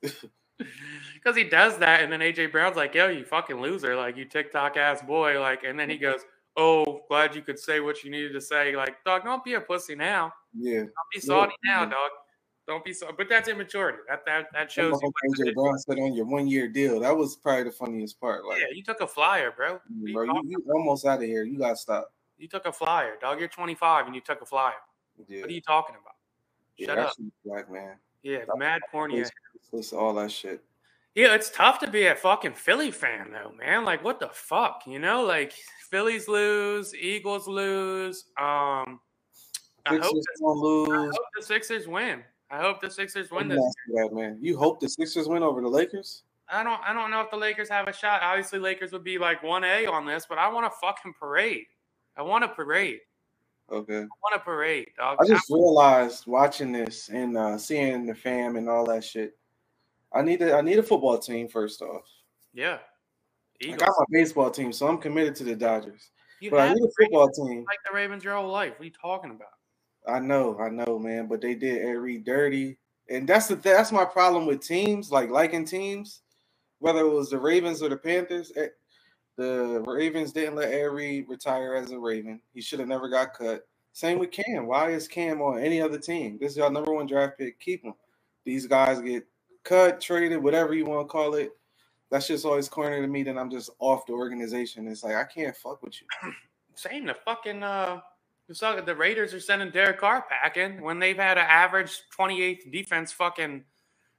because 1.14 1.36
he 1.36 1.44
does 1.44 1.76
that, 1.78 2.02
and 2.02 2.10
then 2.10 2.20
AJ 2.20 2.52
Brown's 2.52 2.76
like, 2.76 2.94
"Yo, 2.94 3.08
you 3.08 3.24
fucking 3.24 3.60
loser! 3.60 3.94
Like 3.94 4.16
you 4.16 4.24
TikTok 4.24 4.78
ass 4.78 5.02
boy!" 5.02 5.38
Like, 5.40 5.62
and 5.62 5.78
then 5.78 5.90
he 5.90 5.98
goes, 5.98 6.20
"Oh, 6.56 7.02
glad 7.08 7.36
you 7.36 7.42
could 7.42 7.58
say 7.58 7.80
what 7.80 8.02
you 8.02 8.10
needed 8.10 8.32
to 8.32 8.40
say." 8.40 8.74
Like, 8.74 9.04
dog, 9.04 9.24
don't 9.24 9.44
be 9.44 9.54
a 9.54 9.60
pussy 9.60 9.94
now. 9.94 10.32
yeah. 10.58 10.78
Don't 10.78 10.90
be 11.12 11.20
salty 11.20 11.54
now, 11.66 11.84
dog. 11.84 12.10
Don't 12.66 12.84
be 12.84 12.92
so. 12.92 13.10
But 13.16 13.28
that's 13.28 13.48
immaturity. 13.48 13.98
That 14.08 14.24
that 14.26 14.46
that 14.52 14.70
shows 14.70 14.98
you. 15.02 15.12
AJ. 15.44 15.54
Brown 15.54 15.78
said 15.78 15.98
on 15.98 16.14
your 16.14 16.26
one 16.26 16.46
year 16.46 16.68
deal. 16.68 17.00
That 17.00 17.16
was 17.16 17.36
probably 17.36 17.64
the 17.64 17.72
funniest 17.72 18.20
part. 18.20 18.44
Like, 18.44 18.60
Yeah, 18.60 18.66
you 18.72 18.84
took 18.84 19.00
a 19.00 19.06
flyer, 19.06 19.50
bro. 19.50 19.80
You 20.02 20.14
bro, 20.14 20.24
you, 20.24 20.42
you 20.46 20.64
almost 20.72 21.04
out 21.04 21.18
of 21.18 21.24
here. 21.24 21.42
You 21.44 21.58
gotta 21.58 21.76
stop. 21.76 22.12
You 22.38 22.48
took 22.48 22.66
a 22.66 22.72
flyer, 22.72 23.14
dog. 23.20 23.40
You're 23.40 23.48
25 23.48 24.06
and 24.06 24.14
you 24.14 24.20
took 24.20 24.42
a 24.42 24.46
flyer. 24.46 24.74
Yeah, 25.28 25.40
What 25.40 25.50
are 25.50 25.52
you 25.52 25.60
talking 25.60 25.96
about? 26.00 26.14
yeah, 26.76 26.86
Shut 26.86 26.98
up. 26.98 27.12
black 27.44 27.70
man. 27.70 27.96
Yeah, 28.22 28.38
mad 28.56 28.80
corny. 28.90 29.24
Listen, 29.72 29.98
all 29.98 30.14
that 30.14 30.30
shit. 30.30 30.62
Yeah, 31.14 31.34
it's 31.34 31.50
tough 31.50 31.78
to 31.80 31.90
be 31.90 32.06
a 32.06 32.14
fucking 32.16 32.54
Philly 32.54 32.90
fan 32.90 33.32
though, 33.32 33.52
man. 33.58 33.84
Like, 33.84 34.02
what 34.02 34.18
the 34.20 34.30
fuck, 34.32 34.82
you 34.86 34.98
know? 34.98 35.24
Like, 35.24 35.52
Phillies 35.90 36.26
lose, 36.28 36.94
Eagles 36.94 37.46
lose. 37.46 38.24
Um, 38.38 39.00
I 39.84 39.96
hope, 39.96 40.14
the, 40.14 40.88
I 40.92 41.06
hope 41.06 41.24
the 41.36 41.42
Sixers 41.42 41.86
win. 41.88 42.22
I 42.52 42.60
hope 42.60 42.82
the 42.82 42.90
Sixers 42.90 43.30
win 43.30 43.48
this. 43.48 43.74
that, 43.94 44.10
man. 44.12 44.36
You 44.40 44.58
hope 44.58 44.78
the 44.78 44.88
Sixers 44.88 45.26
win 45.26 45.42
over 45.42 45.62
the 45.62 45.68
Lakers? 45.68 46.22
I 46.50 46.62
don't. 46.62 46.80
I 46.86 46.92
don't 46.92 47.10
know 47.10 47.22
if 47.22 47.30
the 47.30 47.36
Lakers 47.38 47.70
have 47.70 47.88
a 47.88 47.94
shot. 47.94 48.20
Obviously, 48.22 48.58
Lakers 48.58 48.92
would 48.92 49.02
be 49.02 49.16
like 49.16 49.42
one 49.42 49.64
A 49.64 49.86
on 49.86 50.04
this, 50.04 50.26
but 50.28 50.36
I 50.36 50.52
want 50.52 50.66
a 50.66 50.70
fucking 50.70 51.14
parade. 51.18 51.64
I 52.14 52.20
want 52.20 52.44
a 52.44 52.48
parade. 52.48 53.00
Okay. 53.70 54.00
I 54.00 54.00
want 54.00 54.36
a 54.36 54.38
parade, 54.38 54.88
dog. 54.98 55.16
I 55.18 55.26
just 55.26 55.48
realized 55.48 56.26
watching 56.26 56.72
this 56.72 57.08
and 57.08 57.38
uh, 57.38 57.56
seeing 57.56 58.04
the 58.04 58.14
fam 58.14 58.56
and 58.56 58.68
all 58.68 58.84
that 58.86 59.02
shit. 59.02 59.34
I 60.12 60.20
need 60.20 60.42
a 60.42 60.54
I 60.54 60.60
need 60.60 60.78
a 60.78 60.82
football 60.82 61.18
team 61.18 61.48
first 61.48 61.80
off. 61.80 62.04
yeah. 62.52 62.78
I 63.64 63.76
got 63.76 63.90
my 63.96 64.04
baseball 64.10 64.50
team, 64.50 64.72
so 64.72 64.88
I'm 64.88 64.98
committed 64.98 65.36
to 65.36 65.44
the 65.44 65.54
Dodgers. 65.54 66.10
You 66.40 66.50
But 66.50 66.60
I 66.60 66.74
need 66.74 66.82
a 66.82 66.90
football 67.00 67.28
team. 67.30 67.64
like 67.68 67.78
the 67.88 67.94
Ravens 67.94 68.24
your 68.24 68.34
whole 68.34 68.50
life. 68.50 68.72
What 68.72 68.80
are 68.80 68.84
you 68.84 68.90
talking 68.90 69.30
about? 69.30 69.52
I 70.06 70.18
know, 70.18 70.58
I 70.58 70.68
know, 70.68 70.98
man, 70.98 71.26
but 71.28 71.40
they 71.40 71.54
did 71.54 71.82
Ed 71.82 71.92
Reed 71.92 72.24
dirty, 72.24 72.76
and 73.08 73.28
that's 73.28 73.46
the 73.48 73.56
that's 73.56 73.92
my 73.92 74.04
problem 74.04 74.46
with 74.46 74.60
teams, 74.60 75.10
like 75.12 75.30
liking 75.30 75.64
teams, 75.64 76.22
whether 76.80 77.00
it 77.00 77.08
was 77.12 77.30
the 77.30 77.38
Ravens 77.38 77.82
or 77.82 77.88
the 77.88 77.96
Panthers. 77.96 78.52
eh, 78.56 78.68
The 79.36 79.82
Ravens 79.86 80.32
didn't 80.32 80.56
let 80.56 80.72
Ed 80.72 80.84
Reed 80.86 81.26
retire 81.28 81.74
as 81.74 81.90
a 81.92 81.98
Raven. 81.98 82.40
He 82.52 82.60
should 82.60 82.80
have 82.80 82.88
never 82.88 83.08
got 83.08 83.34
cut. 83.34 83.66
Same 83.92 84.18
with 84.18 84.30
Cam. 84.30 84.66
Why 84.66 84.90
is 84.90 85.06
Cam 85.08 85.40
on 85.42 85.60
any 85.60 85.80
other 85.80 85.98
team? 85.98 86.38
This 86.40 86.52
is 86.52 86.56
your 86.58 86.70
number 86.70 86.92
one 86.92 87.06
draft 87.06 87.38
pick. 87.38 87.58
Keep 87.60 87.84
him. 87.84 87.94
These 88.44 88.66
guys 88.66 89.00
get 89.00 89.24
cut, 89.64 90.00
traded, 90.00 90.42
whatever 90.42 90.74
you 90.74 90.84
want 90.84 91.06
to 91.06 91.12
call 91.12 91.34
it. 91.34 91.52
That's 92.10 92.26
just 92.26 92.44
always 92.44 92.68
corny 92.68 93.00
to 93.00 93.06
me. 93.06 93.22
Then 93.22 93.38
I'm 93.38 93.50
just 93.50 93.70
off 93.78 94.06
the 94.06 94.12
organization. 94.14 94.88
It's 94.88 95.04
like 95.04 95.14
I 95.14 95.24
can't 95.24 95.56
fuck 95.56 95.82
with 95.82 95.94
you. 96.00 96.32
Same. 96.74 97.06
The 97.06 97.14
fucking 97.24 97.62
uh, 97.62 98.00
the 98.60 98.94
Raiders 98.96 99.34
are 99.34 99.40
sending 99.40 99.70
Derek 99.70 99.98
Carr 99.98 100.24
packing 100.28 100.80
when 100.82 100.98
they've 100.98 101.16
had 101.16 101.38
an 101.38 101.46
average 101.48 102.02
28th 102.16 102.70
defense 102.70 103.12
fucking 103.12 103.64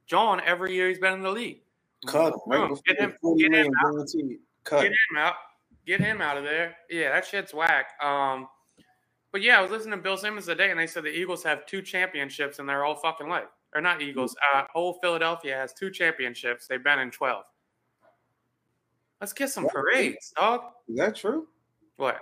John 0.06 0.40
every 0.44 0.74
year 0.74 0.88
he's 0.88 0.98
been 0.98 1.14
in 1.14 1.22
the 1.22 1.30
league. 1.30 1.60
Cut 2.06 2.34
right 2.46 2.70
Get 2.86 3.00
him, 3.00 3.14
get 3.38 3.52
him 3.52 3.72
out. 3.84 4.08
Cut. 4.64 4.82
Get 4.82 4.92
him 4.92 5.16
out. 5.16 5.34
Get 5.86 6.00
him 6.00 6.20
out 6.20 6.36
of 6.36 6.44
there. 6.44 6.76
Yeah, 6.90 7.10
that 7.10 7.26
shit's 7.26 7.52
whack. 7.52 7.92
Um, 8.02 8.48
but 9.32 9.42
yeah, 9.42 9.58
I 9.58 9.62
was 9.62 9.70
listening 9.70 9.98
to 9.98 10.02
Bill 10.02 10.16
Simmons 10.16 10.46
today, 10.46 10.70
and 10.70 10.78
they 10.78 10.86
said 10.86 11.04
the 11.04 11.08
Eagles 11.08 11.42
have 11.42 11.66
two 11.66 11.82
championships 11.82 12.58
in 12.58 12.66
their 12.66 12.84
whole 12.84 12.94
fucking 12.94 13.28
life. 13.28 13.48
Or 13.74 13.80
not 13.80 14.00
Eagles. 14.00 14.36
Uh, 14.54 14.64
whole 14.72 14.98
Philadelphia 15.02 15.56
has 15.56 15.72
two 15.72 15.90
championships. 15.90 16.66
They've 16.66 16.82
been 16.82 17.00
in 17.00 17.10
twelve. 17.10 17.44
Let's 19.20 19.32
get 19.32 19.50
some 19.50 19.66
parades, 19.66 20.32
dog. 20.36 20.60
Is 20.88 20.96
that 20.96 21.16
true? 21.16 21.48
What? 21.96 22.20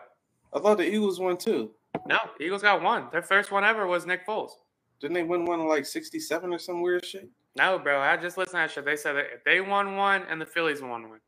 I 0.54 0.60
thought 0.60 0.78
the 0.78 0.88
Eagles 0.88 1.20
won 1.20 1.36
too. 1.36 1.72
No, 2.06 2.18
Eagles 2.40 2.62
got 2.62 2.82
one. 2.82 3.08
Their 3.12 3.22
first 3.22 3.52
one 3.52 3.64
ever 3.64 3.86
was 3.86 4.06
Nick 4.06 4.26
Foles. 4.26 4.52
Didn't 5.00 5.14
they 5.14 5.22
win 5.22 5.44
one 5.44 5.60
in 5.60 5.68
like 5.68 5.86
'67 5.86 6.52
or 6.52 6.58
some 6.58 6.80
weird 6.80 7.04
shit? 7.04 7.28
No, 7.56 7.78
bro. 7.78 8.00
I 8.00 8.16
just 8.16 8.38
listened 8.38 8.52
to 8.52 8.58
that 8.58 8.70
shit. 8.70 8.84
They 8.84 8.96
said 8.96 9.14
that 9.14 9.44
they 9.44 9.60
won 9.60 9.96
one 9.96 10.22
and 10.28 10.40
the 10.40 10.46
Phillies 10.46 10.80
won 10.80 11.08
one. 11.08 11.20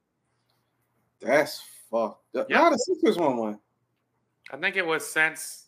That's 1.21 1.63
fucked. 1.91 2.23
Yep. 2.35 2.47
Yep. 2.49 2.59
No, 2.59 2.71
the 2.71 2.79
Sixers 2.79 3.19
won 3.19 3.37
one. 3.37 3.59
I 4.51 4.57
think 4.57 4.77
it 4.77 4.87
was 4.87 5.07
since 5.07 5.67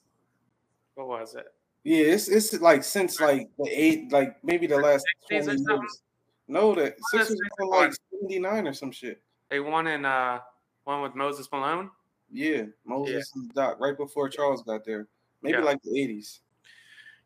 what 0.95 1.09
was 1.09 1.35
it? 1.35 1.47
Yeah, 1.85 2.07
it's 2.07 2.29
it's 2.29 2.53
like 2.61 2.83
since 2.83 3.21
like 3.21 3.49
the 3.59 3.69
eight, 3.69 4.11
like 4.13 4.37
maybe 4.43 4.67
the 4.67 4.77
last 4.77 5.05
60s 5.31 5.43
or 5.43 5.57
20 5.57 5.63
years. 5.63 6.03
No, 6.49 6.75
the 6.75 6.95
Sixers 7.11 7.39
won 7.59 7.85
like 7.85 7.93
79 8.21 8.67
or 8.67 8.73
some 8.73 8.91
shit. 8.91 9.23
They 9.51 9.61
won 9.61 9.87
in 9.87 10.05
uh 10.05 10.41
one 10.85 11.03
with 11.03 11.15
Moses 11.15 11.49
Malone. 11.53 11.91
Yeah, 12.31 12.65
Moses 12.85 13.33
and 13.35 13.53
Doc 13.55 13.79
right 13.81 13.97
before 13.97 14.29
Charles 14.29 14.63
got 14.63 14.85
there. 14.85 15.09
Maybe 15.43 15.59
Yeah. 15.59 15.65
like 15.65 15.81
the 15.83 15.91
80s. 15.99 16.41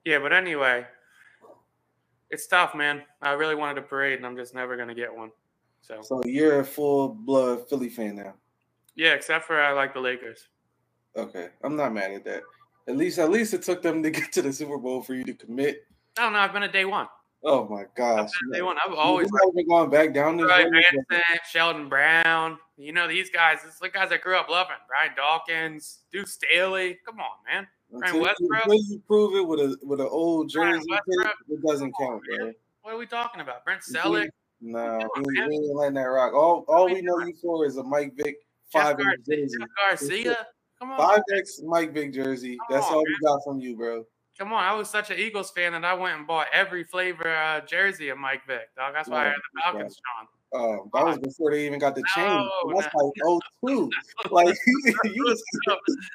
Yeah, 0.05 0.19
but 0.19 0.33
anyway, 0.33 0.87
it's 2.31 2.47
tough, 2.47 2.75
man. 2.75 3.03
I 3.23 3.33
really 3.33 3.55
wanted 3.55 3.79
a 3.79 3.83
parade, 3.83 4.19
and 4.19 4.27
I'm 4.27 4.37
just 4.37 4.55
never 4.55 4.77
gonna 4.77 4.95
get 4.95 5.15
one. 5.15 5.31
So 5.81 6.01
So 6.03 6.23
you're 6.25 6.61
a 6.61 6.65
full 6.65 7.09
blood 7.09 7.69
Philly 7.69 7.89
fan 7.89 8.17
now. 8.17 8.35
yeah, 8.95 9.15
except 9.15 9.47
for 9.47 9.61
I 9.61 9.73
like 9.73 9.95
the 9.95 10.01
Lakers. 10.01 10.49
Okay, 11.17 11.49
I'm 11.63 11.77
not 11.77 11.93
mad 11.93 12.13
at 12.13 12.25
that. 12.25 12.43
At 12.89 12.97
least, 12.97 13.19
at 13.19 13.31
least 13.31 13.53
it 13.55 13.63
took 13.63 13.83
them 13.83 14.03
to 14.03 14.11
get 14.11 14.33
to 14.33 14.43
the 14.43 14.53
Super 14.53 14.79
Bowl 14.79 15.03
for 15.03 15.15
you 15.15 15.25
to 15.25 15.35
commit. 15.35 15.85
Oh, 16.19 16.23
I 16.23 16.25
don't 16.25 16.33
know. 16.35 16.39
I've 16.41 16.53
been 16.53 16.63
a 16.65 16.73
day 16.73 16.85
one. 16.85 17.09
Oh 17.43 17.67
my 17.69 17.85
gosh! 17.95 18.31
They 18.53 18.61
one. 18.61 18.77
I've 18.87 18.93
always 18.95 19.29
been 19.55 19.67
going 19.67 19.89
back 19.89 20.13
down 20.13 20.37
this 20.37 20.47
road, 20.47 20.71
Manson, 20.71 21.23
Sheldon 21.51 21.89
Brown. 21.89 22.59
You 22.77 22.93
know 22.93 23.09
these 23.09 23.31
guys. 23.31 23.59
It's 23.67 23.79
the 23.79 23.89
guys 23.89 24.13
I 24.13 24.19
grew 24.19 24.37
up 24.37 24.51
loving. 24.51 24.77
Brian 24.87 25.13
Dawkins, 25.17 26.01
Duce 26.13 26.33
Staley. 26.35 26.99
Come 27.07 27.19
on, 27.19 27.31
man. 27.51 27.67
Brian 27.91 28.15
Until 28.17 28.23
Westbrook? 28.23 28.65
until 28.65 28.83
you 28.85 29.03
prove 29.07 29.37
it 29.37 29.47
with 29.47 29.61
a 29.61 29.79
with 29.83 30.01
an 30.01 30.09
old 30.11 30.51
jersey, 30.51 30.85
it 30.89 31.67
doesn't 31.67 31.93
Come 31.99 32.07
on, 32.09 32.21
count, 32.21 32.23
bro. 32.39 32.53
What 32.83 32.95
are 32.95 32.99
we 32.99 33.07
talking 33.07 33.41
about? 33.41 33.65
Brent 33.65 33.81
Celek, 33.83 34.29
Nah, 34.61 34.99
on, 34.99 35.09
we, 35.25 35.39
man. 35.41 35.49
we 35.49 35.55
ain't 35.57 35.75
letting 35.75 35.95
that 35.95 36.03
rock. 36.03 36.35
All 36.35 36.67
all 36.69 36.87
we 36.87 37.01
know 37.01 37.19
you 37.21 37.33
for 37.41 37.65
is 37.65 37.79
a 37.79 37.83
Mike 37.83 38.13
Vick 38.17 38.37
Jeff 38.71 38.83
five 38.83 38.99
Garcia. 38.99 39.15
X 39.15 39.27
jersey. 39.27 39.59
Jeff 39.59 39.69
Garcia. 39.79 40.47
Come 40.79 40.91
on, 40.93 40.99
Five 40.99 41.23
X 41.37 41.61
Mike 41.65 41.95
Vick 41.95 42.13
jersey. 42.13 42.57
Come 42.59 42.67
That's 42.77 42.87
on, 42.89 42.95
all 42.97 43.03
we 43.05 43.17
got 43.25 43.41
from 43.45 43.61
you, 43.61 43.77
bro. 43.77 44.05
Come 44.41 44.55
on. 44.55 44.65
I 44.65 44.73
was 44.73 44.89
such 44.89 45.11
an 45.11 45.19
Eagles 45.19 45.51
fan 45.51 45.73
that 45.73 45.85
I 45.85 45.93
went 45.93 46.17
and 46.17 46.27
bought 46.27 46.47
every 46.53 46.83
flavor 46.83 47.29
uh, 47.29 47.61
jersey 47.61 48.09
of 48.09 48.17
Mike 48.17 48.47
Vick. 48.47 48.75
Dog, 48.75 48.95
that's 48.95 49.09
why 49.09 49.19
I 49.19 49.25
Yeah, 49.25 49.29
had 49.29 49.37
the 49.37 49.61
Falcons, 49.63 50.01
Sean. 50.17 50.27
Um, 50.53 50.91
that 50.95 51.05
was 51.05 51.19
before 51.19 51.53
they 51.53 51.67
even 51.67 51.79
got 51.79 51.95
the 51.95 52.03
chain. 52.17 52.25
No, 52.65 52.73
That's 52.75 52.89
no. 52.93 53.05
like 53.05 53.13
oh 53.25 53.41
two. 53.65 53.91
Like 54.31 54.57
you, 54.67 54.95
you, 55.05 55.37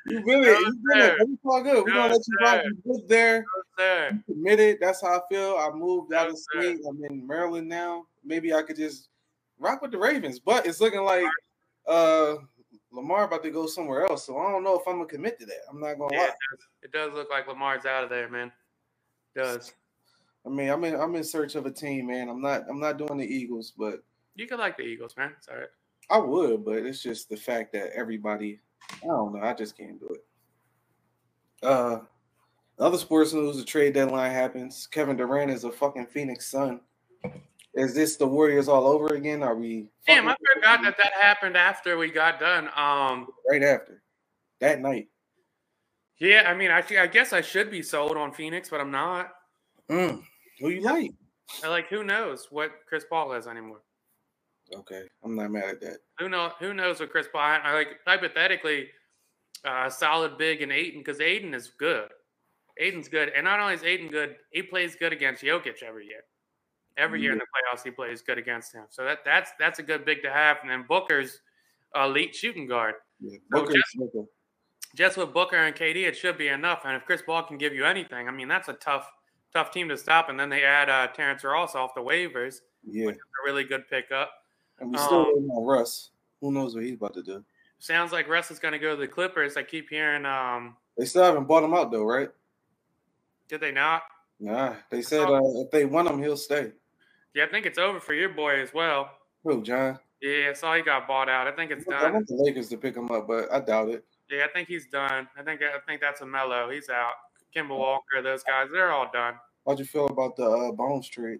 you 0.07 0.23
really, 0.25 0.47
you 0.47 0.79
really, 0.83 1.11
it's 1.19 1.41
all 1.45 1.63
good. 1.63 1.85
We're 1.85 1.93
gonna 1.93 2.13
let 2.13 2.27
you 2.27 2.37
rock. 2.41 2.61
You 2.65 2.93
good 2.93 3.07
there, 3.07 3.45
you 4.11 4.23
committed. 4.27 4.77
That's 4.81 5.01
how 5.01 5.17
I 5.17 5.19
feel. 5.29 5.55
I 5.57 5.69
moved 5.73 6.13
out 6.13 6.29
of 6.29 6.37
state. 6.37 6.79
I'm 6.87 7.03
in 7.05 7.25
Maryland 7.25 7.69
now. 7.69 8.05
Maybe 8.23 8.53
I 8.53 8.61
could 8.63 8.75
just 8.75 9.09
rock 9.59 9.81
with 9.81 9.91
the 9.91 9.97
Ravens, 9.97 10.39
but 10.39 10.65
it's 10.65 10.81
looking 10.81 11.03
like 11.03 11.25
uh 11.87 12.35
Lamar 12.95 13.25
about 13.25 13.43
to 13.43 13.51
go 13.51 13.67
somewhere 13.67 14.05
else. 14.05 14.25
So 14.25 14.37
I 14.37 14.51
don't 14.51 14.63
know 14.63 14.79
if 14.79 14.87
I'm 14.87 14.95
gonna 14.95 15.05
commit 15.05 15.39
to 15.39 15.45
that. 15.45 15.61
I'm 15.69 15.79
not 15.79 15.95
gonna 15.97 16.13
Yeah, 16.13 16.19
lie. 16.21 16.25
it 16.27 16.31
does, 16.31 16.59
it 16.83 16.91
does 16.91 17.13
look 17.13 17.29
like 17.29 17.47
Lamar's 17.47 17.85
out 17.85 18.03
of 18.03 18.09
there, 18.09 18.29
man. 18.29 18.51
It 19.35 19.39
does. 19.39 19.73
I 20.45 20.49
mean, 20.49 20.69
I'm 20.69 20.83
in 20.83 20.95
I'm 20.95 21.15
in 21.15 21.23
search 21.23 21.55
of 21.55 21.65
a 21.65 21.71
team, 21.71 22.07
man. 22.07 22.29
I'm 22.29 22.41
not 22.41 22.63
I'm 22.69 22.79
not 22.79 22.97
doing 22.97 23.17
the 23.17 23.25
Eagles, 23.25 23.73
but 23.77 24.03
You 24.35 24.47
could 24.47 24.59
like 24.59 24.77
the 24.77 24.83
Eagles, 24.83 25.15
man. 25.17 25.33
It's 25.37 25.47
all 25.47 25.57
right. 25.57 25.67
I 26.09 26.19
would, 26.19 26.63
but 26.63 26.77
it's 26.85 27.01
just 27.01 27.29
the 27.29 27.37
fact 27.37 27.73
that 27.73 27.91
everybody, 27.95 28.59
I 29.03 29.07
don't 29.07 29.33
know, 29.33 29.41
I 29.41 29.53
just 29.53 29.75
can't 29.75 29.99
do 29.99 30.07
it. 30.09 30.23
Uh, 31.63 31.99
other 32.77 32.97
sports 32.97 33.33
news: 33.33 33.57
the 33.57 33.63
trade 33.63 33.93
deadline 33.93 34.31
happens. 34.31 34.87
Kevin 34.87 35.17
Durant 35.17 35.49
is 35.49 35.63
a 35.63 35.71
fucking 35.71 36.05
Phoenix 36.07 36.45
Sun. 36.47 36.79
Is 37.75 37.93
this 37.93 38.15
the 38.15 38.25
Warriors 38.25 38.69
all 38.69 38.87
over 38.87 39.15
again? 39.15 39.43
Are 39.43 39.55
we? 39.55 39.89
Damn, 40.07 40.27
I 40.27 40.35
forgot 40.55 40.81
that 40.83 40.95
that 40.97 41.13
happened 41.19 41.57
after 41.57 41.97
we 41.97 42.09
got 42.09 42.39
done. 42.39 42.69
Um, 42.75 43.27
right 43.49 43.63
after 43.63 44.01
that 44.61 44.79
night. 44.79 45.09
yeah, 46.19 46.43
I 46.47 46.53
mean, 46.55 46.71
I, 46.71 46.83
I 46.97 47.07
guess 47.07 47.33
I 47.33 47.41
should 47.41 47.69
be 47.69 47.81
sold 47.81 48.15
on 48.15 48.31
Phoenix, 48.31 48.69
but 48.69 48.79
I'm 48.79 48.91
not. 48.91 49.33
Mm, 49.89 50.23
who 50.59 50.69
you 50.69 50.81
like? 50.81 51.11
I 51.63 51.67
like, 51.67 51.89
who 51.89 52.03
knows 52.03 52.47
what 52.49 52.71
Chris 52.87 53.05
Paul 53.09 53.33
is 53.33 53.45
anymore? 53.45 53.81
Okay, 54.73 55.03
I'm 55.23 55.35
not 55.35 55.51
mad 55.51 55.65
at 55.65 55.81
that. 55.81 55.97
Who 56.19 56.29
know? 56.29 56.51
Who 56.59 56.73
knows 56.73 57.01
what 57.01 57.11
Chris 57.11 57.27
Paul? 57.31 57.41
I, 57.41 57.73
like 57.73 57.99
hypothetically, 58.07 58.87
uh, 59.65 59.89
solid 59.89 60.37
big 60.37 60.61
and 60.61 60.71
Ayton 60.71 61.01
because 61.01 61.19
Ayton 61.19 61.53
is 61.53 61.71
good. 61.77 62.07
Ayton's 62.79 63.09
good, 63.09 63.31
and 63.35 63.43
not 63.43 63.59
only 63.59 63.73
is 63.73 63.83
Ayton 63.83 64.07
good, 64.07 64.37
he 64.51 64.61
plays 64.61 64.95
good 64.95 65.13
against 65.13 65.43
Jokic 65.43 65.83
every 65.85 66.05
year. 66.05 66.21
Every 66.97 67.21
year 67.21 67.33
in 67.33 67.37
the 67.39 67.45
playoffs, 67.45 67.83
he 67.83 67.91
plays 67.91 68.21
good 68.21 68.37
against 68.37 68.73
him. 68.73 68.85
So 68.89 69.03
that 69.03 69.19
that's 69.25 69.51
that's 69.59 69.79
a 69.79 69.83
good 69.83 70.05
big 70.05 70.21
to 70.23 70.31
have. 70.31 70.57
And 70.61 70.69
then 70.71 70.85
Booker's 70.87 71.41
elite 71.95 72.33
shooting 72.35 72.67
guard. 72.67 72.95
Yeah, 73.19 73.37
So 73.53 73.65
just- 73.65 73.97
Booker. 73.97 74.25
Just 74.95 75.17
with 75.17 75.33
Booker 75.33 75.57
and 75.57 75.75
KD, 75.75 76.05
it 76.07 76.15
should 76.15 76.37
be 76.37 76.47
enough. 76.47 76.83
And 76.85 76.95
if 76.95 77.03
Chris 77.05 77.21
Paul 77.21 77.43
can 77.43 77.57
give 77.57 77.73
you 77.73 77.83
anything, 77.85 78.29
I 78.29 78.31
mean, 78.31 78.47
that's 78.47 78.69
a 78.69 78.73
tough 78.73 79.11
tough 79.53 79.71
team 79.71 79.89
to 79.89 79.97
stop. 79.97 80.29
And 80.29 80.39
then 80.39 80.47
they 80.49 80.63
add 80.63 80.89
uh, 80.89 81.07
Terrence 81.07 81.43
Ross 81.43 81.75
off 81.75 81.93
the 81.95 82.01
waivers, 82.01 82.59
Yeah, 82.85 83.09
a 83.09 83.13
really 83.45 83.65
good 83.65 83.89
pickup. 83.89 84.31
and 84.79 84.91
we 84.91 84.97
still 84.97 85.19
Um, 85.21 85.25
waiting 85.27 85.49
on 85.49 85.65
Russ. 85.65 86.11
Who 86.39 86.51
knows 86.53 86.75
what 86.75 86.83
he's 86.85 86.93
about 86.95 87.13
to 87.15 87.23
do? 87.23 87.43
Sounds 87.79 88.13
like 88.13 88.29
Russ 88.29 88.51
is 88.51 88.59
going 88.59 88.71
to 88.71 88.79
go 88.79 88.91
to 88.95 89.01
the 89.01 89.07
Clippers. 89.07 89.57
I 89.57 89.63
keep 89.63 89.89
hearing. 89.89 90.25
Um, 90.25 90.77
They 90.97 91.03
still 91.05 91.23
haven't 91.25 91.45
bought 91.45 91.63
him 91.63 91.73
out 91.73 91.91
though, 91.91 92.05
right? 92.05 92.29
did 93.49 93.59
they 93.61 93.71
not? 93.71 94.03
Nah, 94.39 94.75
they 94.89 95.01
said 95.01 95.29
uh, 95.29 95.39
if 95.43 95.71
they 95.71 95.85
want 95.85 96.07
him, 96.09 96.21
he'll 96.21 96.35
stay. 96.37 96.71
Yeah, 97.35 97.43
I 97.43 97.47
think 97.47 97.65
it's 97.65 97.77
over 97.77 97.99
for 97.99 98.13
your 98.13 98.29
boy 98.29 98.61
as 98.61 98.73
well. 98.73 99.11
Who, 99.43 99.61
John? 99.61 99.99
Yeah, 100.21 100.47
I 100.51 100.53
saw 100.53 100.73
he 100.73 100.81
got 100.81 101.05
bought 101.05 101.27
out. 101.27 101.47
I 101.47 101.51
think 101.51 101.69
it's 101.69 101.83
done. 101.83 102.03
I 102.03 102.09
want 102.09 102.27
the 102.27 102.35
Lakers 102.35 102.69
to 102.69 102.77
pick 102.77 102.95
him 102.95 103.11
up, 103.11 103.27
but 103.27 103.51
I 103.51 103.59
doubt 103.59 103.89
it. 103.89 104.05
Yeah, 104.31 104.45
I 104.45 104.47
think 104.53 104.69
he's 104.69 104.87
done. 104.87 105.27
I 105.37 105.43
think 105.43 105.61
I 105.61 105.77
think 105.85 105.99
that's 105.99 106.21
a 106.21 106.25
mellow. 106.25 106.69
He's 106.71 106.89
out. 106.89 107.13
Kemba 107.53 107.77
Walker, 107.77 108.21
those 108.23 108.41
guys, 108.43 108.69
they're 108.71 108.91
all 108.91 109.09
done. 109.13 109.35
How'd 109.67 109.79
you 109.79 109.85
feel 109.85 110.07
about 110.07 110.37
the 110.37 110.45
uh, 110.45 110.71
Bones 110.71 111.07
trade? 111.09 111.39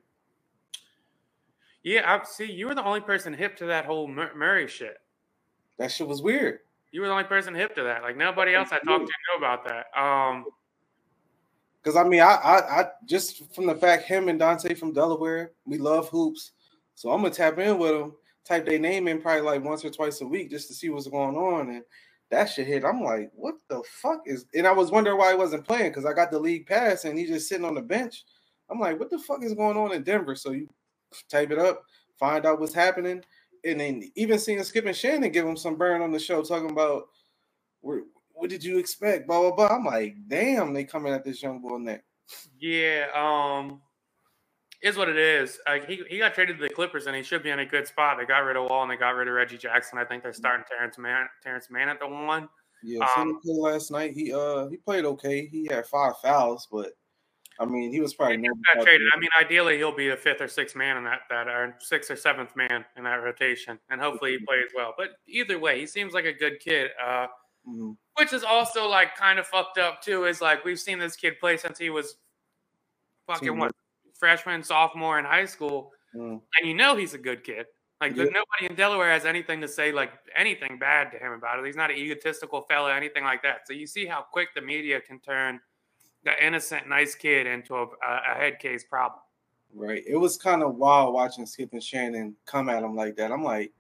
Yeah, 1.84 2.02
I 2.06 2.26
see. 2.26 2.52
You 2.52 2.68
were 2.68 2.76
the 2.76 2.84
only 2.84 3.02
person 3.02 3.34
hip 3.34 3.56
to 3.58 3.66
that 3.68 3.86
whole 3.86 4.08
Murray 4.08 4.68
shit. 4.68 4.98
That 5.78 5.92
shit 5.92 6.08
was 6.08 6.22
weird. 6.22 6.60
You 6.92 7.02
were 7.02 7.08
the 7.08 7.14
only 7.14 7.26
person 7.26 7.56
hip 7.56 7.74
to 7.76 7.84
that. 7.84 8.02
Like 8.02 8.18
nobody 8.18 8.54
else 8.54 8.70
I 8.72 8.80
talked 8.80 8.86
to 8.86 9.00
knew 9.00 9.38
about 9.38 9.66
that. 9.66 9.86
Um, 9.98 10.46
Cause 11.86 11.96
I 11.96 12.04
mean, 12.04 12.22
I, 12.22 12.34
I, 12.34 12.82
I 12.82 12.86
just 13.06 13.54
from 13.54 13.68
the 13.68 13.76
fact 13.76 14.06
him 14.06 14.28
and 14.28 14.40
Dante 14.40 14.74
from 14.74 14.92
Delaware, 14.92 15.52
we 15.66 15.78
love 15.78 16.10
hoops, 16.10 16.54
so 16.96 17.12
I'm 17.12 17.22
gonna 17.22 17.32
tap 17.32 17.60
in 17.60 17.78
with 17.78 17.92
them, 17.92 18.14
type 18.44 18.66
their 18.66 18.80
name 18.80 19.08
in 19.08 19.22
probably 19.22 19.42
like 19.42 19.64
once 19.64 19.86
or 19.86 19.92
twice 19.92 20.20
a 20.22 20.26
week 20.26 20.50
just 20.50 20.68
to 20.70 20.74
see 20.74 20.90
what's 20.90 21.08
going 21.08 21.36
on, 21.36 21.70
and 21.70 21.84
that 22.32 22.46
shit 22.46 22.66
hit. 22.68 22.84
I'm 22.84 23.04
like, 23.04 23.32
what 23.36 23.56
the 23.70 23.84
fuck 24.02 24.22
is? 24.26 24.46
And 24.56 24.66
I 24.66 24.72
was 24.72 24.92
wondering 24.92 25.18
why 25.18 25.32
he 25.32 25.38
wasn't 25.38 25.66
playing 25.66 25.92
because 25.92 26.06
I 26.06 26.14
got 26.14 26.32
the 26.32 26.40
league 26.40 26.66
pass 26.66 27.06
and 27.06 27.18
he's 27.18 27.30
just 27.30 27.48
sitting 27.48 27.66
on 27.66 27.76
the 27.76 27.82
bench. 27.82 28.24
I'm 28.70 28.80
like, 28.80 29.00
what 29.00 29.12
the 29.12 29.20
fuck 29.20 29.44
is 29.44 29.54
going 29.54 29.78
on 29.78 29.94
in 29.94 30.04
Denver? 30.04 30.36
So 30.36 30.52
you 30.52 30.68
type 31.30 31.52
it 31.52 31.60
up, 31.60 31.84
find 32.20 32.46
out 32.46 32.60
what's 32.60 32.74
happening, 32.74 33.24
and 33.64 33.80
then 33.80 34.12
even 34.16 34.40
seeing 34.40 34.64
Skip 34.64 34.86
and 34.86 34.96
Shannon 34.96 35.32
give 35.32 35.46
him 35.46 35.58
some 35.58 35.76
burn 35.76 36.02
on 36.02 36.12
the 36.12 36.20
show 36.20 36.42
talking 36.42 36.72
about 36.72 37.10
where 37.82 38.02
what 38.36 38.50
did 38.50 38.64
you 38.64 38.78
expect? 38.78 39.28
Blah 39.28 39.40
blah 39.42 39.56
blah. 39.56 39.76
I'm 39.76 39.86
like, 39.86 40.16
damn, 40.28 40.74
they 40.74 40.84
coming 40.84 41.14
at 41.14 41.24
this 41.24 41.42
young 41.42 41.60
boy 41.62 41.78
neck. 41.78 42.04
yeah, 42.60 43.08
um, 43.16 43.82
is 44.82 44.98
what 44.98 45.10
it 45.10 45.18
is. 45.18 45.60
Like 45.68 45.88
he, 45.88 46.04
he 46.10 46.20
got 46.20 46.34
traded 46.34 46.58
to 46.58 46.64
the 46.64 46.70
Clippers 46.70 47.08
and 47.08 47.16
he 47.16 47.24
should 47.24 47.44
be 47.44 47.50
in 47.50 47.60
a 47.60 47.66
good 47.66 47.88
spot. 47.88 48.18
They 48.20 48.26
got 48.26 48.40
rid 48.40 48.56
of 48.56 48.70
Wall 48.70 48.84
and 48.84 48.92
they 48.92 48.98
got 48.98 49.12
rid 49.16 49.28
of 49.28 49.34
Reggie 49.34 49.58
Jackson. 49.58 49.98
I 49.98 50.06
think 50.06 50.22
they're 50.24 50.34
starting 50.34 50.66
Terance 50.70 50.98
Mann 50.98 51.28
Terance 51.44 51.70
Mann 51.70 51.90
at 51.90 52.00
the 52.00 52.08
one. 52.08 52.48
Yeah, 52.84 53.08
Um, 53.18 53.40
last 53.46 53.90
night. 53.90 54.12
He 54.14 54.32
uh 54.34 54.68
he 54.68 54.78
played 54.78 55.06
okay. 55.06 55.48
He 55.48 55.66
had 55.66 55.88
five 55.88 56.18
fouls, 56.22 56.68
but 56.72 56.92
I 57.60 57.66
mean, 57.66 57.92
he 57.92 58.02
was 58.02 58.14
probably 58.14 58.38
He 58.38 58.44
got 58.44 58.84
traded. 58.84 59.08
I 59.16 59.20
mean, 59.20 59.30
ideally, 59.42 59.78
he'll 59.78 59.96
be 59.96 60.10
the 60.10 60.18
fifth 60.18 60.42
or 60.42 60.48
sixth 60.48 60.76
man 60.76 60.98
in 60.98 61.04
that 61.06 61.22
that 61.30 61.48
or 61.48 61.76
sixth 61.80 62.12
or 62.12 62.16
seventh 62.16 62.56
man 62.56 62.84
in 62.98 63.06
that 63.06 63.16
rotation, 63.24 63.80
and 63.90 64.00
hopefully 64.02 64.32
he 64.34 64.46
plays 64.46 64.68
well. 64.76 64.94
But 64.98 65.12
either 65.28 65.58
way, 65.58 65.80
he 65.80 65.88
seems 65.88 66.14
like 66.14 66.26
a 66.26 66.34
good 66.34 66.60
kid. 66.60 66.92
Uh, 67.04 67.28
mm-hmm. 67.68 67.92
Which 68.18 68.34
is 68.34 68.44
also 68.44 68.88
like 68.88 69.16
kind 69.16 69.40
of 69.40 69.48
fucked 69.48 69.78
up 69.78 70.02
too. 70.02 70.26
Is 70.26 70.42
like 70.42 70.64
we've 70.64 70.80
seen 70.80 71.00
this 71.00 71.16
kid 71.16 71.40
play 71.40 71.58
since 71.58 71.78
he 71.78 71.90
was 71.90 72.16
fucking 73.28 73.58
what 73.58 73.72
freshman, 74.18 74.64
sophomore 74.64 75.20
in 75.20 75.26
high 75.26 75.46
school, 75.46 75.92
mm. 76.16 76.40
and 76.60 76.68
you 76.68 76.74
know 76.74 76.96
he's 76.96 77.14
a 77.14 77.18
good 77.18 77.44
kid. 77.44 77.66
Like 78.02 78.16
Yeah. 78.16 78.26
nobody 78.26 78.66
in 78.70 78.76
Delaware 78.76 79.12
has 79.12 79.26
anything 79.26 79.62
to 79.62 79.68
say 79.68 79.92
like 79.92 80.12
anything 80.36 80.78
bad 80.80 81.12
to 81.12 81.18
him 81.18 81.32
about 81.32 81.60
it. 81.60 81.66
He's 81.66 81.76
not 81.76 81.92
an 81.92 81.98
egotistical 81.98 82.62
fella, 82.64 82.94
anything 82.94 83.24
like 83.24 83.42
that. 83.44 83.68
So 83.68 83.74
you 83.74 83.88
see 83.88 84.06
how 84.06 84.22
quick 84.22 84.50
the 84.54 84.62
media 84.62 85.00
can 85.00 85.20
turn 85.20 85.60
the 86.24 86.46
innocent, 86.46 86.90
nice 86.90 87.16
kid 87.16 87.48
into 87.48 87.76
a, 87.76 87.84
a, 87.84 88.22
a 88.32 88.36
head 88.36 88.60
case 88.60 88.84
problem. 88.84 89.22
Right. 89.74 90.04
It 90.08 90.18
was 90.18 90.38
kind 90.38 90.64
of 90.64 90.76
wild 90.76 91.14
watching 91.14 91.46
Skip 91.46 91.74
and 91.74 91.84
Shannon 91.84 92.36
come 92.46 92.70
at 92.70 92.84
him 92.84 92.96
like 92.96 93.16
that. 93.18 93.32
I'm 93.32 93.44
like, 93.44 93.72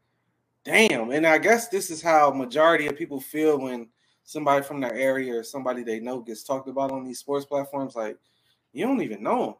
damn. 0.65 1.11
And 1.11 1.25
I 1.27 1.37
guess 1.37 1.67
this 1.69 1.89
is 1.89 2.01
how 2.01 2.31
majority 2.31 2.87
of 2.87 2.97
people 2.97 3.19
feel 3.21 3.59
when 3.59 3.89
somebody 4.23 4.63
from 4.63 4.81
their 4.81 4.93
area 4.95 5.35
or 5.35 5.43
somebody 5.43 5.83
they 5.83 5.99
know 5.99 6.21
gets 6.21 6.43
talked 6.43 6.67
about 6.69 6.91
on 6.91 7.05
these 7.05 7.19
sports 7.19 7.45
platforms. 7.45 7.95
Like, 7.95 8.17
you 8.73 8.85
don't 8.85 9.01
even 9.01 9.23
know 9.23 9.47
him. 9.49 9.53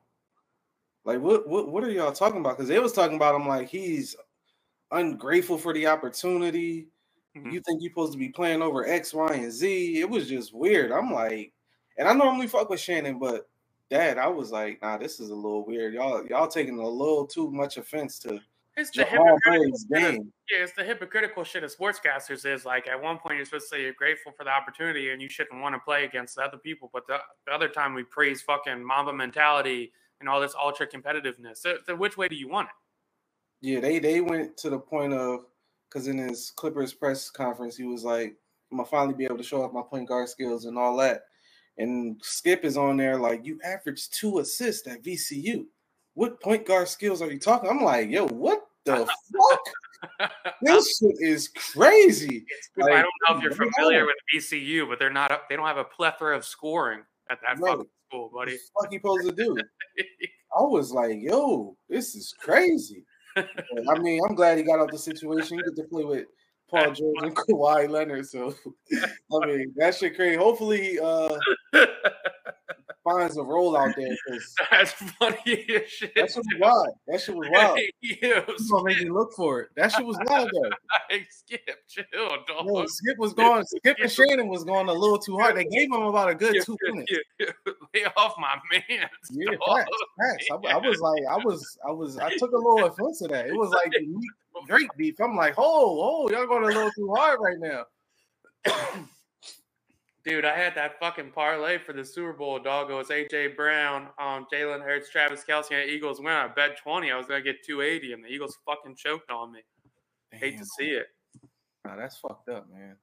Like, 1.06 1.22
what 1.22 1.48
what 1.48 1.70
what 1.70 1.84
are 1.84 1.91
y'all 1.91 2.12
talking 2.12 2.39
about? 2.39 2.58
Because 2.58 2.68
they 2.70 2.80
was 2.80 2.94
talking 2.94 3.15
about 3.15 3.36
him 3.36 3.48
like 3.48 3.70
he's 3.70 4.15
ungrateful 4.91 5.58
for 5.58 5.74
the 5.74 5.88
opportunity. 5.88 6.89
Mhm. 7.36 7.54
You 7.54 7.62
think 7.62 7.82
you're 7.82 7.91
supposed 7.91 8.13
to 8.13 8.20
be 8.20 8.30
playing 8.30 8.62
over 8.62 8.88
X, 8.88 9.13
Y, 9.13 9.34
and 9.34 9.52
Z. 9.52 10.00
It 10.00 10.10
was 10.10 10.28
just 10.30 10.54
weird. 10.54 10.91
I'm 10.91 11.12
like, 11.12 11.54
and 11.98 12.08
I 12.08 12.13
normally 12.13 12.48
fuck 12.48 12.70
with 12.70 12.80
Shannon, 12.80 13.20
but 13.20 13.50
Dad, 13.89 14.18
I 14.18 14.28
was 14.28 14.52
like, 14.52 14.82
nah, 14.82 14.98
this 14.98 15.20
is 15.20 15.30
a 15.30 15.36
little 15.36 15.65
weird. 15.65 15.94
Y'all, 15.94 16.26
y'all 16.28 16.48
taking 16.48 16.80
a 16.80 16.88
little 16.88 17.28
too 17.28 17.52
much 17.52 17.78
offense 17.78 18.20
to 18.20 18.39
It's 18.78 18.92
the 18.92 19.06
Jamal 19.06 19.38
hypocritical 19.46 19.78
shit 19.78 20.04
of- 20.04 20.14
game. 20.16 20.34
Yeah, 20.52 20.64
it's 20.64 20.74
the 20.74 20.84
hypocritical 20.84 21.44
shit 21.44 21.64
of 21.64 21.76
sportscasters 21.76 22.46
is 22.46 22.66
like 22.66 22.88
at 22.88 23.02
one 23.02 23.18
point 23.18 23.38
you're 23.38 23.46
supposed 23.46 23.70
to 23.70 23.76
say 23.76 23.82
you're 23.82 23.94
grateful 23.94 24.34
for 24.38 24.44
the 24.44 24.50
opportunity 24.50 25.12
and 25.12 25.22
you 25.22 25.30
shouldn't 25.30 25.62
want 25.62 25.74
to 25.76 25.80
play 25.80 26.04
against 26.04 26.38
other 26.38 26.58
people, 26.58 26.90
but 26.94 27.08
the, 27.08 27.18
the 27.46 27.54
other 27.54 27.70
time 27.70 27.94
we 27.94 28.04
praise 28.04 28.42
fucking 28.42 28.84
Mamba 28.84 29.14
mentality 29.14 29.92
and 30.20 30.28
all 30.28 30.42
this 30.42 30.56
ultra 30.62 30.88
competitiveness. 30.88 31.58
So, 31.58 31.78
so 31.86 31.96
which 31.96 32.18
way 32.18 32.28
do 32.28 32.36
you 32.36 32.50
want 32.50 32.68
it? 32.68 33.68
Yeah, 33.68 33.80
they 33.80 34.00
they 34.00 34.22
went 34.22 34.58
to 34.58 34.70
the 34.70 34.78
point 34.78 35.14
of 35.14 35.46
because 35.90 36.08
in 36.08 36.18
his 36.18 36.52
Clippers 36.56 36.94
press 36.94 37.30
conference, 37.30 37.78
he 37.78 37.86
was 37.86 38.04
like, 38.04 38.36
I'm 38.72 38.78
gonna 38.78 38.90
finally 38.90 39.16
be 39.16 39.26
able 39.26 39.38
to 39.38 39.44
show 39.44 39.64
off 39.64 39.74
my 39.74 39.82
point 39.82 40.08
guard 40.08 40.28
skills 40.28 40.66
and 40.66 40.78
all 40.78 40.98
that. 40.98 41.24
And 41.78 42.20
Skip 42.22 42.64
is 42.64 42.78
on 42.78 42.98
there 42.98 43.18
like, 43.18 43.46
you 43.46 43.60
averaged 43.64 44.14
two 44.14 44.40
assists 44.40 44.88
at 44.88 45.04
VCU. 45.04 45.66
What 46.14 46.42
point 46.42 46.66
guard 46.66 46.88
skills 46.88 47.22
are 47.22 47.32
you 47.32 47.40
talking? 47.40 47.70
I'm 47.70 47.82
like, 47.82 48.10
yo, 48.10 48.28
what 48.28 48.64
the 48.86 49.06
fuck? 49.06 50.32
This 50.62 50.98
shit 51.00 51.15
is 51.19 51.48
crazy. 51.74 52.45
I 52.82 53.02
don't 53.02 53.06
know 53.30 53.38
if 53.38 53.43
you're 53.43 53.52
familiar 53.71 54.06
with 54.06 54.15
VCU, 54.36 54.88
but 54.88 55.00
they're 55.00 55.10
not. 55.12 55.32
a- 55.32 55.41
They 55.50 55.56
don't 55.56 55.65
have 55.65 55.78
a 55.78 55.84
plethora 55.86 56.36
of 56.38 56.45
scoring 56.45 57.02
at 57.30 57.39
that 57.41 57.60
Right. 57.60 57.71
fucking 57.71 57.89
school, 58.10 58.30
What 58.32 58.45
buddy. 58.45 58.52
the 58.54 58.60
fuck 58.82 58.91
you 58.91 59.00
supposed 59.00 59.28
to 59.30 59.43
do? 59.43 59.58
I 60.58 60.62
was 60.62 60.91
like, 60.91 61.17
yo, 61.21 61.76
this 61.89 62.15
is 62.15 62.34
crazy. 62.39 63.04
But, 63.36 63.48
I 63.89 64.00
mean, 64.00 64.21
I'm 64.28 64.36
glad 64.36 64.58
he 64.58 64.63
got 64.63 64.80
out 64.80 64.91
the 64.91 64.98
situation. 64.98 65.58
He 65.58 65.63
get 65.63 65.76
to 65.76 65.84
play 65.89 66.04
with 66.06 66.26
Paul 66.69 66.91
George 66.91 67.15
and 67.24 67.36
Kawhi 67.36 67.89
Leonard. 67.89 68.26
So 68.28 68.54
I 69.41 69.45
mean, 69.45 69.74
that 69.78 69.95
shit 69.95 70.15
crazy. 70.15 70.36
Hopefully 70.38 71.00
uh 71.00 71.38
finds 73.06 73.38
a 73.38 73.44
role 73.44 73.78
out 73.78 73.96
there 73.96 74.18
That's 74.72 74.91
funny 74.91 75.65
as 75.70 75.89
shit. 75.89 76.13
that 76.15 76.32
shit 76.32 76.38
was 76.38 76.48
wild. 76.60 76.88
That 77.08 77.22
shit 77.22 77.36
was 77.36 77.48
wild. 77.52 77.80
Yo, 78.02 78.41
gonna 78.70 78.84
make 78.84 79.00
me 79.00 79.10
look 79.10 79.32
for 79.34 79.62
it. 79.62 79.70
That 79.78 79.91
shit 79.91 80.06
was 80.06 80.18
wild 80.26 80.50
though. 80.52 80.70
Skip, 81.30 81.62
skip, 81.88 82.08
chill, 82.12 82.30
dog. 82.48 82.65
Yo, 82.65 82.86
Skip 82.88 83.18
was 83.18 83.34
going, 83.34 83.63
Skip 83.63 83.98
and 84.02 84.12
Shannon 84.12 84.48
was 84.48 84.63
going 84.63 84.89
a 84.89 84.94
little 84.94 85.20
too 85.20 85.38
hard. 85.38 85.56
They 85.56 85.65
gave 85.65 85.91
him 85.91 86.02
about 86.02 86.30
a 86.30 86.36
good 86.36 86.58
two 86.65 86.76
minutes. 86.82 87.12
Lay 87.94 88.06
off 88.18 88.34
my 88.39 88.58
man. 88.72 88.82
Yeah, 89.32 89.52
facts, 89.68 89.89
facts. 90.20 90.48
I, 90.52 90.56
I 90.74 90.78
was 90.78 91.00
like, 91.00 91.22
I 91.30 91.38
was, 91.38 91.78
I 91.88 91.91
was, 91.91 92.18
I 92.18 92.36
took 92.38 92.52
a 92.52 92.58
little 92.58 92.86
offense 92.86 93.20
to 93.20 93.28
that. 93.30 93.48
It 93.48 93.56
was 93.56 93.70
like 93.70 93.94
Drake 94.68 94.89
beef. 94.98 95.15
I'm 95.22 95.36
like, 95.36 95.54
oh, 95.58 96.26
oh, 96.28 96.32
y'all 96.32 96.48
going 96.48 96.63
a 96.63 96.68
little 96.68 96.91
too 96.91 97.13
hard 97.15 97.39
right 97.39 97.60
now. 97.60 97.86
Dude, 100.26 100.44
I 100.44 100.58
had 100.58 100.74
that 100.76 101.00
fucking 101.00 101.32
parlay 101.32 101.78
for 101.78 101.94
the 101.94 102.04
Super 102.04 102.34
Bowl, 102.34 102.58
dog. 102.58 102.90
It 102.90 102.96
was 102.96 103.10
AJ 103.10 103.56
Brown, 103.56 104.08
um, 104.20 104.48
Jalen 104.52 104.82
Hurts, 104.84 105.10
Travis 105.12 105.44
Kelce, 105.48 105.72
and 105.80 105.88
Eagles 105.90 106.20
win. 106.20 106.30
I 106.34 106.48
bet 106.48 106.78
20. 106.80 107.12
I 107.12 107.18
was 107.18 107.28
gonna 107.28 107.42
get 107.44 107.64
280, 107.64 108.14
and 108.14 108.24
the 108.24 108.28
Eagles 108.30 108.58
fucking 108.66 108.96
choked 108.96 109.30
on 109.30 109.52
me. 109.52 109.60
Hate 110.32 110.52
Damn. 110.52 110.60
to 110.62 110.66
see 110.66 110.90
it. 110.90 111.08
Nah, 111.86 111.96
that's 111.96 112.18
fucked 112.18 112.50
up, 112.50 112.68
man. 112.74 112.96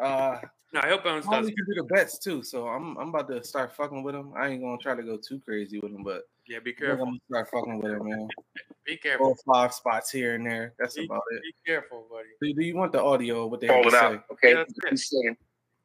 Uh, 0.00 0.38
No, 0.72 0.80
I 0.84 0.88
hope 0.90 1.02
Bones 1.02 1.26
I 1.26 1.30
does. 1.30 1.38
only 1.40 1.52
can 1.54 1.64
do 1.66 1.74
the 1.82 1.82
bets 1.84 2.18
too, 2.18 2.42
so 2.44 2.68
I'm 2.68 2.96
I'm 2.98 3.08
about 3.08 3.26
to 3.28 3.42
start 3.42 3.74
fucking 3.74 4.02
with 4.04 4.14
him. 4.14 4.32
I 4.36 4.48
ain't 4.48 4.62
gonna 4.62 4.78
try 4.78 4.94
to 4.94 5.02
go 5.02 5.16
too 5.16 5.40
crazy 5.40 5.80
with 5.80 5.90
him, 5.92 6.04
but 6.04 6.22
Yeah, 6.46 6.60
be 6.60 6.72
careful. 6.74 7.06
I'm 7.06 7.10
gonna 7.10 7.20
start 7.28 7.50
fucking 7.50 7.78
with 7.82 7.92
him, 7.92 8.04
man. 8.08 8.28
Be 8.86 8.96
careful. 8.96 9.34
Four 9.44 9.54
five 9.54 9.74
spots 9.74 10.10
here 10.10 10.34
and 10.36 10.46
there. 10.46 10.72
That's 10.78 10.94
Be, 10.96 11.04
about 11.04 11.22
it. 11.32 11.42
be 11.42 11.52
careful, 11.66 12.06
buddy. 12.10 12.28
Do, 12.40 12.58
do 12.58 12.64
you 12.66 12.74
want 12.74 12.92
the 12.92 13.02
audio? 13.02 13.46
What 13.46 13.60
they 13.60 13.66
have 13.66 13.82
Call 13.82 13.82
to 13.82 13.88
it 13.88 13.92
say? 13.92 13.98
out, 13.98 14.24
okay? 14.32 14.52
Yeah, 14.52 15.32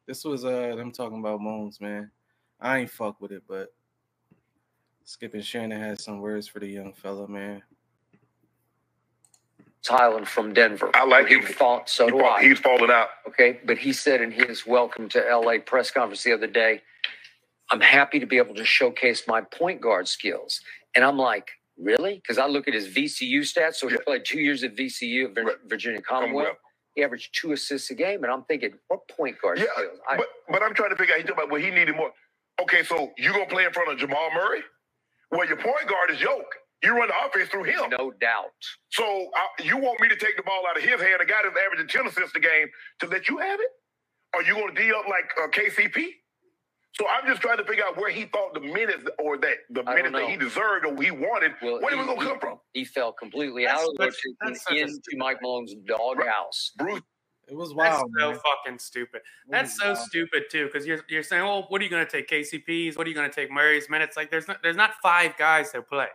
that's 0.06 0.24
it. 0.24 0.28
He's 0.30 0.42
saying, 0.42 0.42
This 0.42 0.44
was 0.44 0.44
uh 0.44 0.76
them 0.76 0.92
talking 0.92 1.20
about 1.20 1.40
Moans, 1.40 1.80
man. 1.80 2.10
I 2.60 2.78
ain't 2.80 2.90
fuck 2.90 3.20
with 3.20 3.32
it, 3.32 3.44
but 3.48 3.68
Skip 5.04 5.34
and 5.34 5.44
Shannon 5.44 5.80
had 5.80 6.00
some 6.00 6.20
words 6.20 6.48
for 6.48 6.60
the 6.60 6.68
young 6.68 6.92
fella, 6.94 7.28
man. 7.28 7.62
Tylen 9.84 10.26
from 10.26 10.54
Denver. 10.54 10.90
I 10.94 11.04
like 11.06 11.28
he 11.28 11.34
him. 11.36 11.42
thought 11.44 11.90
so 11.90 12.06
he 12.06 12.12
do 12.12 12.18
fall- 12.20 12.30
I. 12.30 12.42
he's 12.44 12.58
falling 12.60 12.90
out. 12.90 13.08
Okay, 13.28 13.60
but 13.64 13.78
he 13.78 13.92
said 13.92 14.20
in 14.22 14.30
his 14.32 14.66
welcome 14.66 15.08
to 15.10 15.20
LA 15.20 15.58
press 15.58 15.90
conference 15.90 16.22
the 16.24 16.32
other 16.32 16.46
day, 16.46 16.82
I'm 17.70 17.80
happy 17.80 18.18
to 18.20 18.26
be 18.26 18.38
able 18.38 18.54
to 18.56 18.64
showcase 18.64 19.24
my 19.28 19.42
point 19.42 19.80
guard 19.80 20.08
skills. 20.08 20.60
And 20.96 21.04
I'm 21.04 21.18
like, 21.18 21.50
really? 21.78 22.16
Because 22.16 22.38
I 22.38 22.46
look 22.46 22.68
at 22.68 22.74
his 22.74 22.88
VCU 22.88 23.40
stats. 23.40 23.76
So 23.76 23.88
he 23.88 23.94
Yeah. 23.94 24.00
played 24.06 24.24
two 24.24 24.40
years 24.40 24.64
at 24.64 24.76
VCU, 24.76 25.34
Virginia 25.66 26.00
Commonwealth. 26.02 26.46
Commonwealth. 26.48 26.58
He 26.94 27.02
averaged 27.02 27.34
two 27.40 27.52
assists 27.52 27.90
a 27.90 27.94
game, 27.94 28.22
and 28.22 28.32
I'm 28.32 28.44
thinking, 28.44 28.70
what 28.88 29.06
point 29.08 29.36
guard 29.42 29.58
Yeah, 29.58 29.64
skills? 29.74 29.98
I, 30.08 30.16
But 30.16 30.26
but 30.48 30.62
I'm 30.62 30.74
trying 30.74 30.90
to 30.90 30.96
figure 30.96 31.14
out. 31.14 31.20
He's 31.20 31.28
talking 31.28 31.44
about 31.44 31.50
what 31.50 31.60
he 31.60 31.70
needed 31.70 31.96
more. 31.96 32.12
Okay, 32.62 32.82
so 32.84 33.12
you 33.18 33.32
gonna 33.32 33.46
play 33.46 33.64
in 33.64 33.72
front 33.72 33.90
of 33.92 33.98
Jamal 33.98 34.30
Murray? 34.32 34.60
Well, 35.30 35.46
your 35.46 35.56
point 35.56 35.88
guard 35.88 36.10
is 36.10 36.20
Yoke. 36.20 36.54
You 36.84 36.96
run 36.96 37.08
the 37.08 37.14
offense 37.26 37.48
through 37.48 37.64
him. 37.64 37.80
no 37.98 38.12
doubt. 38.20 38.52
So 38.90 39.04
uh, 39.04 39.62
you 39.64 39.76
want 39.78 40.00
me 40.00 40.08
to 40.08 40.16
take 40.16 40.36
the 40.36 40.42
ball 40.42 40.62
out 40.68 40.76
of 40.76 40.82
his 40.82 41.00
hand, 41.00 41.20
a 41.20 41.24
guy 41.24 41.40
that's 41.42 41.56
averaging 41.66 41.88
ten 41.88 42.06
assists 42.06 42.36
a 42.36 42.40
game, 42.40 42.68
to 43.00 43.06
let 43.08 43.28
you 43.28 43.38
have 43.38 43.58
it? 43.58 43.70
Are 44.34 44.42
you 44.42 44.54
gonna 44.54 44.74
D 44.74 44.92
up 44.92 45.06
like 45.08 45.24
uh, 45.42 45.48
KCP? 45.48 46.06
So 46.96 47.06
I'm 47.08 47.26
just 47.26 47.40
trying 47.42 47.56
to 47.58 47.64
figure 47.64 47.84
out 47.84 47.96
where 47.96 48.10
he 48.10 48.24
thought 48.26 48.54
the 48.54 48.60
minutes 48.60 49.04
or 49.18 49.36
that 49.38 49.56
the 49.70 49.82
minutes 49.82 50.12
that 50.12 50.28
he 50.28 50.36
deserved 50.36 50.86
or 50.86 51.00
he 51.02 51.10
wanted. 51.10 51.52
Well, 51.60 51.80
where 51.80 51.90
he, 51.90 51.96
was 51.96 52.06
gonna 52.06 52.20
come 52.24 52.38
from? 52.40 52.58
he 52.72 52.84
fell 52.84 53.12
completely 53.12 53.64
That's 53.64 53.82
out 53.82 53.88
of 53.88 53.96
the 53.96 54.04
such- 54.04 54.06
rotation 54.24 54.36
that's 54.46 54.62
such 54.62 54.76
a 54.76 54.80
into 54.82 55.16
Mike 55.16 55.38
Malone's 55.42 55.74
doghouse. 55.86 56.70
Bruce, 56.78 57.02
It 57.48 57.56
was 57.56 57.74
wild. 57.74 57.92
That's 57.92 58.02
wild, 58.02 58.12
so 58.18 58.30
man. 58.30 58.40
fucking 58.64 58.78
stupid. 58.78 59.22
That's 59.48 59.76
so 59.76 59.86
wild. 59.92 59.98
stupid 59.98 60.44
too, 60.50 60.66
because 60.66 60.86
you're 60.86 61.00
you're 61.08 61.24
saying, 61.24 61.42
well, 61.42 61.66
what 61.68 61.80
are 61.80 61.84
you 61.84 61.90
going 61.90 62.06
to 62.06 62.10
take 62.10 62.28
KCPs? 62.28 62.96
What 62.96 63.06
are 63.06 63.10
you 63.10 63.16
going 63.16 63.28
to 63.28 63.34
take 63.34 63.50
Murray's 63.50 63.90
minutes? 63.90 64.16
Like, 64.16 64.30
there's 64.30 64.46
not 64.46 64.62
there's 64.62 64.76
not 64.76 64.92
five 65.02 65.36
guys 65.36 65.72
that 65.72 65.88
play. 65.88 66.06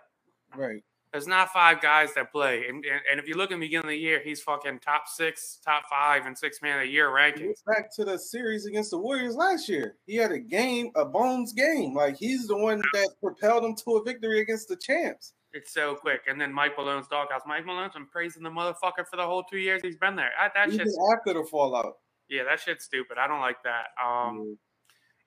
Right. 0.56 0.82
There's 1.12 1.28
not 1.28 1.50
five 1.50 1.82
guys 1.82 2.14
that 2.14 2.32
play. 2.32 2.66
And, 2.68 2.86
and, 2.86 3.02
and 3.12 3.20
if 3.20 3.28
you 3.28 3.36
look 3.36 3.52
at 3.52 3.56
the 3.56 3.60
beginning 3.66 3.86
of 3.86 3.90
the 3.90 3.98
year, 3.98 4.22
he's 4.24 4.42
fucking 4.42 4.80
top 4.80 5.08
six, 5.08 5.60
top 5.66 5.84
five, 5.90 6.28
and 6.28 6.38
six 6.38 6.62
man 6.62 6.80
of 6.80 6.86
the 6.86 6.92
year 6.92 7.10
rankings. 7.10 7.64
Back 7.66 7.94
to 7.96 8.06
the 8.06 8.18
series 8.20 8.68
against 8.68 8.92
the 8.92 9.00
Warriors 9.00 9.36
last 9.36 9.68
year. 9.68 9.96
He 10.06 10.16
had 10.16 10.32
a 10.32 10.38
game, 10.40 10.92
a 10.96 11.06
bones 11.06 11.52
game. 11.54 11.96
Like 11.96 12.16
he's 12.16 12.48
the 12.48 12.58
one 12.58 12.82
that 12.94 13.10
propelled 13.24 13.66
him 13.66 13.76
to 13.76 13.98
a 13.98 14.04
victory 14.04 14.42
against 14.42 14.68
the 14.68 14.76
champs. 14.76 15.34
It's 15.52 15.74
so 15.74 15.96
quick. 15.96 16.22
And 16.28 16.40
then 16.40 16.54
Mike 16.54 16.78
Malone's 16.78 17.08
doghouse. 17.08 17.42
Mike 17.48 17.66
Malone's 17.66 17.94
been 17.94 18.06
praising 18.06 18.44
the 18.44 18.52
motherfucker 18.52 19.08
for 19.10 19.18
the 19.18 19.26
whole 19.26 19.44
two 19.44 19.58
years 19.58 19.82
he's 19.82 19.98
been 19.98 20.16
there. 20.16 20.30
I, 20.40 20.50
that 20.54 20.68
Even 20.68 20.80
shit's 20.86 21.00
after 21.18 21.34
the 21.34 21.44
fallout. 21.50 21.94
yeah, 22.30 22.44
that 22.44 22.60
shit's 22.60 22.86
stupid. 22.86 23.18
I 23.18 23.28
don't 23.28 23.42
like 23.42 23.58
that. 23.64 23.88
Um, 24.04 24.60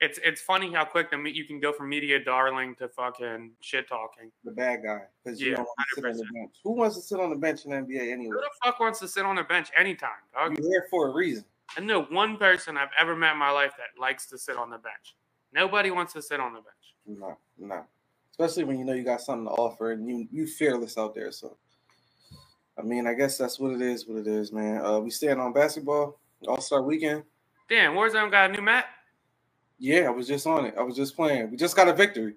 it's 0.03 0.19
it's 0.23 0.41
funny 0.41 0.71
how 0.73 0.83
quick 0.85 1.09
the 1.11 1.17
you 1.31 1.45
can 1.45 1.59
go 1.59 1.71
from 1.71 1.89
media 1.89 2.23
darling 2.23 2.75
to 2.75 2.87
fucking 2.89 3.51
shit 3.61 3.87
talking. 3.87 4.31
the 4.43 4.51
bad 4.51 4.83
guy. 4.83 5.01
Because 5.23 5.39
you 5.39 5.51
Yeah, 5.51 5.57
don't 5.57 5.65
want 5.65 5.87
to 5.89 5.95
sit 5.95 6.05
on 6.05 6.17
the 6.17 6.23
bench. 6.33 6.51
Who 6.63 6.71
wants 6.73 6.95
to 6.97 7.01
sit 7.01 7.19
on 7.19 7.29
the 7.29 7.35
bench 7.35 7.65
in 7.65 7.71
the 7.71 7.77
NBA 7.77 8.11
anyway? 8.11 8.35
Who 8.35 8.41
the 8.41 8.49
fuck 8.63 8.79
wants 8.79 8.99
to 8.99 9.07
sit 9.07 9.25
on 9.25 9.35
the 9.35 9.43
bench 9.43 9.69
anytime, 9.77 10.09
dog? 10.33 10.57
You're 10.59 10.69
there 10.69 10.87
for 10.89 11.07
a 11.09 11.13
reason. 11.13 11.45
I 11.77 11.81
know 11.81 12.03
one 12.03 12.37
person 12.37 12.77
I've 12.77 12.89
ever 12.99 13.15
met 13.15 13.33
in 13.33 13.37
my 13.39 13.51
life 13.51 13.73
that 13.77 13.99
likes 13.99 14.25
to 14.27 14.37
sit 14.37 14.57
on 14.57 14.69
the 14.69 14.77
bench. 14.77 15.15
Nobody 15.53 15.91
wants 15.91 16.13
to 16.13 16.21
sit 16.21 16.39
on 16.39 16.53
the 16.53 16.59
bench. 16.59 16.95
No, 17.07 17.37
no. 17.57 17.83
Especially 18.31 18.63
when 18.63 18.77
you 18.79 18.85
know 18.85 18.93
you 18.93 19.03
got 19.03 19.21
something 19.21 19.45
to 19.45 19.51
offer 19.51 19.91
and 19.91 20.07
you 20.07 20.27
you 20.31 20.47
fearless 20.47 20.97
out 20.97 21.13
there. 21.15 21.31
So 21.31 21.55
I 22.77 22.81
mean, 22.81 23.05
I 23.07 23.13
guess 23.13 23.37
that's 23.37 23.59
what 23.59 23.71
it 23.73 23.81
is, 23.81 24.07
what 24.07 24.17
it 24.17 24.27
is, 24.27 24.51
man. 24.51 24.83
Uh 24.83 24.99
we 24.99 25.09
staying 25.11 25.39
on 25.39 25.53
basketball, 25.53 26.19
all-star 26.47 26.81
weekend. 26.81 27.23
Damn, 27.69 27.93
Warzone 27.93 28.31
got 28.31 28.49
a 28.49 28.53
new 28.53 28.61
map. 28.61 28.85
Yeah, 29.79 30.07
I 30.07 30.09
was 30.09 30.27
just 30.27 30.47
on 30.47 30.65
it. 30.65 30.75
I 30.77 30.83
was 30.83 30.95
just 30.95 31.15
playing. 31.15 31.51
We 31.51 31.57
just 31.57 31.75
got 31.75 31.87
a 31.87 31.93
victory. 31.93 32.35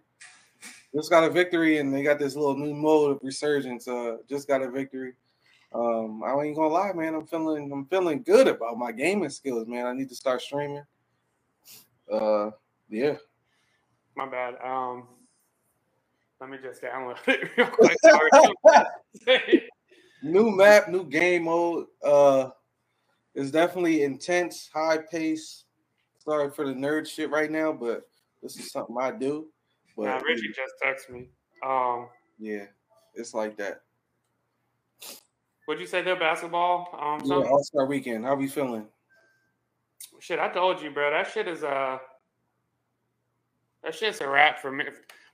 just 0.94 1.11
got 1.11 1.25
a 1.25 1.31
victory, 1.31 1.79
and 1.79 1.94
they 1.94 2.03
got 2.03 2.18
this 2.18 2.35
little 2.35 2.57
new 2.57 2.75
mode 2.75 3.12
of 3.12 3.18
resurgence. 3.22 3.87
Uh, 3.87 4.16
just 4.29 4.49
got 4.49 4.62
a 4.62 4.70
victory. 4.70 5.14
Um, 5.72 6.22
I 6.25 6.33
ain't 6.42 6.57
gonna 6.57 6.68
lie, 6.68 6.92
man. 6.92 7.14
I'm 7.14 7.27
feeling 7.27 7.70
I'm 7.72 7.87
feeling 7.87 8.22
good 8.22 8.49
about 8.49 8.79
my 8.79 8.92
gaming 8.92 9.29
skills, 9.29 9.66
man. 9.66 9.87
I 9.87 9.92
need 9.92 10.09
to 10.09 10.14
start 10.14 10.40
streaming. 10.40 10.85
Uh, 12.11 12.51
yeah. 12.88 13.16
My 14.16 14.27
bad. 14.27 14.55
Um, 14.64 15.07
let 16.40 16.51
me 16.51 16.59
just 16.62 16.83
download 16.83 17.16
it 17.27 17.51
real 17.57 17.66
quick. 17.68 17.96
Sorry. 18.03 19.68
new 20.22 20.51
map, 20.51 20.88
new 20.88 21.05
game 21.05 21.44
mode. 21.44 21.87
Uh, 22.03 22.51
it's 23.35 23.51
definitely 23.51 24.03
intense, 24.03 24.70
high 24.72 24.99
pace. 24.99 25.66
Sorry 26.27 26.51
for 26.51 26.67
the 26.67 26.75
nerd 26.75 27.09
shit 27.09 27.31
right 27.31 27.51
now, 27.51 27.73
but 27.73 28.09
this 28.43 28.57
is 28.57 28.73
something 28.73 28.97
I 29.01 29.12
do. 29.12 29.47
But 29.97 30.07
nah, 30.07 30.17
Richie 30.17 30.49
just 30.49 30.75
texted 30.85 31.15
me. 31.15 31.29
Um, 31.65 32.09
yeah, 32.39 32.65
it's 33.15 33.33
like 33.33 33.57
that. 33.59 33.83
What'd 35.67 35.81
you 35.81 35.87
say 35.87 36.03
there, 36.03 36.19
basketball? 36.19 36.89
Um, 36.93 37.21
yeah, 37.25 37.49
All 37.49 37.62
Star 37.62 37.87
Weekend. 37.87 38.25
How 38.25 38.35
are 38.35 38.41
you 38.41 38.49
feeling? 38.49 38.87
Shit, 40.21 40.39
I 40.39 40.49
told 40.49 40.83
you, 40.83 40.91
bro. 40.91 41.11
That 41.11 41.31
shit 41.31 41.47
is 41.47 41.62
uh 41.62 41.99
that 43.85 43.95
shit's 43.95 44.21
a 44.21 44.29
wrap 44.29 44.59
for 44.59 44.73
me. 44.73 44.85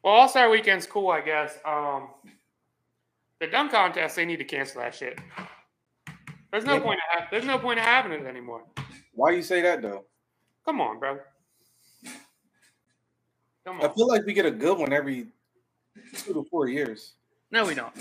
Well, 0.04 0.12
All 0.12 0.28
Star 0.28 0.50
Weekend's 0.50 0.86
cool, 0.86 1.10
I 1.10 1.22
guess. 1.22 1.58
Um, 1.64 2.08
the 3.40 3.46
dunk 3.46 3.72
contest, 3.72 4.16
they 4.16 4.26
need 4.26 4.38
to 4.38 4.44
cancel 4.44 4.82
that 4.82 4.94
shit. 4.94 5.18
There's 6.50 6.64
no 6.64 6.74
yeah. 6.74 6.80
point. 6.80 7.00
Of 7.18 7.24
there's 7.30 7.46
no 7.46 7.58
point 7.58 7.78
of 7.78 7.86
having 7.86 8.12
it 8.12 8.26
anymore. 8.26 8.64
Why 9.14 9.30
you 9.30 9.42
say 9.42 9.62
that 9.62 9.80
though? 9.80 10.04
Come 10.64 10.80
on, 10.80 10.98
bro. 10.98 11.18
Come 13.64 13.80
on. 13.80 13.84
I 13.84 13.92
feel 13.94 14.08
like 14.08 14.24
we 14.24 14.32
get 14.32 14.46
a 14.46 14.50
good 14.50 14.78
one 14.78 14.92
every 14.92 15.28
two 16.14 16.32
to 16.32 16.44
four 16.50 16.68
years. 16.68 17.14
No, 17.50 17.64
we 17.66 17.74
don't. 17.74 17.94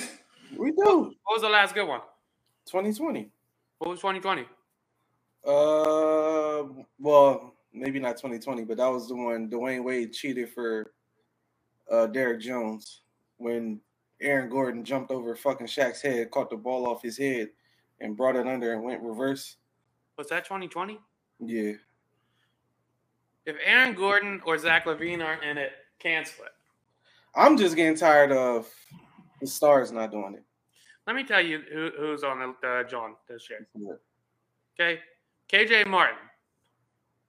We 0.57 0.71
do. 0.71 1.13
What 1.23 1.33
was 1.33 1.41
the 1.41 1.49
last 1.49 1.75
good 1.75 1.87
one? 1.87 2.01
2020. 2.65 3.29
What 3.79 3.89
was 3.89 3.99
2020? 3.99 4.43
Uh, 5.43 6.83
well, 6.99 7.55
maybe 7.73 7.99
not 7.99 8.17
2020, 8.17 8.63
but 8.63 8.77
that 8.77 8.87
was 8.87 9.07
the 9.07 9.15
one 9.15 9.49
Dwyane 9.49 9.83
Wade 9.83 10.13
cheated 10.13 10.49
for 10.49 10.93
uh 11.91 12.07
Derrick 12.07 12.39
Jones 12.39 13.01
when 13.37 13.81
Aaron 14.21 14.49
Gordon 14.49 14.85
jumped 14.85 15.11
over 15.11 15.35
fucking 15.35 15.67
Shaq's 15.67 16.01
head, 16.01 16.29
caught 16.31 16.49
the 16.49 16.55
ball 16.55 16.87
off 16.87 17.01
his 17.01 17.17
head, 17.17 17.49
and 17.99 18.15
brought 18.15 18.35
it 18.35 18.47
under 18.47 18.73
and 18.73 18.83
went 18.83 19.01
reverse. 19.01 19.57
Was 20.17 20.27
that 20.29 20.43
2020? 20.45 20.99
Yeah. 21.39 21.73
If 23.45 23.55
Aaron 23.63 23.95
Gordon 23.95 24.41
or 24.45 24.57
Zach 24.57 24.85
LaVine 24.85 25.23
aren't 25.23 25.43
in 25.43 25.57
it, 25.57 25.71
cancel 25.99 26.45
it. 26.45 26.51
I'm 27.35 27.57
just 27.57 27.75
getting 27.75 27.95
tired 27.95 28.31
of 28.31 28.67
the 29.39 29.47
stars 29.47 29.91
not 29.91 30.11
doing 30.11 30.35
it. 30.35 30.43
Let 31.07 31.15
me 31.15 31.23
tell 31.23 31.41
you 31.41 31.61
who, 31.71 31.91
who's 31.97 32.23
on 32.23 32.55
the 32.61 32.67
uh, 32.67 32.83
John 32.83 33.15
this 33.27 33.49
year. 33.49 33.67
Okay, 34.79 34.99
KJ 35.51 35.87
Martin, 35.87 36.17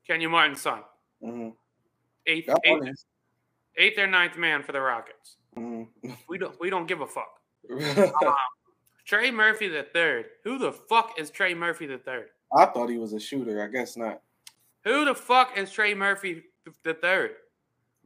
Kenyon 0.07 0.31
Martin's 0.31 0.61
son. 0.61 0.81
Mm-hmm. 1.25 1.49
Eighth, 2.27 2.51
eighth, 2.65 3.05
eighth, 3.77 3.99
or 3.99 4.07
ninth 4.07 4.37
man 4.37 4.63
for 4.63 4.73
the 4.73 4.81
Rockets. 4.81 5.37
Mm-hmm. 5.57 6.13
We 6.29 6.39
don't 6.39 6.59
we 6.61 6.69
don't 6.69 6.87
give 6.87 7.01
a 7.01 7.07
fuck. 7.07 7.41
um, 7.71 8.35
Trey 9.07 9.31
Murphy 9.31 9.69
the 9.69 9.87
third. 9.93 10.27
Who 10.45 10.59
the 10.59 10.73
fuck 10.73 11.19
is 11.19 11.31
Trey 11.31 11.55
Murphy 11.55 11.87
the 11.87 11.99
third? 11.99 12.29
I 12.55 12.67
thought 12.67 12.91
he 12.91 12.99
was 12.99 13.15
a 13.15 13.21
shooter. 13.21 13.63
I 13.63 13.69
guess 13.69 13.97
not. 13.97 14.21
Who 14.85 15.05
the 15.05 15.15
fuck 15.15 15.57
is 15.57 15.71
Trey 15.71 15.95
Murphy 15.95 16.43
the 16.85 16.95
third? 16.95 17.33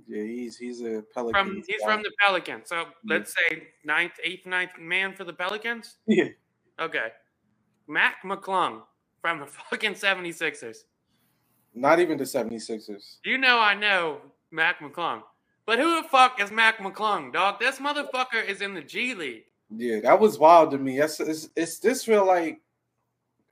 Yeah, 0.06 0.22
he's 0.22 0.56
he's 0.56 0.82
a 0.82 1.02
Pelican. 1.14 1.44
From, 1.44 1.62
he's 1.66 1.80
guy. 1.80 1.86
from 1.86 2.02
the 2.02 2.12
Pelicans. 2.20 2.68
So 2.68 2.76
yeah. 2.76 2.84
let's 3.04 3.34
say 3.34 3.68
ninth, 3.84 4.12
eighth, 4.22 4.46
ninth 4.46 4.72
man 4.78 5.14
for 5.14 5.24
the 5.24 5.32
Pelicans. 5.32 5.96
Yeah. 6.06 6.28
Okay. 6.78 7.08
Mac 7.88 8.22
McClung 8.22 8.82
from 9.20 9.40
the 9.40 9.46
fucking 9.70 9.94
76ers. 9.94 10.78
Not 11.74 12.00
even 12.00 12.18
the 12.18 12.24
76ers. 12.24 13.16
You 13.24 13.38
know 13.38 13.58
I 13.58 13.74
know 13.74 14.20
Mac 14.50 14.80
McClung. 14.80 15.22
But 15.66 15.78
who 15.78 16.00
the 16.00 16.08
fuck 16.08 16.40
is 16.40 16.50
Mac 16.50 16.78
McClung, 16.78 17.32
dog? 17.32 17.58
This 17.58 17.78
motherfucker 17.78 18.46
is 18.46 18.60
in 18.60 18.74
the 18.74 18.82
G 18.82 19.14
League. 19.14 19.44
Yeah, 19.74 20.00
that 20.00 20.20
was 20.20 20.38
wild 20.38 20.70
to 20.70 20.78
me. 20.78 21.00
It's, 21.00 21.18
it's, 21.18 21.48
it's 21.56 21.78
this 21.80 22.06
real 22.06 22.24
like, 22.24 22.60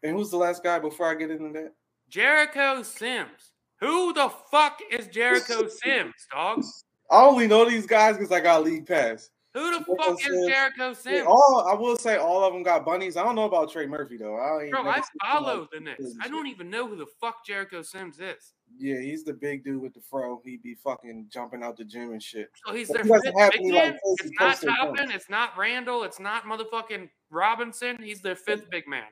and 0.02 0.16
who's 0.16 0.30
the 0.30 0.36
last 0.36 0.62
guy 0.62 0.78
before 0.78 1.10
I 1.10 1.16
get 1.16 1.32
into 1.32 1.52
that? 1.54 1.72
Jericho 2.14 2.84
Sims. 2.84 3.50
Who 3.80 4.12
the 4.12 4.30
fuck 4.48 4.78
is 4.88 5.08
Jericho 5.08 5.66
Sims, 5.84 6.14
dog? 6.30 6.62
I 7.10 7.24
only 7.24 7.48
know 7.48 7.68
these 7.68 7.86
guys 7.86 8.16
because 8.16 8.30
I 8.30 8.38
got 8.38 8.62
league 8.62 8.86
pass. 8.86 9.30
Who 9.52 9.72
the 9.72 9.84
Jericho 9.84 9.96
fuck 9.98 10.20
Sims. 10.20 10.36
is 10.36 10.46
Jericho 10.46 10.92
Sims? 10.92 11.16
Yeah, 11.16 11.24
all 11.24 11.66
I 11.68 11.74
will 11.74 11.96
say, 11.96 12.14
all 12.14 12.44
of 12.44 12.52
them 12.52 12.62
got 12.62 12.84
bunnies. 12.84 13.16
I 13.16 13.24
don't 13.24 13.34
know 13.34 13.46
about 13.46 13.72
Trey 13.72 13.86
Murphy 13.86 14.16
though. 14.16 14.36
I 14.36 14.70
Bro, 14.70 14.88
I 14.88 15.02
follow 15.24 15.66
the 15.72 15.80
Knicks. 15.80 16.14
I 16.22 16.28
don't 16.28 16.46
even 16.46 16.70
know 16.70 16.86
who 16.86 16.94
the 16.94 17.06
fuck 17.20 17.44
Jericho 17.44 17.82
Sims 17.82 18.20
is. 18.20 18.52
Yeah, 18.78 19.00
he's 19.00 19.24
the 19.24 19.34
big 19.34 19.64
dude 19.64 19.82
with 19.82 19.94
the 19.94 20.00
fro. 20.08 20.40
He 20.44 20.58
be 20.58 20.76
fucking 20.76 21.26
jumping 21.32 21.64
out 21.64 21.76
the 21.76 21.84
gym 21.84 22.12
and 22.12 22.22
shit. 22.22 22.48
So 22.64 22.72
he's 22.72 22.86
their 22.90 23.02
he 23.02 23.08
fifth 23.08 23.22
big 23.24 23.72
man. 23.72 23.90
Like 23.90 24.00
it's 24.04 24.30
not 24.38 24.62
Toppin. 24.62 25.10
It's 25.10 25.28
not 25.28 25.58
Randle. 25.58 26.04
It's 26.04 26.20
not 26.20 26.44
motherfucking 26.44 27.10
Robinson. 27.30 28.00
He's 28.00 28.20
their 28.20 28.36
fifth 28.36 28.70
big 28.70 28.86
man. 28.86 29.08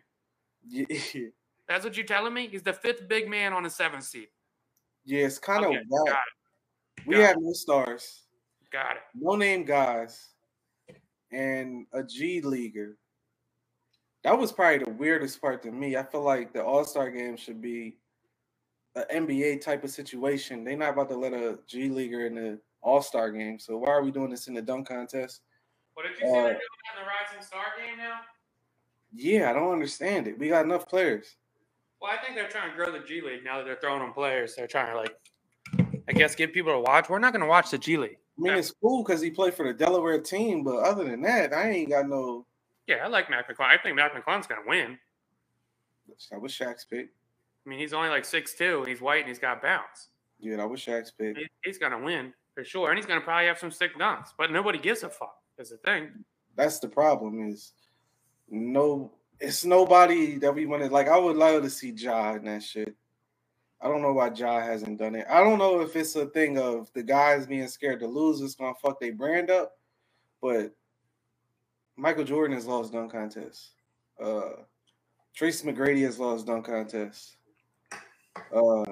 Yeah. 0.69 0.85
That's 1.73 1.85
what 1.87 1.97
you're 1.97 2.05
telling 2.05 2.35
me? 2.35 2.49
He's 2.49 2.63
the 2.63 2.75
fifth 2.75 3.09
big 3.09 3.31
man 3.31 3.55
on 3.55 3.63
the 3.63 3.71
seventh 3.71 4.05
seed. 4.05 4.29
Yeah, 5.07 5.25
it's 5.25 5.39
kind 5.39 5.65
okay, 5.65 5.77
of 5.77 5.89
that. 5.89 6.17
We 7.07 7.17
have 7.17 7.37
no 7.41 7.55
stars. 7.55 8.25
Got 8.71 8.97
it. 8.97 9.03
No 9.15 9.37
name 9.37 9.65
guys. 9.65 10.29
And 11.33 11.87
a 11.95 12.03
G 12.03 12.43
leaguer. 12.43 12.99
That 14.23 14.39
was 14.39 14.53
probably 14.53 14.85
the 14.85 14.91
weirdest 14.91 15.41
part 15.41 15.63
to 15.63 15.73
me. 15.73 15.97
I 15.97 16.03
feel 16.03 16.21
like 16.21 16.53
the 16.53 16.63
All 16.63 16.85
Star 16.85 17.11
game 17.11 17.39
should 17.39 17.63
be 17.63 17.97
an 18.95 19.27
NBA 19.27 19.63
type 19.63 19.83
of 19.83 19.91
situation. 19.91 20.65
They're 20.65 20.77
not 20.77 20.91
about 20.91 21.09
to 21.09 21.17
let 21.17 21.33
a 21.33 21.59
G 21.67 21.89
leaguer 21.89 22.27
in 22.27 22.35
the 22.35 22.61
All 22.83 23.01
Star 23.01 23.31
game. 23.31 23.59
So 23.59 23.79
why 23.79 23.89
are 23.89 24.03
we 24.03 24.11
doing 24.11 24.29
this 24.29 24.47
in 24.47 24.53
the 24.53 24.61
dunk 24.61 24.89
contest? 24.89 25.41
What 25.95 26.03
did 26.03 26.21
you 26.21 26.27
uh, 26.29 26.33
they're 26.33 26.43
doing 26.43 26.53
in 26.53 27.03
the 27.03 27.07
Rising 27.07 27.47
Star 27.47 27.65
game 27.79 27.97
now? 27.97 28.21
Yeah, 29.15 29.49
I 29.49 29.55
don't 29.55 29.73
understand 29.73 30.29
it. 30.29 30.39
We 30.39 30.49
got 30.49 30.67
enough 30.67 30.87
players. 30.87 31.37
Well, 32.03 32.11
I 32.11 32.17
think 32.21 32.35
they're 32.35 32.49
trying 32.49 32.71
to 32.71 32.77
grow 32.77 32.91
the 32.91 32.99
G 32.99 33.21
League 33.21 33.45
now 33.45 33.59
that 33.59 33.65
they're 33.65 33.79
throwing 33.81 34.03
on 34.03 34.13
players. 34.13 34.57
They're 34.57 34.67
trying 34.67 34.93
to 34.93 34.97
like, 34.97 35.15
I 36.09 36.13
guess, 36.13 36.35
get 36.35 36.53
people 36.53 36.73
to 36.73 36.81
watch. 36.81 37.09
We're 37.09 37.21
not 37.21 37.33
going 37.33 37.43
to 37.43 37.49
watch 37.49 37.71
the 37.71 37.79
G 37.79 37.97
League. 37.97 38.19
I 38.39 38.43
mean, 38.43 38.55
it's 38.55 38.73
cool 38.83 39.05
because 39.05 39.21
he 39.21 39.31
played 39.31 39.55
for 39.55 39.65
the 39.65 39.73
Delaware 39.73 40.21
team, 40.21 40.65
but 40.65 40.79
other 40.79 41.05
than 41.05 41.23
that, 41.23 41.53
I 41.53 41.71
ain't 41.71 41.91
got 41.91 42.09
no. 42.09 42.45
Yeah, 42.89 43.05
I 43.05 43.07
like 43.07 43.31
Mac 43.31 43.49
McClung. 43.49 43.67
I 43.67 43.79
think 43.81 43.95
Mac 43.95 44.13
McClung's 44.15 44.49
going 44.49 44.63
to 44.65 44.69
win. 44.69 44.99
That 46.33 46.41
was 46.41 46.53
Shaq's 46.53 46.85
pick. 46.85 47.11
I 47.65 47.71
mean, 47.71 47.79
he's 47.79 47.93
only 47.93 48.09
like 48.09 48.25
six 48.25 48.55
two. 48.55 48.83
He's 48.85 49.01
white 49.01 49.21
and 49.21 49.29
he's 49.29 49.39
got 49.39 49.63
bounce. 49.63 50.09
Yeah, 50.41 50.57
that 50.57 50.69
was 50.69 50.81
Shaq's 50.81 51.13
pick. 51.13 51.37
He, 51.37 51.47
he's 51.63 51.79
going 51.79 51.93
to 51.93 51.99
win 51.99 52.35
for 52.57 52.65
sure, 52.65 52.91
and 52.91 52.99
he's 52.99 53.07
going 53.07 53.21
to 53.21 53.25
probably 53.25 53.47
have 53.47 53.61
some 53.61 53.71
sick 53.71 53.97
dunks. 53.97 54.31
But 54.37 54.51
nobody 54.51 54.79
gives 54.79 55.05
a 55.05 55.09
fuck. 55.09 55.37
Is 55.57 55.71
the 55.71 55.77
thing. 55.77 56.11
That's 56.57 56.81
the 56.81 56.89
problem. 56.89 57.49
Is 57.49 57.75
no 58.51 59.13
it's 59.43 59.65
nobody 59.65 60.39
that 60.39 60.55
we 60.55 60.67
wanted. 60.67 60.93
Like 60.93 61.09
I 61.09 61.19
would 61.19 61.37
love 61.37 61.63
to 61.65 61.71
see 61.71 61.91
Ja 61.91 62.35
in 62.35 62.45
that 62.45 62.63
shit. 62.63 62.95
I 63.81 63.89
don't 63.89 64.01
know 64.01 64.13
why 64.13 64.31
Ja 64.31 64.61
hasn't 64.61 64.99
done 64.99 65.17
it. 65.17 65.27
I 65.29 65.43
don't 65.43 65.59
know 65.59 65.81
if 65.81 65.97
it's 65.97 66.15
a 66.15 66.27
thing 66.27 66.59
of 66.59 66.89
the 66.95 67.03
guys 67.03 67.47
being 67.47 67.67
scared 67.67 67.99
to 68.01 68.07
lose. 68.07 68.41
It's 68.41 68.55
gonna 68.55 68.75
fuck 68.81 69.01
their 69.01 69.13
brand 69.13 69.51
up. 69.51 69.73
But 70.41 70.73
Michael 71.97 72.25
Jordan 72.25 72.55
has 72.55 72.67
lost 72.67 72.93
dunk 72.93 73.11
contests. 73.11 73.73
Uh, 74.23 74.63
Tracy 75.35 75.67
McGrady 75.67 76.05
has 76.05 76.21
lost 76.21 76.47
dunk 76.47 76.67
contests. 76.67 77.37
Uh, 78.55 78.85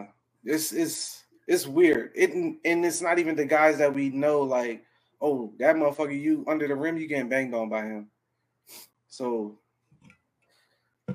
it's 0.44 0.72
it's 0.72 1.22
it's 1.46 1.68
weird. 1.68 2.10
It 2.16 2.32
and 2.32 2.84
it's 2.84 3.00
not 3.00 3.20
even 3.20 3.36
the 3.36 3.44
guys 3.44 3.78
that 3.78 3.94
we 3.94 4.08
know. 4.08 4.40
Like, 4.40 4.82
oh, 5.20 5.52
that 5.60 5.76
motherfucker, 5.76 6.20
you 6.20 6.44
under 6.48 6.66
the 6.66 6.74
rim, 6.74 6.96
you 6.96 7.06
getting 7.06 7.28
banged 7.28 7.54
on 7.54 7.68
by 7.68 7.82
him. 7.82 8.08
So 9.06 9.59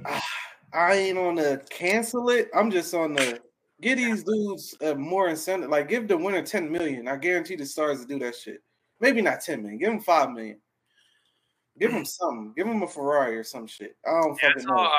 I 0.74 0.94
ain't 0.94 1.18
on 1.18 1.36
the 1.36 1.64
cancel 1.70 2.30
it. 2.30 2.50
I'm 2.54 2.70
just 2.70 2.94
on 2.94 3.14
the 3.14 3.40
get 3.82 3.96
these 3.96 4.24
dudes 4.24 4.76
uh, 4.82 4.96
more 4.96 5.30
incentive. 5.30 5.70
Like 5.70 5.88
give 5.88 6.08
the 6.08 6.18
winner 6.18 6.42
10 6.42 6.72
million. 6.72 7.08
I 7.08 7.16
guarantee 7.16 7.56
the 7.56 7.66
stars 7.66 8.02
to 8.02 8.08
do 8.08 8.20
that 8.20 8.36
shit. 8.36 8.62
Maybe 9.00 9.22
not 9.22 9.42
10 9.42 9.62
million. 9.62 9.80
Give 9.80 9.90
them 9.90 10.02
5 10.02 10.32
million. 10.32 10.60
Give 11.80 11.92
them 11.92 12.06
something. 12.06 12.54
Give 12.56 12.68
them 12.68 12.84
a 12.84 12.88
Ferrari 12.88 13.38
or 13.38 13.44
some 13.44 13.68
shit. 13.68 13.98
I 14.06 14.22
don't 14.22 14.40
yeah, 14.42 14.50
fucking 14.50 14.68
know. 14.68 14.90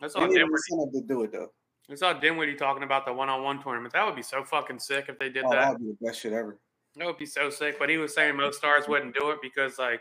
That's 0.00 0.14
all, 0.14 0.24
uh, 0.24 0.28
that's 0.28 0.70
all 0.70 0.90
to 0.92 1.00
do 1.06 1.22
it 1.22 1.32
though. 1.32 1.50
I 1.90 1.94
saw 1.94 2.12
Dinwiddie 2.12 2.56
talking 2.56 2.82
about 2.82 3.06
the 3.06 3.12
one-on-one 3.12 3.62
tournament. 3.62 3.92
That 3.92 4.04
would 4.04 4.16
be 4.16 4.22
so 4.22 4.42
fucking 4.42 4.80
sick 4.80 5.06
if 5.08 5.18
they 5.18 5.28
did 5.28 5.44
oh, 5.44 5.50
that. 5.50 5.60
That 5.60 5.70
would 5.72 5.80
be 5.80 5.94
the 6.00 6.06
best 6.06 6.20
shit 6.20 6.32
ever. 6.32 6.58
That 6.96 7.06
would 7.06 7.18
be 7.18 7.26
so 7.26 7.48
sick. 7.48 7.78
But 7.78 7.90
he 7.90 7.98
was 7.98 8.14
saying 8.14 8.36
most 8.36 8.58
stars 8.58 8.88
wouldn't 8.88 9.14
do 9.14 9.30
it 9.30 9.38
because 9.40 9.78
like 9.78 10.00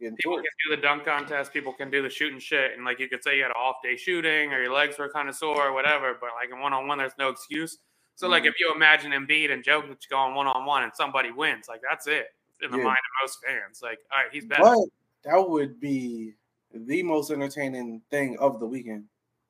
people 0.00 0.36
can 0.36 0.44
do 0.68 0.76
the 0.76 0.82
dunk 0.82 1.04
contest, 1.04 1.52
people 1.52 1.72
can 1.72 1.90
do 1.90 2.02
the 2.02 2.10
shooting 2.10 2.38
shit, 2.38 2.72
and 2.74 2.84
like 2.84 2.98
you 2.98 3.08
could 3.08 3.22
say 3.22 3.36
you 3.36 3.42
had 3.42 3.50
an 3.50 3.56
off 3.56 3.76
day 3.82 3.96
shooting 3.96 4.52
or 4.52 4.62
your 4.62 4.72
legs 4.72 4.98
were 4.98 5.10
kind 5.10 5.28
of 5.28 5.34
sore 5.34 5.68
or 5.68 5.72
whatever, 5.72 6.16
but 6.20 6.30
like 6.40 6.50
in 6.52 6.60
one 6.60 6.72
on 6.72 6.86
one, 6.86 6.98
there's 6.98 7.12
no 7.18 7.28
excuse. 7.28 7.78
So 8.14 8.26
mm-hmm. 8.26 8.32
like 8.32 8.44
if 8.44 8.54
you 8.58 8.72
imagine 8.74 9.12
Embiid 9.12 9.52
and 9.52 9.62
Jokic 9.64 10.08
going 10.08 10.34
one 10.34 10.46
on 10.46 10.64
one 10.66 10.82
and 10.82 10.92
somebody 10.94 11.30
wins, 11.30 11.66
like 11.68 11.80
that's 11.88 12.06
it. 12.06 12.26
in 12.62 12.70
the 12.70 12.76
Yeah. 12.76 12.84
mind 12.84 12.98
of 12.98 13.22
most 13.22 13.38
fans. 13.44 13.80
Like, 13.82 13.98
all 14.12 14.22
right, 14.22 14.32
he's 14.32 14.44
better. 14.44 14.62
But 14.62 14.78
that 15.24 15.48
would 15.48 15.80
be 15.80 16.34
the 16.74 17.02
most 17.02 17.30
entertaining 17.30 18.02
thing 18.10 18.38
of 18.38 18.60
the 18.60 18.66
weekend. 18.66 19.04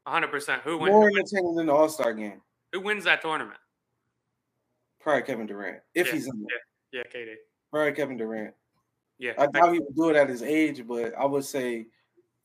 100. 0.04 0.28
percent 0.28 0.62
Who 0.62 0.78
wins? 0.78 0.92
More 0.92 1.08
entertaining 1.08 1.54
than 1.56 1.66
the 1.66 1.72
All 1.72 1.88
Star 1.88 2.12
game. 2.14 2.40
who 2.72 2.80
wins 2.80 3.04
that 3.04 3.20
tournament? 3.22 3.58
Probably 5.00 5.22
Kevin 5.22 5.46
Durant, 5.46 5.80
if 5.94 6.06
Yeah, 6.08 6.12
he's 6.12 6.26
in 6.26 6.40
there. 6.40 7.02
Yeah, 7.02 7.02
KD. 7.12 7.34
Probably 7.70 7.92
Kevin 7.92 8.16
Durant. 8.16 8.54
Yeah, 9.20 9.34
I 9.38 9.46
doubt 9.46 9.72
he 9.74 9.78
would 9.80 9.94
do 9.94 10.08
it 10.10 10.16
at 10.16 10.28
his 10.30 10.42
age, 10.42 10.86
but 10.86 11.14
I 11.14 11.26
would 11.26 11.44
say 11.44 11.86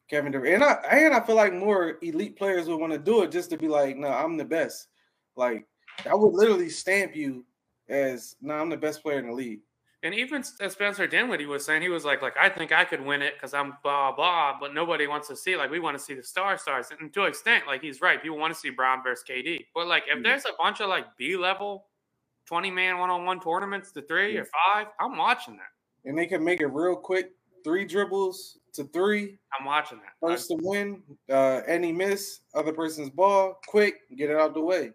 Kevin 0.10 0.32
Durant. 0.34 0.56
And 0.56 0.64
I 0.64 0.74
and 1.06 1.14
I 1.16 1.22
feel 1.26 1.36
like 1.38 1.54
more 1.54 1.98
elite 2.02 2.36
players 2.38 2.68
would 2.68 2.80
want 2.80 2.94
to 2.94 3.00
do 3.00 3.24
it 3.24 3.32
just 3.32 3.50
to 3.52 3.58
be 3.58 3.68
like, 3.70 3.98
no, 3.98 4.10
I'm 4.10 4.38
the 4.38 4.46
best. 4.46 4.90
Like 5.38 5.66
that 6.04 6.20
would 6.20 6.34
literally 6.34 6.70
stamp 6.70 7.16
you 7.16 7.46
as 7.90 8.36
no, 8.42 8.56
I'm 8.56 8.70
the 8.70 8.78
best 8.78 9.02
player 9.02 9.20
in 9.20 9.28
the 9.28 9.34
league. 9.34 9.62
And 10.04 10.14
even 10.14 10.44
as 10.62 10.74
Spencer 10.74 11.08
Dinwiddie 11.08 11.48
was 11.48 11.66
saying, 11.66 11.82
he 11.82 11.90
was 11.90 12.06
like, 12.06 12.22
like 12.22 12.38
I 12.38 12.50
think 12.50 12.72
I 12.72 12.86
could 12.86 13.02
win 13.02 13.22
it 13.24 13.36
because 13.36 13.54
I'm 13.56 13.78
blah 13.82 14.12
blah, 14.12 14.58
but 14.60 14.74
nobody 14.74 15.08
wants 15.08 15.30
to 15.30 15.36
see. 15.36 15.54
it. 15.54 15.58
Like 15.58 15.72
we 15.72 15.80
want 15.80 15.98
to 15.98 16.04
see 16.04 16.14
the 16.14 16.22
star 16.24 16.58
stars, 16.58 16.92
and 17.00 17.12
to 17.14 17.24
an 17.24 17.30
extent, 17.30 17.66
like 17.68 17.82
he's 17.82 18.02
right. 18.02 18.22
People 18.22 18.38
want 18.38 18.54
to 18.54 18.60
see 18.60 18.70
Brown 18.70 19.02
versus 19.02 19.24
KD. 19.28 19.66
But 19.74 19.88
like 19.88 20.04
if 20.08 20.20
Mhm. 20.20 20.24
there's 20.24 20.46
a 20.46 20.54
bunch 20.60 20.82
of 20.82 20.90
like 20.90 21.06
B 21.18 21.38
level, 21.38 21.88
twenty 22.46 22.70
man 22.70 23.00
one 23.00 23.10
on 23.10 23.26
one 23.26 23.40
tournaments, 23.40 23.94
to 23.94 24.02
three 24.04 24.36
Yeah. 24.36 24.42
or 24.42 24.46
five, 24.46 24.88
I'm 25.00 25.18
watching 25.18 25.56
that. 25.58 25.70
And 26.06 26.18
they 26.18 26.26
can 26.28 26.44
make 26.44 26.62
it 26.62 26.68
real 26.68 26.96
quick, 26.96 27.32
three 27.64 27.86
dribbles 27.86 28.60
to 28.76 28.84
three, 28.86 29.38
I'm 29.58 29.66
watching 29.66 30.00
that. 30.00 30.14
First 30.22 30.50
to 30.50 30.58
win, 30.62 31.02
uh, 31.30 31.62
any 31.68 31.92
miss, 31.92 32.42
other 32.54 32.74
person's 32.74 33.10
ball, 33.10 33.60
quick, 33.68 33.96
get 34.16 34.30
it 34.30 34.38
out 34.38 34.54
the 34.54 34.62
way. 34.62 34.92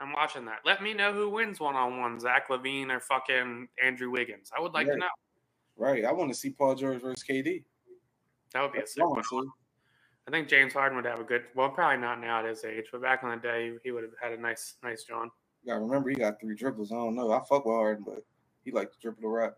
I'm 0.00 0.12
watching 0.12 0.44
that. 0.46 0.60
Let 0.64 0.82
me 0.82 0.94
know 0.94 1.12
who 1.12 1.30
wins 1.30 1.60
one 1.60 1.76
on 1.76 2.00
one, 2.00 2.18
Zach 2.18 2.48
LaVine 2.48 2.90
or 2.90 3.00
fucking 3.00 3.68
Andrew 3.82 4.10
Wiggins. 4.10 4.50
I 4.56 4.60
would 4.60 4.72
like 4.72 4.86
to 4.88 4.96
know. 4.96 5.06
Right. 5.76 6.04
I 6.04 6.12
want 6.12 6.30
to 6.30 6.38
see 6.38 6.50
Paul 6.50 6.74
George 6.74 7.00
versus 7.00 7.24
KD. 7.28 7.62
That 8.52 8.62
would 8.62 8.72
be 8.72 8.78
a 8.78 8.80
That's 8.82 8.94
sick 8.94 9.04
one. 9.04 9.46
I 10.28 10.30
think 10.30 10.48
James 10.48 10.72
Harden 10.72 10.96
would 10.96 11.06
have 11.06 11.20
a 11.20 11.24
good. 11.24 11.44
Well, 11.54 11.70
probably 11.70 11.98
not 11.98 12.20
now 12.20 12.40
at 12.40 12.44
his 12.44 12.64
age, 12.64 12.86
but 12.92 13.02
back 13.02 13.22
in 13.22 13.30
the 13.30 13.36
day, 13.36 13.72
he 13.82 13.90
would 13.90 14.02
have 14.02 14.12
had 14.20 14.32
a 14.32 14.40
nice, 14.40 14.74
nice 14.82 15.04
John. 15.04 15.30
Gotta 15.66 15.80
remember 15.80 16.10
he 16.10 16.16
got 16.16 16.40
three 16.40 16.54
dribbles. 16.54 16.92
I 16.92 16.96
don't 16.96 17.14
know. 17.14 17.32
I 17.32 17.40
fuck 17.48 17.64
with 17.64 17.74
Harden, 17.74 18.04
but 18.04 18.24
he 18.64 18.72
like 18.72 18.92
to 18.92 18.98
dribble 19.00 19.22
the 19.22 19.28
rock. 19.28 19.56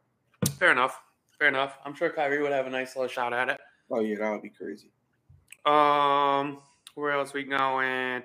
Fair 0.59 0.73
enough. 0.73 1.01
Fair 1.39 1.49
enough. 1.49 1.79
I'm 1.85 1.95
sure 1.95 2.11
Kyrie 2.11 2.43
would 2.43 2.53
have 2.53 2.67
a 2.67 2.71
nice 2.71 2.95
little 2.97 3.09
shot 3.09 3.33
at 3.33 3.49
it. 3.49 3.61
Oh 3.91 4.01
yeah, 4.01 4.17
that 4.19 4.31
would 4.31 4.43
be 4.43 4.51
crazy. 4.51 4.91
Um, 5.67 6.59
where 6.95 7.13
else 7.13 7.33
we 7.33 7.45
going? 7.45 8.23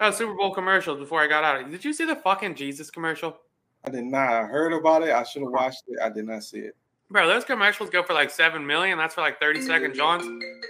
Oh, 0.00 0.10
Super 0.10 0.34
Bowl 0.34 0.52
commercials. 0.54 0.98
Before 0.98 1.20
I 1.20 1.26
got 1.26 1.44
out, 1.44 1.70
did 1.70 1.84
you 1.84 1.92
see 1.92 2.04
the 2.04 2.16
fucking 2.16 2.54
Jesus 2.54 2.90
commercial, 2.90 3.38
I 3.84 3.90
did 3.90 4.04
not. 4.04 4.28
I 4.32 4.44
heard 4.44 4.72
about 4.72 5.02
it. 5.02 5.10
I 5.10 5.22
should 5.24 5.42
have 5.42 5.50
watched 5.52 5.82
it. 5.88 5.98
I 6.02 6.08
did 6.08 6.26
not 6.26 6.42
see 6.44 6.58
it. 6.60 6.76
bro? 7.10 7.26
Those 7.26 7.44
commercials 7.44 7.90
go 7.90 8.02
for 8.02 8.12
like 8.14 8.30
seven 8.30 8.66
million. 8.66 8.96
That's 8.98 9.14
for 9.14 9.20
like 9.22 9.38
thirty 9.40 9.60
second 9.60 9.94
Johns. 9.94 10.24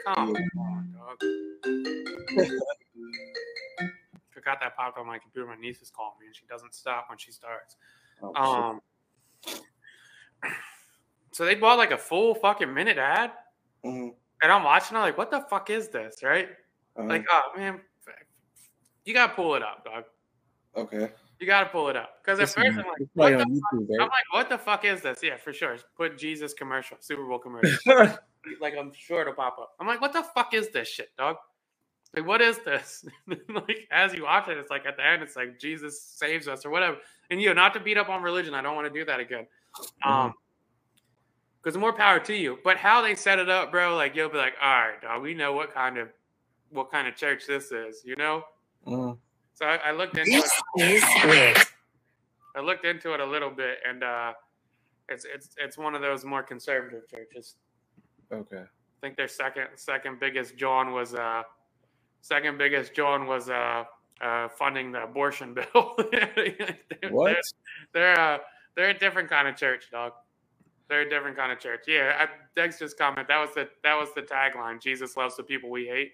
Come 0.06 0.34
on, 0.58 0.94
dog. 0.94 1.20
Forgot 4.30 4.58
that 4.60 4.76
popped 4.76 4.98
on 4.98 5.06
my 5.06 5.18
computer. 5.18 5.46
My 5.46 5.56
niece 5.56 5.80
is 5.82 5.90
calling 5.90 6.14
me, 6.20 6.26
and 6.26 6.34
she 6.34 6.44
doesn't 6.48 6.74
stop 6.74 7.06
when 7.08 7.18
she 7.18 7.30
starts. 7.30 7.76
Oh, 8.22 8.34
Um, 8.34 8.80
so 11.32 11.44
they 11.44 11.54
bought 11.54 11.78
like 11.78 11.90
a 11.90 11.98
full 11.98 12.34
fucking 12.34 12.72
minute 12.72 12.98
ad. 12.98 13.32
Mhm. 13.84 14.14
and 14.42 14.52
I'm 14.52 14.62
watching. 14.62 14.96
I'm 14.96 15.02
like, 15.02 15.18
what 15.18 15.30
the 15.30 15.40
fuck 15.40 15.70
is 15.70 15.88
this, 15.88 16.22
right? 16.22 16.48
Uh-huh. 16.96 17.08
Like, 17.08 17.24
oh 17.30 17.52
man, 17.56 17.80
you 19.04 19.14
gotta 19.14 19.34
pull 19.34 19.54
it 19.54 19.62
up, 19.62 19.84
dog. 19.84 20.04
okay. 20.76 21.10
You 21.40 21.46
gotta 21.46 21.68
pull 21.70 21.88
it 21.88 21.96
up 21.96 22.22
because 22.22 22.38
at 22.38 22.44
It's 22.44 22.54
first 22.54 22.68
I'm 22.70 22.76
like, 22.76 23.08
what 23.14 23.30
the? 23.38 23.44
YouTube, 23.44 23.86
I'm 24.00 24.08
like, 24.08 24.32
what 24.32 24.48
the 24.48 24.58
fuck 24.58 24.84
is 24.84 25.00
this? 25.02 25.20
Yeah, 25.22 25.36
for 25.36 25.52
sure. 25.52 25.76
Put 25.96 26.16
Jesus 26.16 26.54
commercial, 26.54 26.96
Super 27.00 27.24
Bowl 27.26 27.40
commercial. 27.40 27.78
like 28.60 28.74
I'm 28.78 28.92
sure 28.96 29.22
it'll 29.22 29.34
pop 29.34 29.58
up. 29.60 29.74
I'm 29.80 29.86
like, 29.88 30.00
what 30.00 30.12
the 30.12 30.22
fuck 30.22 30.54
is 30.54 30.68
this 30.68 30.86
shit, 30.86 31.10
dog? 31.18 31.36
Like, 32.14 32.26
what 32.26 32.40
is 32.42 32.58
this? 32.58 33.04
like, 33.26 33.88
as 33.90 34.14
you 34.14 34.24
watch 34.24 34.46
it, 34.48 34.58
it's 34.58 34.70
like 34.70 34.86
at 34.86 34.96
the 34.96 35.04
end, 35.04 35.22
it's 35.22 35.34
like 35.34 35.58
Jesus 35.58 36.00
saves 36.00 36.46
us 36.46 36.64
or 36.64 36.70
whatever. 36.70 36.98
And 37.30 37.40
you 37.40 37.48
know, 37.48 37.54
not 37.54 37.74
to 37.74 37.80
beat 37.80 37.96
up 37.96 38.08
on 38.08 38.22
religion, 38.22 38.54
I 38.54 38.62
don't 38.62 38.76
want 38.76 38.86
to 38.86 38.92
do 38.96 39.04
that 39.06 39.18
again. 39.18 39.46
Um, 40.04 40.34
because 41.62 41.76
more 41.78 41.92
power 41.92 42.18
to 42.20 42.34
you. 42.34 42.58
But 42.64 42.76
how 42.76 43.02
they 43.02 43.14
set 43.14 43.38
it 43.38 43.48
up, 43.48 43.70
bro, 43.70 43.94
like 43.96 44.16
you'll 44.16 44.28
be 44.30 44.38
like, 44.38 44.54
all 44.60 44.68
right, 44.80 45.00
dog, 45.00 45.22
we 45.22 45.34
know 45.34 45.52
what 45.52 45.72
kind 45.72 45.98
of 45.98 46.08
what 46.70 46.90
kind 46.90 47.06
of 47.06 47.14
church 47.16 47.46
this 47.46 47.70
is, 47.70 48.02
you 48.04 48.16
know? 48.16 48.42
Mhm. 48.86 49.18
So 49.54 49.66
I, 49.66 49.76
I 49.76 49.92
looked 49.92 50.16
into 50.18 50.32
it. 50.32 50.44
This 50.76 51.02
is 51.04 51.24
Rick. 51.24 51.66
I 52.56 52.60
looked 52.60 52.84
into 52.84 53.12
it 53.14 53.20
a 53.20 53.26
little 53.26 53.50
bit, 53.50 53.78
and 53.88 54.02
uh, 54.02 54.32
it's 55.08 55.24
it's 55.24 55.50
it's 55.58 55.78
one 55.78 55.94
of 55.94 56.00
those 56.02 56.24
more 56.24 56.42
conservative 56.42 57.06
churches. 57.08 57.56
Okay. 58.32 58.62
I 58.64 59.00
think 59.00 59.16
their 59.16 59.28
second 59.28 59.68
second 59.76 60.18
biggest 60.20 60.56
John 60.56 60.92
was 60.92 61.14
uh 61.14 61.42
second 62.22 62.56
biggest 62.58 62.94
John 62.94 63.26
was 63.26 63.50
uh, 63.50 63.84
uh 64.20 64.48
funding 64.48 64.90
the 64.92 65.02
abortion 65.04 65.54
bill. 65.74 65.94
They're- 66.10 66.76
What? 67.10 67.36
They're, 67.92 68.14
they're 68.14 68.20
uh 68.20 68.38
they're 68.74 68.90
a 68.90 68.98
different 68.98 69.28
kind 69.28 69.48
of 69.48 69.56
church, 69.56 69.90
dog. 69.90 70.12
They're 70.92 71.00
a 71.00 71.08
different 71.08 71.38
kind 71.38 71.50
of 71.50 71.58
church. 71.58 71.84
Yeah, 71.88 72.12
I, 72.20 72.28
Dexter's 72.54 72.92
comment 72.92 73.26
that 73.28 73.38
was 73.40 73.54
the 73.54 73.66
that 73.82 73.94
was 73.94 74.10
the 74.14 74.20
tagline. 74.20 74.78
Jesus 74.78 75.16
loves 75.16 75.38
the 75.38 75.42
people 75.42 75.70
we 75.70 75.86
hate. 75.86 76.12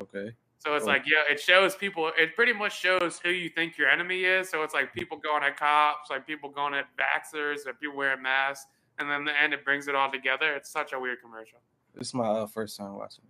Okay. 0.00 0.30
So 0.60 0.74
it's 0.76 0.84
Oh. 0.84 0.88
like, 0.88 1.02
yeah, 1.06 1.30
it 1.30 1.38
shows 1.38 1.76
people. 1.76 2.10
It 2.16 2.34
pretty 2.34 2.54
much 2.54 2.74
shows 2.80 3.20
who 3.22 3.28
you 3.28 3.50
think 3.50 3.76
your 3.76 3.90
enemy 3.90 4.24
is. 4.24 4.48
So 4.48 4.62
it's 4.62 4.72
like 4.72 4.94
people 4.94 5.18
going 5.18 5.42
at 5.42 5.58
cops, 5.58 6.08
like 6.08 6.26
people 6.26 6.48
going 6.48 6.72
at 6.72 6.86
vaxxers, 6.96 7.66
or 7.66 7.74
people 7.74 7.98
wearing 7.98 8.22
masks, 8.22 8.64
and 8.98 9.10
then 9.10 9.26
the 9.26 9.38
end 9.38 9.52
it 9.52 9.62
brings 9.62 9.88
it 9.88 9.94
all 9.94 10.10
together. 10.10 10.54
It's 10.54 10.70
such 10.70 10.94
a 10.94 10.98
weird 10.98 11.20
commercial. 11.20 11.58
This 11.94 12.06
is 12.08 12.14
my 12.14 12.24
uh, 12.26 12.46
first 12.46 12.78
time 12.78 12.94
watching. 12.96 13.24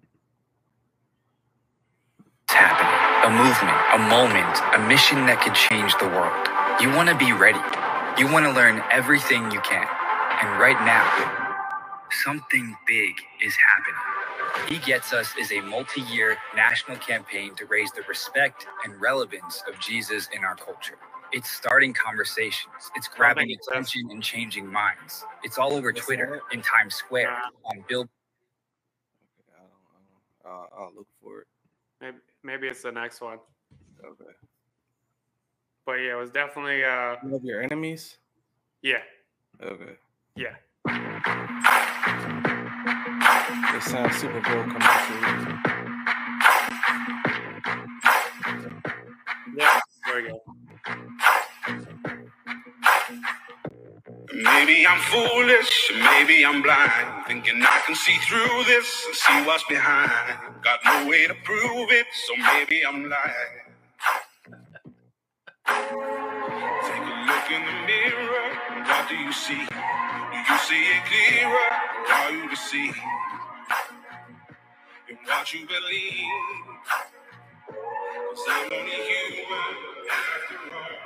It's 2.45 2.55
happening. 2.55 2.95
A 3.27 3.31
movement, 3.35 3.79
a 3.95 3.99
moment, 4.09 4.57
a 4.77 4.89
mission 4.89 5.27
that 5.27 5.41
could 5.43 5.55
change 5.55 5.93
the 5.99 6.07
world. 6.07 6.47
You 6.81 6.95
want 6.97 7.09
to 7.09 7.17
be 7.17 7.33
ready. 7.33 7.59
You 8.17 8.33
want 8.33 8.47
to 8.47 8.53
learn 8.53 8.81
everything 8.93 9.51
you 9.51 9.61
can. 9.63 9.89
And 10.47 10.61
right 10.61 10.79
now, 10.87 12.07
something 12.25 12.77
big 12.87 13.15
is 13.45 13.55
happening. 13.57 14.69
He 14.69 14.79
Gets 14.87 15.13
Us 15.13 15.29
is 15.39 15.51
a 15.51 15.61
multi 15.61 16.03
year 16.03 16.37
national 16.55 16.99
campaign 16.99 17.57
to 17.57 17.67
raise 17.67 17.91
the 17.91 18.03
respect 18.09 18.65
and 18.85 18.99
relevance 19.01 19.65
of 19.69 19.79
Jesus 19.81 20.29
in 20.35 20.45
our 20.45 20.55
culture. 20.55 20.99
It's 21.33 21.51
starting 21.51 21.93
conversations, 21.93 22.93
it's 22.95 23.09
grabbing 23.09 23.49
makes 23.49 23.67
sense. 23.67 23.89
attention 23.91 24.11
and 24.13 24.23
changing 24.23 24.67
minds. 24.71 25.25
It's 25.43 25.59
all 25.59 25.73
over 25.73 25.93
Twitter, 25.93 26.41
sir. 26.49 26.57
in 26.57 26.63
Times 26.63 26.95
Square, 26.95 27.25
Yeah. 27.33 27.49
on 27.71 27.85
Bill 27.89 28.03
Okay, 28.03 28.09
I 29.53 29.63
don't, 29.63 29.73
I 30.47 30.49
don't, 30.49 30.63
uh, 30.63 30.67
I'll 30.85 30.93
look 30.97 31.09
for 31.21 31.41
it. 31.41 31.47
Maybe 32.01 32.19
maybe 32.45 32.69
it's 32.69 32.83
the 32.83 32.93
next 32.93 33.21
one. 33.21 33.39
Okay. 34.05 34.31
But 35.85 35.95
yeah, 35.95 36.13
it 36.13 36.19
was 36.21 36.31
definitely 36.31 36.85
uh 36.85 37.17
Love 37.25 37.43
your 37.43 37.61
enemies. 37.63 38.17
yeah 38.83 39.03
Okay. 39.61 39.97
Yeah. 40.37 40.57
It 43.77 43.83
sounds 43.83 44.17
Super 44.17 44.41
Bowl 44.41 44.65
commercial. 44.65 45.59
Yeah, 49.57 49.81
there 50.07 50.23
we 50.23 50.29
go. 50.29 50.43
Maybe 54.35 54.87
I'm 54.87 55.01
foolish, 55.01 55.93
maybe 55.95 56.45
I'm 56.45 56.63
blind, 56.63 57.27
thinking 57.27 57.63
I 57.63 57.83
can 57.87 57.97
see 57.97 58.17
through 58.19 58.65
this 58.65 59.05
and 59.07 59.15
see 59.17 59.47
what's 59.47 59.65
behind. 59.65 60.13
Got 60.63 60.81
no 60.85 61.09
way 61.09 61.27
to 61.27 61.35
prove 61.45 61.91
it, 61.91 62.07
so 62.27 62.37
maybe 62.55 62.85
I'm 62.87 63.09
lying. 63.09 63.63
Take 65.67 67.03
a 67.03 67.27
look 67.27 67.51
in 67.51 67.63
the 67.67 67.87
mirror, 67.87 68.85
what 68.87 69.09
do 69.09 69.17
you 69.17 69.33
see? 69.33 69.67
You 70.37 70.59
see 70.59 70.83
it 70.83 71.05
clearer, 71.07 71.71
are 72.13 72.31
you 72.33 72.51
deceived 72.51 72.99
in 75.09 75.17
what 75.27 75.53
you 75.55 75.67
believe? 75.67 76.33
Cause 78.21 78.45
I'm 78.49 78.73
only 78.73 78.93
human 78.93 79.77
after 80.11 80.77
all. 80.77 80.97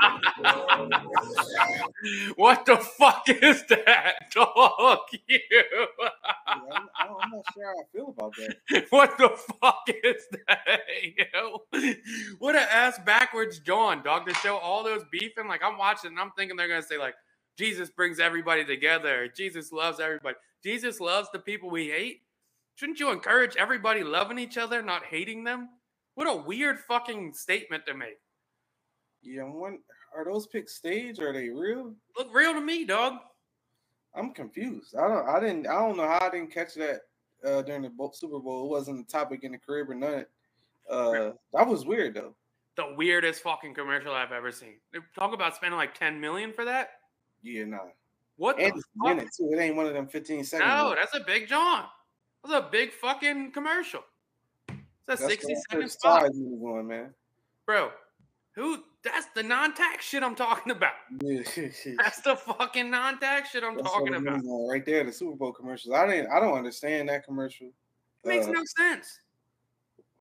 What 2.36 2.66
the 2.66 2.76
fuck 2.76 3.28
is 3.28 3.64
that, 3.68 4.14
dog? 4.34 4.98
You. 5.28 5.40
I'm, 6.48 6.88
I'm 6.98 7.30
not 7.30 7.44
sure 7.54 7.64
how 7.66 7.72
I 7.72 7.84
feel 7.92 8.14
about 8.16 8.34
that. 8.36 8.86
what 8.90 9.18
the 9.18 9.30
fuck 9.60 9.84
is 10.04 10.26
that? 10.46 10.80
Yo? 11.16 11.62
What 12.38 12.56
an 12.56 12.66
ass 12.70 12.98
backwards 13.04 13.58
John, 13.60 14.02
dog, 14.02 14.26
to 14.26 14.34
show 14.34 14.56
all 14.56 14.84
those 14.84 15.02
beefing. 15.10 15.48
Like 15.48 15.62
I'm 15.64 15.78
watching 15.78 16.10
and 16.10 16.20
I'm 16.20 16.32
thinking 16.36 16.56
they're 16.56 16.68
gonna 16.68 16.82
say 16.82 16.98
like 16.98 17.14
Jesus 17.58 17.90
brings 17.90 18.20
everybody 18.20 18.64
together. 18.64 19.28
Jesus 19.34 19.72
loves 19.72 20.00
everybody. 20.00 20.36
Jesus 20.62 21.00
loves 21.00 21.28
the 21.32 21.38
people 21.38 21.70
we 21.70 21.88
hate. 21.88 22.22
Shouldn't 22.76 23.00
you 23.00 23.10
encourage 23.10 23.56
everybody 23.56 24.04
loving 24.04 24.38
each 24.38 24.58
other, 24.58 24.82
not 24.82 25.04
hating 25.04 25.44
them? 25.44 25.68
What 26.14 26.28
a 26.28 26.36
weird 26.36 26.78
fucking 26.80 27.32
statement 27.34 27.86
to 27.86 27.94
make. 27.94 28.18
Yeah, 29.22 29.44
one, 29.44 29.78
are 30.16 30.24
those 30.24 30.46
pics 30.46 30.74
staged? 30.74 31.20
Are 31.20 31.32
they 31.32 31.48
real? 31.50 31.94
Look 32.16 32.34
real 32.34 32.54
to 32.54 32.60
me, 32.60 32.84
dog. 32.84 33.14
I'm 34.14 34.32
confused. 34.32 34.94
I 34.96 35.06
don't. 35.08 35.28
I 35.28 35.40
didn't. 35.40 35.66
I 35.66 35.74
don't 35.74 35.96
know 35.96 36.06
how 36.08 36.20
I 36.26 36.30
didn't 36.30 36.50
catch 36.52 36.74
that 36.74 37.02
uh, 37.44 37.62
during 37.62 37.82
the 37.82 37.90
Super 38.14 38.38
Bowl. 38.38 38.64
It 38.64 38.70
wasn't 38.70 39.00
a 39.00 39.06
topic 39.06 39.44
in 39.44 39.52
the 39.52 39.58
crib 39.58 39.90
or 39.90 39.94
none. 39.94 40.24
Uh, 40.88 41.32
that 41.52 41.66
was 41.66 41.84
weird 41.84 42.14
though. 42.14 42.34
The 42.76 42.94
weirdest 42.96 43.42
fucking 43.42 43.74
commercial 43.74 44.12
I've 44.12 44.32
ever 44.32 44.52
seen. 44.52 44.74
Talk 45.14 45.32
about 45.34 45.56
spending 45.56 45.78
like 45.78 45.94
10 45.98 46.20
million 46.20 46.52
for 46.52 46.64
that. 46.66 46.90
Yeah, 47.42 47.64
nah. 47.64 47.78
What 48.36 48.60
And 48.60 48.72
the 48.74 48.82
fuck? 49.02 49.16
minute 49.16 49.28
too. 49.36 49.50
It 49.52 49.58
ain't 49.58 49.76
one 49.76 49.86
of 49.86 49.94
them 49.94 50.06
15 50.06 50.44
seconds. 50.44 50.68
No, 50.68 50.94
that's 50.94 51.14
a 51.14 51.24
big 51.26 51.48
John. 51.48 51.84
That's 52.44 52.66
a 52.66 52.68
big 52.70 52.92
fucking 52.92 53.52
commercial. 53.52 54.02
It's 54.68 54.76
a 55.08 55.22
That's 55.22 55.24
60 55.26 55.54
the 55.54 55.60
second 55.70 55.88
spot. 55.90 56.22
side 56.22 56.30
move 56.34 56.62
on, 56.64 56.86
man. 56.86 57.14
Bro, 57.64 57.90
who 58.54 58.84
that's 59.06 59.26
the 59.34 59.42
non-tax 59.42 60.04
shit 60.04 60.22
I'm 60.22 60.34
talking 60.34 60.72
about. 60.72 60.92
Yeah. 61.22 61.42
That's 61.98 62.20
the 62.20 62.36
fucking 62.36 62.90
non-tax 62.90 63.50
shit 63.50 63.62
I'm 63.64 63.76
That's 63.76 63.88
talking 63.90 64.14
about. 64.14 64.38
is 64.40 64.44
right 64.70 64.84
there, 64.84 65.04
the 65.04 65.12
Super 65.12 65.36
Bowl 65.36 65.52
commercials. 65.52 65.94
I 65.94 66.06
didn't. 66.06 66.30
I 66.30 66.40
don't 66.40 66.56
understand 66.56 67.08
that 67.08 67.24
commercial. 67.24 67.68
It 68.24 68.28
makes 68.28 68.46
Uh, 68.46 68.50
no 68.50 68.62
sense. 68.76 69.20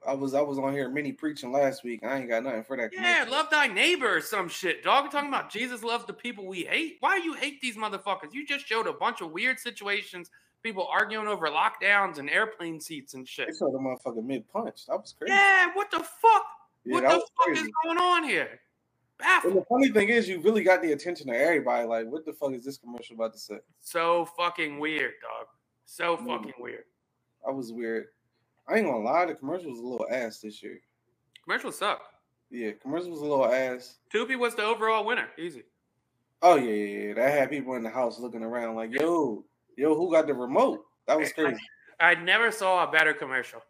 I 0.07 0.13
was 0.13 0.35
I 0.35 0.41
was 0.41 0.59
on 0.59 0.71
here 0.73 0.87
mini 0.87 1.11
preaching 1.11 1.51
last 1.51 1.83
week. 1.83 2.03
I 2.03 2.17
ain't 2.19 2.29
got 2.29 2.43
nothing 2.43 2.63
for 2.63 2.77
that. 2.77 2.91
Yeah, 2.93 3.23
commercial. 3.23 3.33
love 3.33 3.49
thy 3.49 3.65
neighbor 3.67 4.17
or 4.17 4.21
some 4.21 4.47
shit, 4.47 4.83
dog. 4.83 5.05
We're 5.05 5.09
talking 5.09 5.29
about 5.29 5.49
Jesus 5.51 5.83
loves 5.83 6.05
the 6.05 6.13
people 6.13 6.45
we 6.45 6.63
hate. 6.63 6.97
Why 6.99 7.17
you 7.17 7.33
hate 7.33 7.59
these 7.59 7.75
motherfuckers? 7.75 8.31
You 8.31 8.45
just 8.45 8.67
showed 8.67 8.85
a 8.85 8.93
bunch 8.93 9.21
of 9.21 9.31
weird 9.31 9.59
situations, 9.59 10.29
people 10.61 10.87
arguing 10.91 11.27
over 11.27 11.47
lockdowns 11.47 12.19
and 12.19 12.29
airplane 12.29 12.79
seats 12.79 13.15
and 13.15 13.27
shit. 13.27 13.47
They 13.47 13.53
saw 13.53 13.71
the 13.71 13.79
motherfucker 13.79 14.23
mid 14.23 14.47
punch. 14.53 14.85
That 14.87 14.97
was 15.01 15.15
crazy. 15.17 15.33
Yeah, 15.33 15.71
what 15.73 15.89
the 15.89 15.99
fuck? 15.99 16.45
Yeah, 16.85 16.93
what 16.93 17.01
the 17.01 17.09
fuck 17.09 17.25
crazy. 17.47 17.61
is 17.61 17.71
going 17.83 17.97
on 17.97 18.23
here? 18.25 18.59
And 19.43 19.55
the 19.55 19.65
funny 19.69 19.89
thing 19.89 20.09
is, 20.09 20.27
you 20.27 20.41
really 20.41 20.63
got 20.63 20.81
the 20.81 20.91
attention 20.91 21.29
of 21.29 21.35
everybody. 21.35 21.87
Like, 21.87 22.07
what 22.07 22.25
the 22.25 22.33
fuck 22.33 22.53
is 22.53 22.65
this 22.65 22.77
commercial 22.77 23.15
about 23.15 23.33
to 23.33 23.39
say? 23.39 23.59
So 23.79 24.25
fucking 24.37 24.79
weird, 24.79 25.13
dog. 25.21 25.47
So 25.85 26.17
fucking 26.17 26.53
weird. 26.59 26.83
I 27.47 27.51
was 27.51 27.71
weird. 27.71 28.07
I 28.67 28.77
ain't 28.77 28.87
gonna 28.87 29.03
lie, 29.03 29.25
the 29.25 29.35
commercial 29.35 29.69
was 29.69 29.79
a 29.79 29.83
little 29.83 30.07
ass 30.09 30.39
this 30.39 30.61
year. 30.63 30.79
Commercials 31.43 31.77
suck. 31.77 32.01
Yeah, 32.49 32.71
commercial 32.81 33.11
was 33.11 33.21
a 33.21 33.25
little 33.25 33.45
ass. 33.45 33.99
Tubi 34.13 34.37
was 34.37 34.55
the 34.55 34.63
overall 34.63 35.05
winner. 35.05 35.27
Easy. 35.37 35.63
Oh 36.41 36.55
yeah, 36.55 36.71
yeah, 36.71 37.07
yeah. 37.07 37.13
That 37.13 37.31
had 37.31 37.49
people 37.49 37.75
in 37.75 37.83
the 37.83 37.89
house 37.89 38.19
looking 38.19 38.43
around 38.43 38.75
like, 38.75 38.91
yo, 38.91 39.45
yo, 39.77 39.95
who 39.95 40.11
got 40.11 40.27
the 40.27 40.33
remote? 40.33 40.83
That 41.07 41.19
was 41.19 41.31
crazy. 41.33 41.59
I 41.99 42.15
never 42.15 42.51
saw 42.51 42.87
a 42.87 42.91
better 42.91 43.13
commercial. 43.13 43.61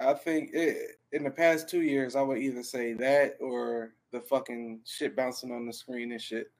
I 0.00 0.12
think 0.14 0.50
it, 0.52 0.98
in 1.14 1.22
the 1.22 1.30
past 1.30 1.68
two 1.68 1.82
years, 1.82 2.16
I 2.16 2.22
would 2.22 2.38
either 2.38 2.62
say 2.62 2.92
that 2.94 3.36
or 3.40 3.92
the 4.10 4.20
fucking 4.20 4.80
shit 4.84 5.14
bouncing 5.14 5.52
on 5.52 5.64
the 5.64 5.72
screen 5.72 6.10
and 6.12 6.20
shit. 6.20 6.50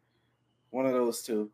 One 0.71 0.87
of 0.87 0.93
those 0.93 1.23
two. 1.23 1.51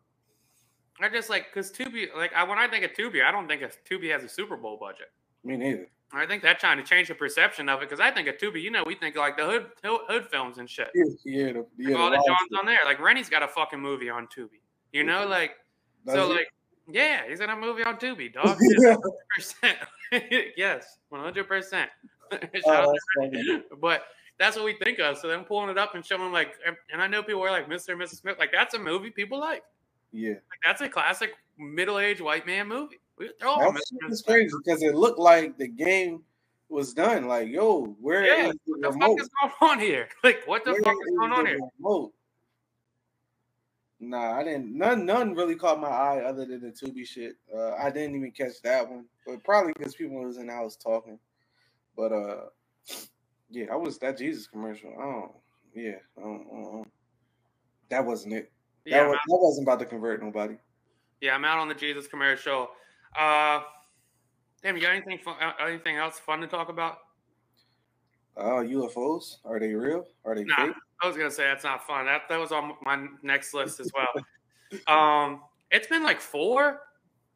I 0.99 1.09
just 1.09 1.29
like 1.29 1.47
because 1.51 1.71
Tubi, 1.71 2.07
like 2.15 2.31
I 2.33 2.43
when 2.43 2.59
I 2.59 2.67
think 2.67 2.85
of 2.85 2.91
Tubi, 2.91 3.23
I 3.23 3.31
don't 3.31 3.47
think 3.47 3.63
of 3.63 3.75
Tubi 3.89 4.11
has 4.11 4.23
a 4.23 4.29
Super 4.29 4.55
Bowl 4.55 4.77
budget. 4.79 5.11
Me 5.43 5.57
neither. 5.57 5.87
I 6.13 6.25
think 6.25 6.43
they're 6.43 6.53
trying 6.53 6.77
to 6.77 6.83
change 6.83 7.07
the 7.07 7.15
perception 7.15 7.69
of 7.69 7.81
it 7.81 7.89
because 7.89 8.01
I 8.01 8.11
think 8.11 8.27
of 8.27 8.37
Tubi, 8.37 8.61
you 8.61 8.69
know, 8.69 8.83
we 8.85 8.95
think 8.95 9.15
like 9.15 9.35
the 9.35 9.45
hood 9.45 9.67
hood, 9.83 10.27
films 10.29 10.59
and 10.59 10.69
shit. 10.69 10.89
Yeah, 10.93 11.05
yeah, 11.25 11.53
the, 11.53 11.65
yeah, 11.77 11.89
Like, 11.89 11.97
all 11.97 12.11
the 12.11 12.17
the 12.17 12.23
Johns 12.27 12.59
on 12.59 12.65
there. 12.67 12.79
Like 12.85 12.99
Rennie's 12.99 13.29
got 13.29 13.41
a 13.41 13.47
fucking 13.47 13.79
movie 13.79 14.09
on 14.11 14.27
Tubi. 14.27 14.61
You 14.91 15.03
know, 15.03 15.21
mm-hmm. 15.21 15.31
like 15.31 15.51
Does 16.05 16.15
so 16.15 16.31
it? 16.31 16.35
like 16.35 16.47
yeah, 16.87 17.21
he's 17.27 17.39
in 17.39 17.49
a 17.49 17.55
movie 17.55 17.83
on 17.83 17.97
Tubi, 17.97 18.31
dog. 18.33 18.59
Yes, 20.57 20.97
one 21.09 21.21
hundred 21.21 21.47
percent. 21.47 21.89
Oh, 22.65 22.93
that's. 23.21 23.63
But 23.81 24.03
that's 24.39 24.55
what 24.55 24.65
we 24.65 24.73
think 24.83 24.99
of. 24.99 25.17
So 25.17 25.27
them 25.27 25.43
pulling 25.43 25.69
it 25.69 25.77
up 25.77 25.95
and 25.95 26.05
showing 26.05 26.31
like, 26.31 26.53
and 26.91 27.01
I 27.01 27.07
know 27.07 27.21
people 27.23 27.43
are 27.43 27.51
like 27.51 27.69
Mr. 27.69 27.89
and 27.89 28.01
Mrs. 28.01 28.21
Smith. 28.21 28.37
Like 28.39 28.51
that's 28.51 28.73
a 28.73 28.79
movie 28.79 29.09
people 29.11 29.39
like. 29.39 29.63
yeah. 30.11 30.31
Like 30.31 30.59
that's 30.65 30.81
a 30.81 30.89
classic 30.89 31.33
middle-aged 31.57 32.21
white 32.21 32.45
man 32.47 32.67
movie. 32.67 32.99
We 33.17 33.29
throw 33.39 33.51
all 33.51 33.59
That 33.59 33.71
Mr. 33.71 33.77
shit 33.89 33.99
and 34.01 34.09
was 34.09 34.21
Mrs. 34.21 34.25
Smith. 34.25 34.35
crazy 34.35 34.55
because 34.65 34.81
it 34.83 34.95
looked 34.95 35.19
like 35.19 35.57
the 35.57 35.67
game 35.67 36.23
was 36.69 36.93
done. 36.93 37.27
Like, 37.27 37.49
yo, 37.49 37.85
where 37.99 38.23
is 38.23 38.29
Yeah, 38.29 38.51
the 38.51 38.57
What 38.65 38.81
the 38.81 38.89
remote? 38.91 39.17
fuck 39.17 39.21
is 39.21 39.29
going 39.59 39.71
on 39.71 39.79
here? 39.79 40.09
Like, 40.23 40.43
what 40.45 40.63
the 40.63 40.71
Where 40.71 40.81
fuck 40.83 40.93
is 41.07 41.15
going 41.17 41.31
on 41.33 41.45
here? 41.45 41.59
remote? 41.79 42.13
Nah, 43.99 44.39
I 44.39 44.43
didn't. 44.43 44.75
None, 44.75 45.05
none 45.05 45.35
really 45.35 45.55
caught 45.55 45.79
my 45.79 45.87
eye 45.89 46.21
other 46.25 46.43
than 46.45 46.61
the 46.61 46.69
Tubi 46.71 47.05
shit. 47.05 47.35
Uh, 47.55 47.73
I 47.73 47.91
didn't 47.91 48.15
even 48.15 48.31
catch 48.31 48.59
that 48.63 48.89
one, 48.89 49.05
but 49.27 49.43
probably 49.43 49.73
because 49.73 49.93
people 49.93 50.23
was 50.23 50.37
in 50.37 50.47
the 50.47 50.53
house 50.53 50.75
talking. 50.75 51.19
But 52.01 52.11
uh, 52.13 52.45
yeah, 53.51 53.65
I 53.71 53.75
was 53.75 53.99
that 53.99 54.17
Jesus 54.17 54.47
commercial. 54.47 54.89
I 54.99 55.03
don't. 55.03 55.31
Yeah, 55.75 55.97
I 56.17 56.21
don't, 56.21 56.47
I 56.51 56.61
don't- 56.63 56.91
that 57.89 58.03
wasn't 58.03 58.33
it. 58.33 58.51
That, 58.85 58.91
Yeah, 58.91 59.07
was, 59.07 59.19
that 59.27 59.37
wasn't 59.39 59.67
about 59.67 59.79
to 59.81 59.85
convert 59.85 60.23
nobody. 60.23 60.55
yeah, 61.21 61.35
I'm 61.35 61.45
out 61.45 61.59
on 61.59 61.67
the 61.67 61.75
Jesus 61.75 62.07
commercial. 62.07 62.69
Uh, 63.15 63.61
damn, 64.63 64.75
you 64.77 64.81
got 64.81 64.93
anything 64.93 65.19
fun, 65.19 65.35
uh, 65.39 65.51
anything 65.63 65.97
else 65.97 66.17
fun 66.17 66.41
to 66.41 66.47
talk 66.47 66.69
about? 66.69 66.97
Uh, 68.35 68.63
UFOs 68.63 69.35
are 69.45 69.59
they 69.59 69.75
real? 69.75 70.07
Are 70.25 70.33
they 70.33 70.45
Nah. 70.45 70.55
fake? 70.55 70.75
I 71.03 71.07
was 71.07 71.15
gonna 71.17 71.29
say 71.29 71.43
that's 71.43 71.63
not 71.63 71.85
fun. 71.85 72.05
That 72.07 72.23
that 72.29 72.39
was 72.39 72.51
on 72.51 72.73
my 72.81 73.07
next 73.21 73.53
list 73.53 73.79
as 73.79 73.91
well. 73.93 74.25
um, 74.87 75.43
it's 75.69 75.87
been 75.87 76.01
like 76.01 76.19
four 76.19 76.81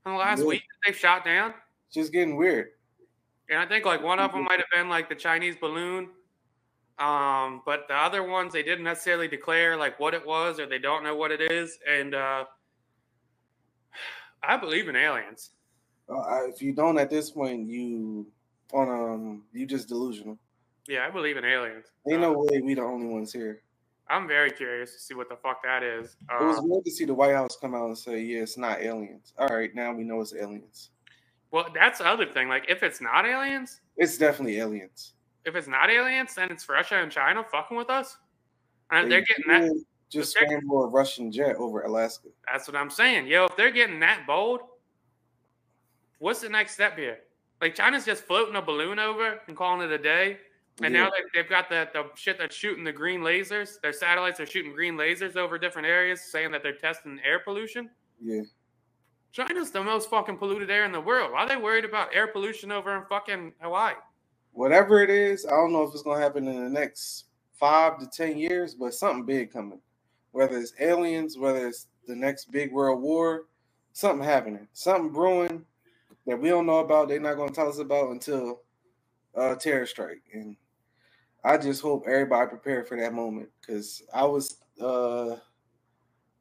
in 0.08 0.14
the 0.14 0.18
last 0.18 0.44
week 0.44 0.62
that 0.62 0.88
they've 0.90 0.98
shot 1.00 1.24
down, 1.24 1.54
Just 1.92 2.12
getting 2.12 2.36
weird. 2.36 2.70
And 3.50 3.60
I 3.60 3.66
think 3.66 3.86
like 3.86 4.02
one 4.04 4.20
of 4.20 4.32
them 4.32 4.44
might 4.44 4.60
have 4.60 4.70
been 4.74 4.90
like 4.90 5.10
the 5.10 5.16
Chinese 5.16 5.56
balloon. 5.60 6.10
Um, 6.98 7.62
but 7.66 7.88
the 7.90 7.94
other 7.96 8.24
ones 8.24 8.54
they 8.54 8.64
didn't 8.64 8.86
necessarily 8.86 9.28
declare 9.28 9.76
like 9.76 10.00
what 10.00 10.14
it 10.14 10.26
was, 10.26 10.60
or 10.60 10.66
they 10.66 10.80
don't 10.80 11.04
know 11.04 11.16
what 11.16 11.32
it 11.32 11.52
is. 11.52 11.78
And 11.90 12.16
uh, 12.16 12.46
I 14.44 14.58
believe 14.58 14.88
in 14.88 14.96
aliens. 14.96 15.52
Uh, 16.08 16.46
if 16.48 16.62
you 16.62 16.74
don't 16.74 16.98
at 16.98 17.10
this 17.10 17.32
point, 17.32 17.68
you 17.68 18.28
on 18.74 18.90
um, 18.90 19.44
you 19.52 19.66
just 19.66 19.88
delusional. 19.90 20.38
Yeah, 20.88 21.06
I 21.06 21.10
believe 21.10 21.36
in 21.36 21.44
aliens. 21.46 21.88
Ain't 22.08 22.24
Uh, 22.24 22.32
no 22.32 22.46
way 22.50 22.62
we 22.62 22.76
the 22.76 22.82
only 22.84 23.08
ones 23.08 23.34
here. 23.34 23.62
I'm 24.08 24.28
very 24.28 24.52
curious 24.52 24.94
to 24.94 25.00
see 25.00 25.16
what 25.16 25.30
the 25.30 25.36
fuck 25.38 25.64
that 25.64 25.82
is. 25.82 26.16
It 26.40 26.44
was 26.44 26.60
Uh, 26.60 26.62
weird 26.64 26.86
to 26.86 26.92
see 26.92 27.06
the 27.06 27.14
White 27.14 27.34
House 27.34 27.58
come 27.60 27.74
out 27.74 27.88
and 27.88 27.98
say, 27.98 28.22
"Yeah, 28.22 28.44
it's 28.44 28.56
not 28.58 28.80
aliens." 28.82 29.34
All 29.38 29.48
right, 29.48 29.74
now 29.74 29.94
we 29.94 30.04
know 30.04 30.22
it's 30.22 30.34
aliens. 30.36 30.92
Well, 31.52 31.68
that's 31.74 32.00
the 32.00 32.08
other 32.08 32.26
thing. 32.26 32.48
Like, 32.50 32.66
if 32.70 32.84
it's 32.84 33.02
not 33.02 33.26
aliens, 33.26 33.82
It's 33.98 34.18
definitely 34.18 34.60
aliens. 34.60 35.14
if 35.46 35.56
it's 35.56 35.68
not 35.68 35.90
aliens, 35.90 36.36
then 36.36 36.52
it's 36.52 36.68
Russia 36.68 36.96
and 36.98 37.12
China 37.12 37.44
fucking 37.44 37.78
with 37.78 37.90
us. 37.90 38.18
And 38.92 39.12
they're 39.12 39.22
getting 39.26 39.46
that. 39.48 39.84
Just 40.10 40.34
scramble 40.34 40.84
a 40.84 40.88
Russian 40.88 41.32
jet 41.32 41.56
over 41.56 41.82
Alaska. 41.82 42.28
That's 42.52 42.68
what 42.68 42.78
I'm 42.78 42.92
saying. 42.92 43.28
Yo, 43.28 43.46
if 43.46 43.58
they're 43.58 43.72
getting 43.72 44.00
that 44.02 44.28
bold, 44.28 44.62
what's 46.20 46.42
the 46.42 46.50
next 46.50 46.74
step 46.74 46.98
here? 46.98 47.20
Like 47.62 47.74
China's 47.76 48.06
just 48.06 48.24
floating 48.24 48.56
a 48.56 48.62
balloon 48.62 49.00
over 49.00 49.40
and 49.48 49.58
calling 49.58 49.82
it 49.82 49.92
a 49.92 49.98
day. 49.98 50.38
And 50.84 50.94
Yeah. 50.94 51.06
now 51.06 51.10
they, 51.10 51.42
they've 51.42 51.50
got 51.50 51.70
the, 51.70 51.90
the 51.94 52.06
shit 52.16 52.38
that's 52.38 52.56
shooting 52.56 52.84
the 52.84 52.92
green 52.92 53.22
lasers. 53.22 53.80
Their 53.82 53.94
satellites 53.94 54.40
are 54.40 54.46
shooting 54.46 54.74
green 54.74 54.96
lasers 54.96 55.36
over 55.38 55.58
different 55.58 55.88
areas, 55.88 56.22
saying 56.22 56.52
that 56.52 56.62
they're 56.64 56.74
testing 56.76 57.20
air 57.26 57.40
pollution. 57.40 57.90
Yeah, 58.22 58.42
China's 59.36 59.70
the 59.70 59.84
most 59.84 60.10
fucking 60.10 60.38
polluted 60.38 60.72
air 60.72 60.86
in 60.86 60.94
the 60.94 61.02
world. 61.02 61.34
Why 61.34 61.40
are 61.44 61.50
they 61.50 61.58
worried 61.58 61.84
about 61.84 62.16
air 62.16 62.28
pollution 62.28 62.72
over 62.72 62.96
in 62.96 63.04
fucking 63.10 63.54
Hawaii? 63.60 63.96
whatever 64.56 65.04
it 65.04 65.10
is, 65.10 65.46
I 65.46 65.52
don't 65.52 65.74
know 65.74 65.84
if 65.84 65.94
it's 65.94 66.02
gonna 66.02 66.22
happen 66.22 66.48
in 66.48 66.64
the 66.64 66.70
next 66.70 67.26
five 67.54 68.00
to 68.00 68.08
ten 68.08 68.38
years, 68.38 68.74
but 68.74 68.94
something 68.94 69.26
big 69.26 69.52
coming. 69.52 69.82
Whether 70.32 70.58
it's 70.58 70.74
aliens, 70.80 71.38
whether 71.38 71.68
it's 71.68 71.88
the 72.08 72.16
next 72.16 72.52
big 72.52 72.72
world 72.72 73.02
war, 73.02 73.48
something 73.92 74.26
happening, 74.26 74.68
something 74.74 75.12
brewing 75.12 75.66
that 76.26 76.40
we 76.40 76.50
don't 76.50 76.66
know 76.66 76.80
about. 76.80 77.10
They're 77.10 77.20
not 77.20 77.36
gonna 77.36 77.52
tell 77.52 77.68
us 77.68 77.80
about 77.80 78.12
until 78.12 78.62
uh, 79.36 79.56
terror 79.56 79.86
strike, 79.86 80.24
and 80.34 80.56
I 81.44 81.58
just 81.58 81.82
hope 81.82 82.06
everybody 82.08 82.48
prepared 82.48 82.88
for 82.88 82.98
that 82.98 83.14
moment 83.14 83.50
because 83.60 84.02
I 84.14 84.24
was 84.24 84.58
uh, 84.80 85.36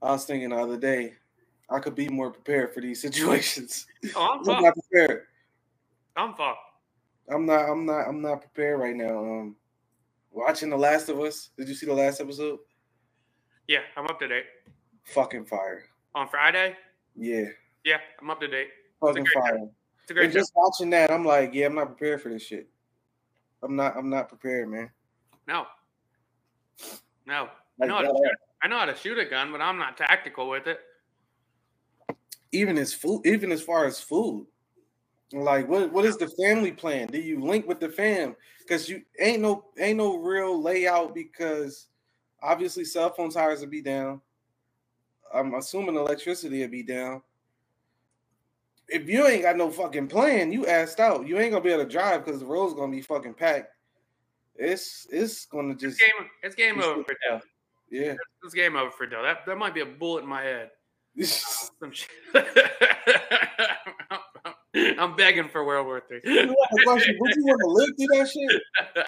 I 0.01 0.13
was 0.13 0.25
thinking 0.25 0.51
the 0.51 0.57
other 0.57 0.79
day 0.79 1.15
I 1.71 1.79
could 1.81 1.95
be 1.95 2.09
more 2.09 2.31
prepared 2.31 2.75
for 2.75 2.81
these 2.81 3.01
situations. 3.07 3.87
Oh, 4.15 4.39
I'm 4.41 4.49
I'm 4.49 4.63
not 4.63 4.75
prepared. 4.75 5.23
I'm 6.17 6.35
fucked. 6.35 6.59
I'm 7.29 7.47
not. 7.47 7.69
I'm 7.69 7.87
not. 7.87 8.09
I'm 8.09 8.21
not 8.21 8.41
prepared 8.43 8.81
right 8.81 8.95
now. 8.95 9.19
Um, 9.19 9.57
watching 10.31 10.71
The 10.71 10.77
Last 10.77 11.09
of 11.09 11.19
Us. 11.21 11.51
Did 11.57 11.69
you 11.69 11.75
see 11.75 11.87
the 11.87 11.95
last 11.95 12.21
episode? 12.21 12.59
Yeah, 13.67 13.81
I'm 13.97 14.05
up 14.07 14.19
to 14.21 14.29
date. 14.29 14.45
Fucking 15.07 15.47
fire. 15.47 15.85
On 16.15 16.29
Friday? 16.29 16.77
Yeah, 17.17 17.47
Yeah, 17.85 17.97
I'm 18.21 18.31
up 18.31 18.41
to 18.41 18.47
date. 18.49 18.69
fucking 19.01 19.27
fire. 19.27 19.69
It's 20.03 20.11
a 20.11 20.15
great 20.15 20.25
And 20.25 20.33
just 20.33 20.53
watching 20.55 20.91
that, 20.91 21.11
I'm 21.11 21.25
like, 21.25 21.55
yeah, 21.55 21.67
I'm 21.67 21.75
not 21.75 21.87
prepared 21.87 22.21
for 22.23 22.29
this 22.29 22.43
shit. 22.43 22.69
I'm 23.63 23.75
not. 23.75 23.97
I'm 23.97 24.11
not 24.11 24.29
prepared, 24.29 24.69
man. 24.69 24.91
No. 25.49 25.65
No. 27.27 27.49
Like, 27.79 27.91
I 27.91 28.03
that- 28.03 28.09
should, 28.09 28.37
I 28.63 28.69
know 28.69 28.79
how 28.79 28.85
to 28.85 28.95
shoot 28.97 29.19
a 29.19 29.25
gun, 29.25 29.51
but 29.51 29.61
I'm 29.61 29.79
not 29.79 29.97
tactical 29.97 30.49
with 30.49 30.67
it. 30.67 30.79
Even 32.55 32.79
as 32.79 32.95
food, 32.95 33.27
even 33.27 33.51
as 33.51 33.61
far 33.61 33.85
as 33.85 34.01
food, 34.01 34.47
like 35.33 35.69
what 35.69 35.93
what 35.93 36.05
is 36.05 36.17
the 36.17 36.29
family 36.29 36.71
plan? 36.73 37.09
Do 37.09 37.19
you 37.19 37.41
link 37.41 37.67
with 37.67 37.81
the 37.81 37.89
fam? 37.89 38.37
Because 38.61 38.89
you 38.89 39.03
ain't 39.19 39.43
no 39.43 39.65
ain't 39.79 39.99
no 39.99 40.17
real 40.19 40.63
layout 40.63 41.15
because 41.15 41.89
obviously 42.41 42.85
cell 42.85 43.13
phone 43.13 43.31
towers 43.31 43.61
will 43.61 43.67
be 43.67 43.83
down. 43.83 44.21
I'm 45.33 45.55
assuming 45.55 45.97
electricity 45.97 46.61
will 46.61 46.69
be 46.69 46.85
down. 46.85 47.23
If 48.89 49.09
you 49.09 49.27
ain't 49.27 49.43
got 49.43 49.57
no 49.57 49.71
fucking 49.71 50.09
plan, 50.09 50.53
you 50.53 50.67
asked 50.67 51.01
out. 51.01 51.27
You 51.27 51.39
ain't 51.39 51.51
gonna 51.51 51.65
be 51.65 51.73
able 51.73 51.85
to 51.85 51.91
drive 51.91 52.25
because 52.25 52.39
the 52.41 52.47
road's 52.47 52.75
gonna 52.75 52.93
be 52.93 53.03
fucking 53.03 53.35
packed. 53.35 53.73
It's 54.55 55.09
it's 55.11 55.47
gonna 55.47 55.73
It's 55.73 55.83
just 55.83 55.99
game. 55.99 56.29
It's 56.43 56.55
game 56.55 56.81
over 56.81 57.03
for 57.03 57.17
Dell. 57.29 57.43
yeah. 57.91 58.15
It's 58.45 58.55
game 58.55 58.77
over 58.77 58.91
for 58.93 59.07
Dell. 59.07 59.23
That 59.25 59.45
that 59.47 59.59
might 59.59 59.75
be 59.75 59.81
a 59.81 59.87
bullet 59.87 60.23
in 60.23 60.29
my 60.29 60.43
head. 60.43 60.71
Some 61.23 61.93
shit. 61.93 62.09
I'm 64.99 65.15
begging 65.17 65.49
for 65.49 65.65
World 65.65 65.87
War 65.87 66.03
Three. 66.07 66.21
You 66.25 66.47
know 66.47 66.57
Would 66.73 67.37
you 67.37 67.45
want 67.45 67.61
to 67.61 67.67
live 67.69 67.91
through 67.97 68.07
that 68.19 68.29
shit? 68.29 68.63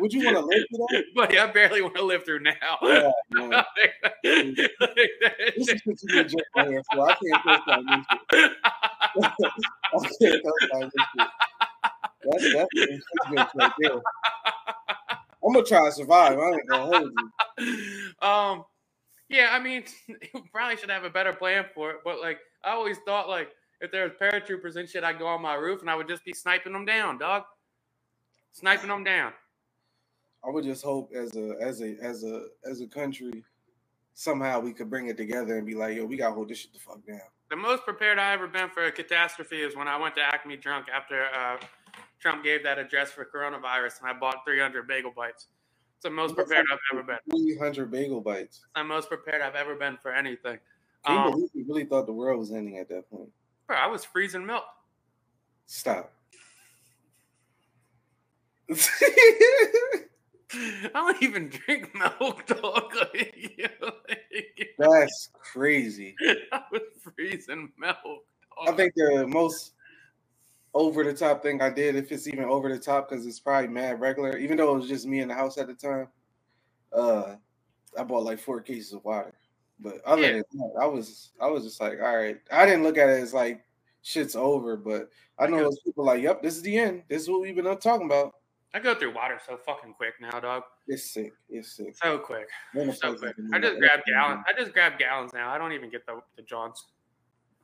Would 0.00 0.12
you 0.12 0.24
want 0.24 0.36
to 0.36 0.42
live 0.44 0.64
through 0.70 0.86
that? 0.90 1.04
Buddy, 1.14 1.38
I 1.38 1.46
barely 1.50 1.82
want 1.82 1.94
to 1.96 2.02
live 2.04 2.24
through 2.24 2.40
now. 2.40 2.78
Yeah, 2.82 3.10
man. 3.30 3.64
This 4.24 5.68
is 5.68 5.80
what 5.84 5.96
you 6.02 6.24
get 6.24 6.42
on 6.56 6.68
here 6.70 6.82
for. 6.92 7.08
I 7.08 7.14
can't 7.14 7.42
co-sign 7.44 7.86
this 7.86 8.06
shit. 8.40 8.52
I 9.14 9.18
can't 10.20 10.42
co-sign 10.44 10.82
this 10.82 10.92
shit. 11.16 11.28
That's 12.24 12.52
that's 12.52 12.68
jokes 13.34 13.52
right 13.54 13.72
there. 13.80 14.00
I'm 15.44 15.52
gonna 15.52 15.64
try 15.64 15.84
to 15.86 15.92
survive. 15.92 16.38
I 16.38 16.50
ain't 16.50 16.68
gonna 16.68 16.86
hold 16.98 17.10
you. 17.58 18.28
um, 18.28 18.64
yeah, 19.28 19.48
I 19.52 19.58
mean, 19.58 19.84
you 20.08 20.44
probably 20.52 20.76
should 20.76 20.90
have 20.90 21.04
a 21.04 21.10
better 21.10 21.32
plan 21.32 21.66
for 21.74 21.90
it. 21.90 21.96
But 22.04 22.20
like, 22.20 22.38
I 22.64 22.70
always 22.70 22.98
thought 23.06 23.28
like 23.28 23.50
if 23.80 23.90
there 23.92 24.04
was 24.04 24.12
paratroopers 24.20 24.76
and 24.76 24.88
shit, 24.88 25.04
I'd 25.04 25.18
go 25.18 25.26
on 25.26 25.42
my 25.42 25.54
roof 25.54 25.80
and 25.80 25.90
I 25.90 25.94
would 25.94 26.08
just 26.08 26.24
be 26.24 26.32
sniping 26.32 26.72
them 26.72 26.84
down, 26.84 27.18
dog. 27.18 27.44
Sniping 28.52 28.88
them 28.88 29.04
down. 29.04 29.32
I 30.44 30.50
would 30.50 30.64
just 30.64 30.82
hope 30.82 31.12
as 31.14 31.36
a 31.36 31.56
as 31.60 31.82
a 31.82 31.96
as 32.02 32.24
a 32.24 32.46
as 32.64 32.80
a 32.80 32.86
country 32.86 33.44
somehow 34.14 34.58
we 34.58 34.72
could 34.72 34.90
bring 34.90 35.06
it 35.06 35.16
together 35.16 35.56
and 35.58 35.66
be 35.66 35.74
like, 35.74 35.96
yo, 35.96 36.04
we 36.04 36.16
gotta 36.16 36.34
hold 36.34 36.48
this 36.48 36.58
shit 36.58 36.72
the 36.72 36.78
fuck 36.80 37.04
down. 37.06 37.20
The 37.50 37.56
most 37.56 37.84
prepared 37.84 38.18
I 38.18 38.32
ever 38.32 38.48
been 38.48 38.68
for 38.68 38.84
a 38.84 38.92
catastrophe 38.92 39.62
is 39.62 39.76
when 39.76 39.86
I 39.86 39.96
went 39.96 40.16
to 40.16 40.22
Acme 40.22 40.56
drunk 40.56 40.86
after 40.92 41.26
uh, 41.26 41.56
Trump 42.20 42.42
gave 42.42 42.62
that 42.64 42.78
address 42.78 43.10
for 43.10 43.24
coronavirus, 43.24 44.00
and 44.00 44.10
I 44.10 44.12
bought 44.12 44.44
300 44.44 44.88
bagel 44.88 45.12
bites. 45.14 45.46
It's 45.98 46.04
the 46.04 46.10
most 46.10 46.36
prepared 46.36 46.64
I've 46.72 46.78
ever 46.92 47.02
been. 47.02 47.18
300 47.28 47.90
bagel 47.90 48.20
bites. 48.20 48.64
I'm 48.76 48.86
most 48.86 49.08
prepared 49.08 49.42
I've 49.42 49.56
ever 49.56 49.74
been 49.74 49.96
for 50.00 50.12
anything. 50.14 50.60
Can 51.04 51.14
you 51.16 51.20
Um, 51.22 51.30
believe 51.32 51.50
really 51.68 51.84
thought 51.86 52.06
the 52.06 52.12
world 52.12 52.38
was 52.38 52.52
ending 52.52 52.78
at 52.78 52.88
that 52.90 53.10
point? 53.10 53.28
bro, 53.66 53.76
I 53.76 53.88
was 53.88 54.04
freezing 54.04 54.46
milk. 54.46 54.62
Stop. 55.66 56.12
I 58.70 60.04
don't 60.94 61.20
even 61.20 61.48
drink 61.48 61.92
milk, 61.96 62.46
dog. 62.46 62.94
Like, 62.94 63.34
you 63.58 63.66
like, 63.82 64.68
That's 64.78 65.30
crazy. 65.32 66.14
I 66.52 66.62
was 66.70 66.82
freezing 67.16 67.72
milk. 67.76 68.24
I 68.68 68.70
think 68.70 68.94
the 68.94 69.26
most 69.26 69.72
over 70.74 71.02
the 71.04 71.14
top 71.14 71.42
thing 71.42 71.60
I 71.62 71.70
did, 71.70 71.96
if 71.96 72.12
it's 72.12 72.26
even 72.28 72.44
over 72.44 72.68
the 72.68 72.78
top, 72.78 73.08
because 73.08 73.26
it's 73.26 73.40
probably 73.40 73.68
mad 73.68 74.00
regular, 74.00 74.36
even 74.38 74.56
though 74.56 74.74
it 74.74 74.78
was 74.78 74.88
just 74.88 75.06
me 75.06 75.20
in 75.20 75.28
the 75.28 75.34
house 75.34 75.58
at 75.58 75.66
the 75.66 75.74
time. 75.74 76.08
Uh, 76.92 77.36
I 77.98 78.04
bought 78.04 78.24
like 78.24 78.38
four 78.38 78.60
cases 78.60 78.92
of 78.92 79.04
water, 79.04 79.34
but 79.80 80.00
other 80.04 80.22
Yeah. 80.22 80.32
than 80.32 80.44
that, 80.54 80.78
I 80.80 80.86
was 80.86 81.32
I 81.40 81.46
was 81.46 81.64
just 81.64 81.80
like, 81.80 81.98
all 82.00 82.16
right. 82.16 82.38
I 82.50 82.66
didn't 82.66 82.82
look 82.82 82.98
at 82.98 83.08
it 83.08 83.20
as 83.20 83.32
like 83.34 83.64
shit's 84.02 84.36
over, 84.36 84.76
but 84.76 85.10
I 85.38 85.46
know 85.46 85.56
Okay. 85.56 85.64
those 85.64 85.80
people 85.80 86.04
like, 86.04 86.22
yep, 86.22 86.42
this 86.42 86.56
is 86.56 86.62
the 86.62 86.78
end. 86.78 87.04
This 87.08 87.22
is 87.22 87.28
what 87.30 87.40
we've 87.40 87.56
been 87.56 87.66
up 87.66 87.80
talking 87.80 88.06
about. 88.06 88.34
I 88.74 88.80
go 88.80 88.94
through 88.94 89.14
water 89.14 89.40
so 89.46 89.56
fucking 89.56 89.94
quick 89.94 90.14
now, 90.20 90.38
dog. 90.40 90.62
It's 90.86 91.10
sick. 91.10 91.32
It's 91.48 91.74
sick. 91.76 91.96
So 91.96 92.18
quick. 92.18 92.48
So 92.94 93.14
quick. 93.14 93.34
I 93.52 93.58
just 93.58 93.78
grab 93.78 94.00
gallons. 94.06 94.44
I 94.46 94.52
just 94.52 94.72
grab 94.72 94.98
gallons 94.98 95.32
now. 95.32 95.48
I 95.50 95.56
don't 95.58 95.72
even 95.72 95.90
get 95.90 96.04
the 96.06 96.20
the 96.36 96.42
Johns. 96.42 96.86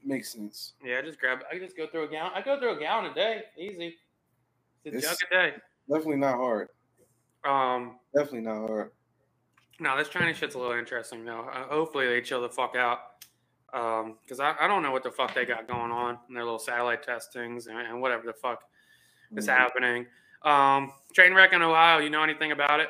Makes 0.05 0.33
sense. 0.33 0.75
Yeah, 0.85 0.99
I 0.99 1.03
just 1.03 1.19
grab. 1.19 1.41
I 1.51 1.59
just 1.59 1.77
go 1.77 1.87
through 1.87 2.05
a 2.05 2.09
gallon. 2.09 2.33
I 2.35 2.43
go 2.43 2.59
through 2.59 2.77
a 2.77 2.79
gallon 2.79 3.11
a 3.11 3.15
day, 3.15 3.45
easy. 3.57 3.97
It's 4.85 4.95
a 4.95 4.99
It's- 4.99 5.19
jug 5.21 5.29
a 5.31 5.35
day. 5.51 5.57
Definitely 5.89 6.17
not 6.17 6.37
hard. 6.37 6.69
Um, 7.45 7.99
Definitely 8.15 8.41
not 8.43 8.69
hard. 8.69 8.93
no, 9.81 9.97
this 9.97 10.09
Chinese 10.09 10.37
shit's 10.39 10.55
a 10.55 10.59
little 10.59 10.77
interesting 10.77 11.25
though. 11.25 11.41
Uh, 11.41 11.65
hopefully 11.69 12.07
they 12.07 12.21
chill 12.23 12.41
the 12.43 12.49
fuck 12.49 12.75
out. 12.77 13.01
Um, 13.73 14.19
because 14.23 14.39
I, 14.41 14.55
I 14.61 14.67
don't 14.69 14.83
know 14.83 14.93
what 14.93 15.03
the 15.03 15.11
fuck 15.11 15.35
they 15.35 15.45
got 15.45 15.67
going 15.67 15.91
on 15.91 16.19
in 16.29 16.35
their 16.35 16.45
little 16.45 16.59
satellite 16.61 17.03
testings 17.03 17.67
and, 17.67 17.79
and 17.79 18.01
whatever 18.01 18.25
the 18.25 18.33
fuck 18.33 18.63
is 19.37 19.47
Mhm. 19.49 19.57
happening. 19.57 20.07
Um, 20.43 20.93
train 21.13 21.35
wreck 21.35 21.53
in 21.53 21.61
Ohio. 21.61 21.99
You 21.99 22.09
know 22.11 22.23
anything 22.23 22.53
about 22.53 22.79
it? 22.81 22.89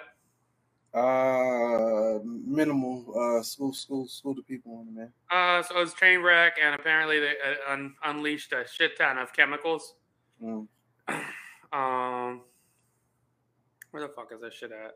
Uh, 0.94 2.20
minimal. 2.22 3.04
Uh, 3.18 3.42
school, 3.42 3.72
school, 3.72 4.06
school 4.06 4.34
to 4.34 4.42
people 4.42 4.76
on 4.78 4.88
it, 4.88 4.94
man. 4.94 5.12
Uh, 5.30 5.60
so 5.62 5.76
it 5.76 5.80
was 5.80 5.92
train 5.92 6.22
wreck, 6.22 6.54
and 6.62 6.74
apparently 6.74 7.18
they 7.18 7.30
uh, 7.30 7.72
un- 7.72 7.94
unleashed 8.04 8.52
a 8.52 8.64
shit 8.68 8.96
ton 8.96 9.18
of 9.18 9.32
chemicals. 9.32 9.94
Mm. 10.42 10.68
Um, 11.72 12.42
where 13.90 14.00
the 14.00 14.08
fuck 14.14 14.30
is 14.32 14.40
this 14.40 14.54
shit 14.54 14.70
at? 14.70 14.92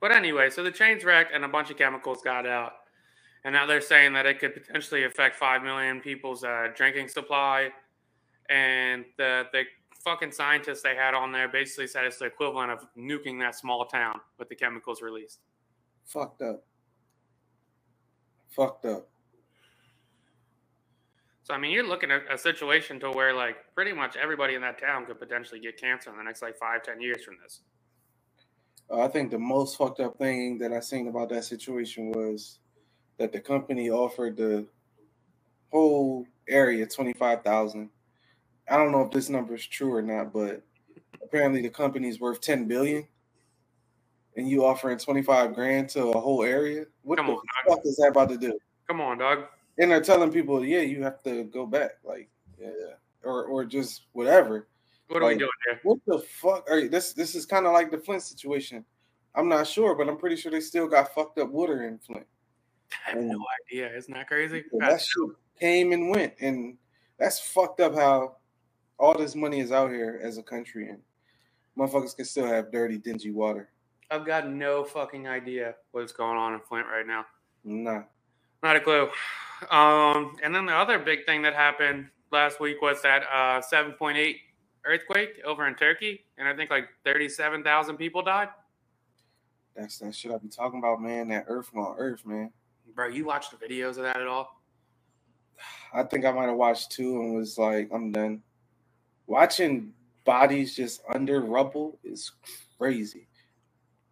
But 0.00 0.10
anyway, 0.10 0.50
so 0.50 0.64
the 0.64 0.72
train's 0.72 1.04
wrecked 1.04 1.32
and 1.32 1.44
a 1.44 1.48
bunch 1.48 1.70
of 1.70 1.76
chemicals 1.76 2.20
got 2.20 2.44
out, 2.44 2.72
and 3.44 3.54
now 3.54 3.66
they're 3.66 3.80
saying 3.80 4.14
that 4.14 4.26
it 4.26 4.40
could 4.40 4.54
potentially 4.54 5.04
affect 5.04 5.36
five 5.36 5.62
million 5.62 6.00
people's 6.00 6.42
uh, 6.42 6.68
drinking 6.74 7.06
supply. 7.06 7.68
And 8.48 9.04
the 9.16 9.44
the 9.52 9.62
fucking 10.04 10.32
scientists 10.32 10.82
they 10.82 10.94
had 10.94 11.14
on 11.14 11.32
there 11.32 11.48
basically 11.48 11.86
said 11.86 12.04
it's 12.04 12.18
the 12.18 12.24
equivalent 12.26 12.70
of 12.70 12.86
nuking 12.96 13.38
that 13.40 13.54
small 13.54 13.84
town 13.84 14.20
with 14.38 14.48
the 14.48 14.54
chemicals 14.54 15.02
released. 15.02 15.40
Fucked 16.06 16.42
up. 16.42 16.64
Fucked 18.48 18.86
up. 18.86 19.08
So 21.42 21.54
I 21.54 21.58
mean, 21.58 21.72
you're 21.72 21.86
looking 21.86 22.10
at 22.10 22.22
a 22.30 22.38
situation 22.38 23.00
to 23.00 23.10
where 23.10 23.34
like 23.34 23.56
pretty 23.74 23.92
much 23.92 24.16
everybody 24.16 24.54
in 24.54 24.60
that 24.62 24.80
town 24.80 25.06
could 25.06 25.18
potentially 25.18 25.60
get 25.60 25.80
cancer 25.80 26.10
in 26.10 26.16
the 26.16 26.22
next 26.22 26.42
like 26.42 26.56
five, 26.56 26.82
ten 26.82 27.00
years 27.00 27.24
from 27.24 27.36
this. 27.42 27.60
Uh, 28.90 29.00
I 29.00 29.08
think 29.08 29.30
the 29.30 29.38
most 29.38 29.76
fucked 29.76 30.00
up 30.00 30.18
thing 30.18 30.58
that 30.58 30.72
I 30.72 30.80
seen 30.80 31.08
about 31.08 31.28
that 31.30 31.44
situation 31.44 32.10
was 32.12 32.58
that 33.18 33.32
the 33.32 33.40
company 33.40 33.90
offered 33.90 34.36
the 34.36 34.66
whole 35.72 36.26
area 36.48 36.86
twenty 36.86 37.12
five 37.12 37.42
thousand. 37.42 37.90
I 38.68 38.76
don't 38.76 38.92
know 38.92 39.02
if 39.02 39.10
this 39.10 39.28
number 39.28 39.54
is 39.54 39.66
true 39.66 39.94
or 39.94 40.02
not, 40.02 40.32
but 40.32 40.62
apparently 41.22 41.62
the 41.62 41.70
company's 41.70 42.20
worth 42.20 42.40
ten 42.40 42.66
billion, 42.66 43.06
and 44.36 44.48
you 44.48 44.64
offering 44.64 44.98
twenty 44.98 45.22
five 45.22 45.54
grand 45.54 45.88
to 45.90 46.08
a 46.08 46.20
whole 46.20 46.42
area. 46.42 46.86
What 47.02 47.18
Come 47.18 47.26
the 47.28 47.32
on, 47.32 47.40
fuck 47.66 47.80
is 47.84 47.96
that 47.96 48.08
about 48.08 48.28
to 48.30 48.38
do? 48.38 48.58
Come 48.86 49.00
on, 49.00 49.18
dog. 49.18 49.44
And 49.78 49.90
they're 49.90 50.00
telling 50.00 50.30
people, 50.30 50.64
yeah, 50.64 50.80
you 50.80 51.02
have 51.02 51.22
to 51.22 51.44
go 51.44 51.64
back, 51.64 51.92
like, 52.04 52.28
yeah, 52.60 52.68
or 53.24 53.44
or 53.44 53.64
just 53.64 54.06
whatever. 54.12 54.66
What 55.08 55.22
are 55.22 55.28
we 55.28 55.38
doing 55.38 55.50
here? 55.66 55.80
What 55.82 55.98
the 56.06 56.18
fuck? 56.18 56.68
Are, 56.70 56.86
this 56.86 57.12
this 57.12 57.34
is 57.34 57.46
kind 57.46 57.66
of 57.66 57.72
like 57.72 57.90
the 57.90 57.98
Flint 57.98 58.22
situation. 58.22 58.84
I'm 59.34 59.48
not 59.48 59.66
sure, 59.66 59.94
but 59.94 60.08
I'm 60.08 60.18
pretty 60.18 60.36
sure 60.36 60.52
they 60.52 60.60
still 60.60 60.86
got 60.86 61.14
fucked 61.14 61.38
up 61.38 61.50
water 61.50 61.84
in 61.84 61.98
Flint. 61.98 62.26
I 63.06 63.10
have 63.10 63.22
no 63.22 63.38
idea. 63.68 63.96
Isn't 63.96 64.12
that 64.14 64.26
crazy? 64.26 64.64
Yeah, 64.72 64.90
that 64.90 65.00
shit 65.00 65.30
came 65.58 65.92
and 65.92 66.10
went, 66.10 66.34
and 66.40 66.76
that's 67.18 67.40
fucked 67.40 67.80
up. 67.80 67.94
How 67.94 68.36
all 69.00 69.16
this 69.16 69.34
money 69.34 69.60
is 69.60 69.72
out 69.72 69.90
here 69.90 70.20
as 70.22 70.38
a 70.38 70.42
country, 70.42 70.88
and 70.90 70.98
motherfuckers 71.76 72.14
can 72.14 72.26
still 72.26 72.46
have 72.46 72.70
dirty, 72.70 72.98
dingy 72.98 73.30
water. 73.30 73.70
I've 74.10 74.26
got 74.26 74.48
no 74.48 74.84
fucking 74.84 75.26
idea 75.26 75.74
what's 75.92 76.12
going 76.12 76.36
on 76.36 76.52
in 76.54 76.60
Flint 76.60 76.86
right 76.86 77.06
now. 77.06 77.24
Nah, 77.64 78.02
Not 78.62 78.76
a 78.76 78.80
clue. 78.80 79.08
Um, 79.70 80.36
and 80.42 80.54
then 80.54 80.66
the 80.66 80.74
other 80.74 80.98
big 80.98 81.24
thing 81.26 81.42
that 81.42 81.54
happened 81.54 82.08
last 82.32 82.60
week 82.60 82.82
was 82.82 83.00
that 83.02 83.22
uh, 83.32 83.60
7.8 83.60 84.36
earthquake 84.84 85.40
over 85.44 85.66
in 85.66 85.74
Turkey, 85.74 86.24
and 86.38 86.46
I 86.48 86.54
think 86.54 86.70
like 86.70 86.88
37,000 87.04 87.96
people 87.96 88.22
died. 88.22 88.48
that's 89.76 89.98
that 89.98 90.14
shit 90.14 90.32
I 90.32 90.38
be 90.38 90.48
talking 90.48 90.78
about, 90.78 91.00
man. 91.00 91.28
That 91.28 91.44
Earth 91.48 91.70
on 91.74 91.94
Earth, 91.98 92.24
man. 92.26 92.52
Bro, 92.94 93.08
you 93.08 93.24
watched 93.24 93.52
the 93.52 93.64
videos 93.64 93.90
of 93.90 94.02
that 94.02 94.16
at 94.16 94.26
all? 94.26 94.60
I 95.94 96.02
think 96.02 96.24
I 96.24 96.32
might 96.32 96.46
have 96.46 96.56
watched 96.56 96.90
two 96.92 97.20
and 97.20 97.34
was 97.34 97.56
like, 97.58 97.90
I'm 97.92 98.10
done. 98.12 98.42
Watching 99.30 99.92
bodies 100.24 100.74
just 100.74 101.02
under 101.14 101.40
rubble 101.40 102.00
is 102.02 102.32
crazy. 102.76 103.28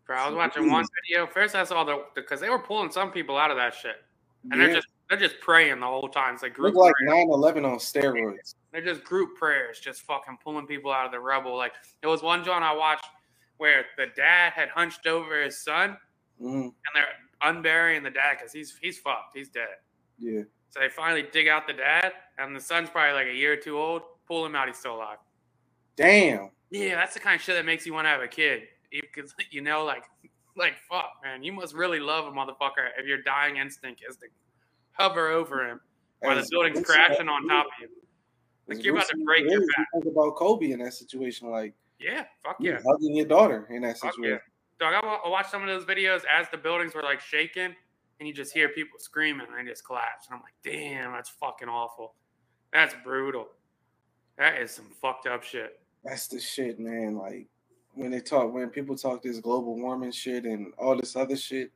Bro, 0.06 0.16
I 0.16 0.26
was 0.28 0.36
watching 0.36 0.70
one 0.70 0.86
video. 1.02 1.26
First, 1.26 1.56
I 1.56 1.64
saw 1.64 1.82
the 1.82 2.04
because 2.14 2.38
they 2.38 2.48
were 2.48 2.60
pulling 2.60 2.92
some 2.92 3.10
people 3.10 3.36
out 3.36 3.50
of 3.50 3.56
that 3.56 3.74
shit, 3.74 3.96
and 4.52 4.60
they're 4.60 4.72
just 4.72 4.86
they're 5.08 5.18
just 5.18 5.40
praying 5.40 5.80
the 5.80 5.86
whole 5.86 6.08
time. 6.08 6.34
It's 6.34 6.44
like 6.44 6.54
group 6.54 6.76
look 6.76 6.84
like 6.84 6.94
prayers. 7.04 7.26
9/11 7.26 7.64
on 7.64 7.78
steroids. 7.78 8.54
They're 8.70 8.80
just 8.80 9.02
group 9.02 9.36
prayers, 9.36 9.80
just 9.80 10.02
fucking 10.02 10.38
pulling 10.40 10.68
people 10.68 10.92
out 10.92 11.06
of 11.06 11.10
the 11.10 11.18
rubble. 11.18 11.56
Like 11.56 11.72
there 12.00 12.10
was 12.10 12.22
one 12.22 12.44
John 12.44 12.62
I 12.62 12.72
watched 12.72 13.06
where 13.56 13.86
the 13.96 14.06
dad 14.14 14.52
had 14.52 14.68
hunched 14.68 15.08
over 15.08 15.42
his 15.42 15.58
son, 15.58 15.96
Mhm. 16.40 16.62
and 16.62 16.74
they're 16.94 17.08
unburying 17.42 18.04
the 18.04 18.10
dad 18.10 18.36
because 18.38 18.52
he's 18.52 18.78
he's 18.80 19.00
fucked. 19.00 19.36
He's 19.36 19.48
dead. 19.48 19.78
Yeah. 20.16 20.42
So 20.70 20.78
they 20.78 20.88
finally 20.88 21.22
dig 21.24 21.48
out 21.48 21.66
the 21.66 21.72
dad, 21.72 22.12
and 22.38 22.54
the 22.54 22.60
son's 22.60 22.88
probably 22.88 23.14
like 23.14 23.26
a 23.26 23.34
year 23.34 23.54
or 23.54 23.56
two 23.56 23.76
old. 23.76 24.02
Pull 24.28 24.44
him 24.44 24.54
out, 24.54 24.68
he's 24.68 24.76
still 24.78 24.94
alive. 24.96 25.18
Damn. 25.96 26.50
Yeah, 26.70 26.96
that's 26.96 27.14
the 27.14 27.20
kind 27.20 27.34
of 27.34 27.40
shit 27.40 27.56
that 27.56 27.64
makes 27.64 27.86
you 27.86 27.94
want 27.94 28.04
to 28.04 28.10
have 28.10 28.20
a 28.20 28.28
kid. 28.28 28.62
Because 28.92 29.34
you 29.50 29.62
know, 29.62 29.84
like, 29.84 30.04
like 30.56 30.74
fuck, 30.88 31.12
man, 31.24 31.42
you 31.42 31.52
must 31.52 31.74
really 31.74 31.98
love 31.98 32.26
a 32.26 32.30
motherfucker 32.30 32.88
if 32.98 33.06
your 33.06 33.22
dying 33.22 33.56
instinct 33.56 34.02
is 34.08 34.16
to 34.18 34.26
hover 34.92 35.28
over 35.28 35.66
him 35.66 35.80
while 36.20 36.36
the 36.36 36.46
building's 36.50 36.84
crashing 36.84 37.28
on 37.28 37.48
top 37.48 37.66
of 37.66 37.72
you. 37.80 37.88
Like 38.68 38.84
you're 38.84 38.94
about 38.94 39.08
to 39.08 39.16
break 39.24 39.48
your 39.48 39.60
back. 39.60 39.86
Think 39.94 40.06
about 40.06 40.36
Kobe 40.36 40.72
in 40.72 40.80
that 40.80 40.92
situation, 40.92 41.48
like 41.50 41.74
Yeah, 41.98 42.24
fuck 42.44 42.56
yeah. 42.60 42.78
hugging 42.86 43.16
your 43.16 43.26
daughter 43.26 43.66
in 43.70 43.82
that 43.82 43.98
Fuck 43.98 44.12
situation. 44.14 44.40
yeah. 44.80 44.90
Dog, 44.92 45.20
I 45.24 45.28
watched 45.28 45.50
some 45.50 45.62
of 45.62 45.68
those 45.68 45.84
videos 45.84 46.22
as 46.30 46.48
the 46.50 46.58
buildings 46.58 46.94
were 46.94 47.02
like 47.02 47.20
shaking, 47.20 47.74
and 48.20 48.28
you 48.28 48.32
just 48.34 48.52
hear 48.52 48.68
people 48.68 48.98
screaming, 48.98 49.46
and 49.48 49.66
they 49.66 49.70
just 49.70 49.84
collapse. 49.84 50.26
And 50.28 50.36
I'm 50.36 50.42
like, 50.42 50.52
damn, 50.62 51.12
that's 51.12 51.30
fucking 51.30 51.68
awful. 51.68 52.14
That's 52.72 52.94
brutal. 53.02 53.48
That 54.38 54.62
is 54.62 54.70
some 54.70 54.86
fucked 55.02 55.26
up 55.26 55.42
shit. 55.42 55.80
That's 56.04 56.28
the 56.28 56.40
shit, 56.40 56.78
man. 56.78 57.16
Like 57.16 57.48
when 57.94 58.12
they 58.12 58.20
talk, 58.20 58.52
when 58.52 58.70
people 58.70 58.96
talk 58.96 59.22
this 59.22 59.40
global 59.40 59.76
warming 59.76 60.12
shit 60.12 60.44
and 60.44 60.72
all 60.78 60.96
this 60.96 61.16
other 61.16 61.36
shit. 61.36 61.72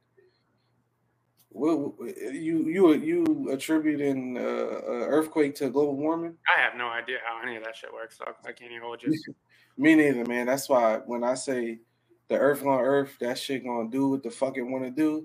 What 1.48 1.92
you 2.32 2.66
you 2.68 2.94
you 2.94 3.50
attributing 3.50 4.38
uh, 4.38 4.40
uh, 4.40 5.06
earthquake 5.06 5.54
to 5.56 5.68
global 5.68 5.96
warming? 5.96 6.34
I 6.56 6.60
have 6.62 6.78
no 6.78 6.88
idea 6.88 7.18
how 7.26 7.42
any 7.42 7.56
of 7.56 7.64
that 7.64 7.76
shit 7.76 7.92
works, 7.92 8.16
dog. 8.16 8.36
I 8.46 8.52
can't 8.52 8.70
even 8.70 8.82
hold 8.82 9.02
you. 9.02 9.12
Me 9.76 9.94
neither, 9.94 10.24
man. 10.24 10.46
That's 10.46 10.68
why 10.68 11.00
when 11.04 11.24
I 11.24 11.34
say 11.34 11.80
the 12.28 12.38
earth 12.38 12.64
on 12.64 12.80
earth, 12.80 13.16
that 13.20 13.38
shit 13.38 13.64
gonna 13.64 13.90
do 13.90 14.08
what 14.08 14.22
the 14.22 14.30
fuck 14.30 14.56
it 14.56 14.62
want 14.62 14.84
to 14.84 14.90
do. 14.90 15.24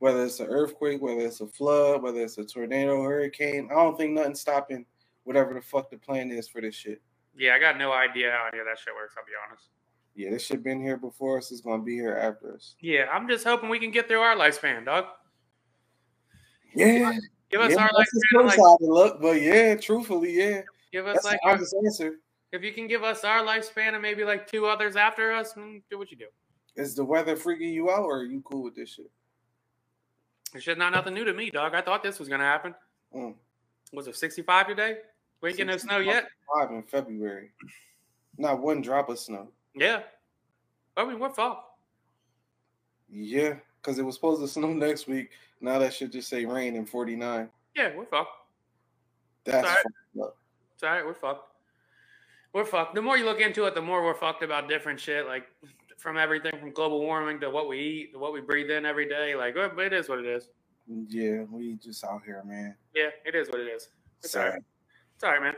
Whether 0.00 0.24
it's 0.24 0.40
an 0.40 0.46
earthquake, 0.46 1.00
whether 1.00 1.20
it's 1.20 1.40
a 1.40 1.46
flood, 1.46 2.02
whether 2.02 2.22
it's 2.22 2.38
a 2.38 2.44
tornado, 2.44 3.02
hurricane, 3.02 3.68
I 3.70 3.74
don't 3.74 3.96
think 3.96 4.12
nothing 4.12 4.34
stopping 4.34 4.84
whatever 5.28 5.52
the 5.52 5.60
fuck 5.60 5.90
the 5.90 5.98
plan 5.98 6.30
is 6.30 6.48
for 6.48 6.62
this 6.62 6.74
shit. 6.74 7.02
Yeah, 7.36 7.52
I 7.54 7.58
got 7.58 7.76
no 7.76 7.92
idea 7.92 8.30
how 8.30 8.48
any 8.50 8.60
of 8.60 8.64
that 8.64 8.78
shit 8.78 8.94
works. 8.94 9.14
I'll 9.18 9.24
be 9.26 9.32
honest. 9.46 9.66
Yeah, 10.14 10.30
this 10.30 10.46
shit 10.46 10.64
been 10.64 10.80
here 10.80 10.96
before 10.96 11.36
us. 11.36 11.52
It's 11.52 11.60
gonna 11.60 11.82
be 11.82 11.94
here 11.94 12.16
after 12.16 12.54
us. 12.54 12.74
Yeah, 12.80 13.04
I'm 13.12 13.28
just 13.28 13.44
hoping 13.44 13.68
we 13.68 13.78
can 13.78 13.90
get 13.90 14.08
through 14.08 14.20
our 14.20 14.34
lifespan, 14.34 14.86
dog. 14.86 15.04
Yeah, 16.74 17.12
Give 17.50 17.60
us 17.60 17.72
yeah, 17.72 17.82
our 17.82 17.90
lifespan, 17.90 18.46
like, 18.46 18.56
side 18.56 18.76
to 18.80 18.86
look, 18.86 19.20
but 19.20 19.40
yeah, 19.40 19.74
truthfully, 19.76 20.32
yeah, 20.32 20.62
give 20.92 21.06
us 21.06 21.16
that's 21.16 21.26
like, 21.26 21.40
honest 21.44 21.74
answer. 21.84 22.16
if 22.52 22.62
you 22.62 22.72
can 22.72 22.86
give 22.86 23.04
us 23.04 23.22
our 23.24 23.40
lifespan 23.40 23.92
and 23.92 24.02
maybe 24.02 24.24
like 24.24 24.46
two 24.46 24.66
others 24.66 24.96
after 24.96 25.32
us, 25.32 25.54
do 25.54 25.98
what 25.98 26.10
you 26.10 26.16
do. 26.16 26.26
Is 26.76 26.94
the 26.94 27.04
weather 27.04 27.36
freaking 27.36 27.72
you 27.72 27.90
out, 27.90 28.02
or 28.02 28.20
are 28.20 28.24
you 28.24 28.40
cool 28.42 28.62
with 28.62 28.74
this 28.74 28.94
shit? 28.94 29.10
This 30.52 30.62
shit 30.62 30.78
not 30.78 30.92
nothing 30.92 31.14
new 31.14 31.24
to 31.24 31.34
me, 31.34 31.50
dog. 31.50 31.74
I 31.74 31.82
thought 31.82 32.02
this 32.02 32.18
was 32.18 32.28
gonna 32.28 32.44
happen. 32.44 32.74
Mm. 33.14 33.34
Was 33.92 34.08
it 34.08 34.16
65 34.16 34.66
today? 34.66 34.98
We 35.40 35.50
ain't 35.50 35.58
getting 35.58 35.70
no 35.70 35.76
snow 35.76 35.98
yet. 35.98 36.28
Five 36.54 36.70
in 36.70 36.82
February, 36.82 37.50
not 38.36 38.60
one 38.60 38.80
drop 38.80 39.08
of 39.08 39.18
snow. 39.18 39.48
Yeah. 39.74 40.00
I 40.96 41.04
mean, 41.04 41.18
we're 41.20 41.30
fucked. 41.30 41.64
Yeah, 43.10 43.54
because 43.80 43.98
it 43.98 44.02
was 44.04 44.14
supposed 44.16 44.40
to 44.42 44.48
snow 44.48 44.72
next 44.72 45.06
week. 45.06 45.30
Now 45.60 45.78
that 45.78 45.94
should 45.94 46.12
just 46.12 46.28
say 46.28 46.44
rain 46.44 46.76
in 46.76 46.86
49. 46.86 47.48
Yeah, 47.76 47.90
we're 47.96 48.06
fucked. 48.06 48.30
That's 49.44 49.56
Alright. 49.66 49.76
fucked 49.76 50.26
up. 50.28 50.36
It's 50.74 50.82
all 50.82 50.90
right. 50.90 51.04
We're 51.06 51.14
fucked. 51.14 51.52
We're 52.52 52.64
fucked. 52.64 52.94
The 52.94 53.02
more 53.02 53.16
you 53.16 53.24
look 53.24 53.40
into 53.40 53.64
it, 53.66 53.74
the 53.74 53.82
more 53.82 54.02
we're 54.04 54.14
fucked 54.14 54.42
about 54.42 54.68
different 54.68 54.98
shit, 54.98 55.26
like 55.26 55.46
from 55.98 56.16
everything 56.16 56.52
from 56.58 56.72
global 56.72 57.00
warming 57.00 57.40
to 57.40 57.50
what 57.50 57.68
we 57.68 57.78
eat 57.78 58.12
to 58.12 58.18
what 58.18 58.32
we 58.32 58.40
breathe 58.40 58.70
in 58.70 58.86
every 58.86 59.08
day. 59.08 59.34
Like, 59.34 59.54
it 59.56 59.92
is 59.92 60.08
what 60.08 60.18
it 60.18 60.26
is. 60.26 60.48
Yeah, 61.08 61.42
we 61.50 61.74
just 61.74 62.04
out 62.04 62.22
here, 62.24 62.42
man. 62.46 62.74
Yeah, 62.94 63.10
it 63.24 63.34
is 63.34 63.48
what 63.48 63.60
it 63.60 63.66
is. 63.66 63.88
It's 64.22 64.34
all 64.34 64.42
Sad. 64.42 64.52
right. 64.54 64.62
It's 65.18 65.24
all 65.24 65.32
right, 65.32 65.42
man. 65.42 65.54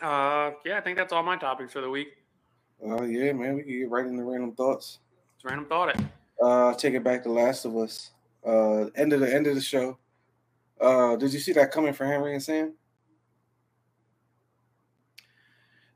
Uh, 0.00 0.54
yeah, 0.64 0.78
I 0.78 0.80
think 0.80 0.96
that's 0.96 1.12
all 1.12 1.22
my 1.22 1.36
topics 1.36 1.74
for 1.74 1.82
the 1.82 1.90
week. 1.90 2.14
Oh 2.82 3.02
yeah, 3.02 3.30
man. 3.34 3.56
We 3.56 3.62
can 3.62 3.78
get 3.78 3.90
right 3.90 4.06
into 4.06 4.22
random 4.22 4.52
thoughts. 4.52 5.00
It's 5.36 5.44
random 5.44 5.66
thought 5.66 5.90
it. 5.90 6.00
Uh, 6.42 6.72
take 6.72 6.94
it 6.94 7.04
back 7.04 7.22
to 7.24 7.30
Last 7.30 7.66
of 7.66 7.76
Us. 7.76 8.12
Uh, 8.42 8.86
end 8.96 9.12
of 9.12 9.20
the 9.20 9.30
end 9.30 9.46
of 9.46 9.54
the 9.54 9.60
show. 9.60 9.98
Uh, 10.80 11.14
did 11.16 11.34
you 11.34 11.40
see 11.40 11.52
that 11.52 11.72
coming 11.72 11.92
for 11.92 12.06
Henry 12.06 12.32
and 12.32 12.42
Sam? 12.42 12.72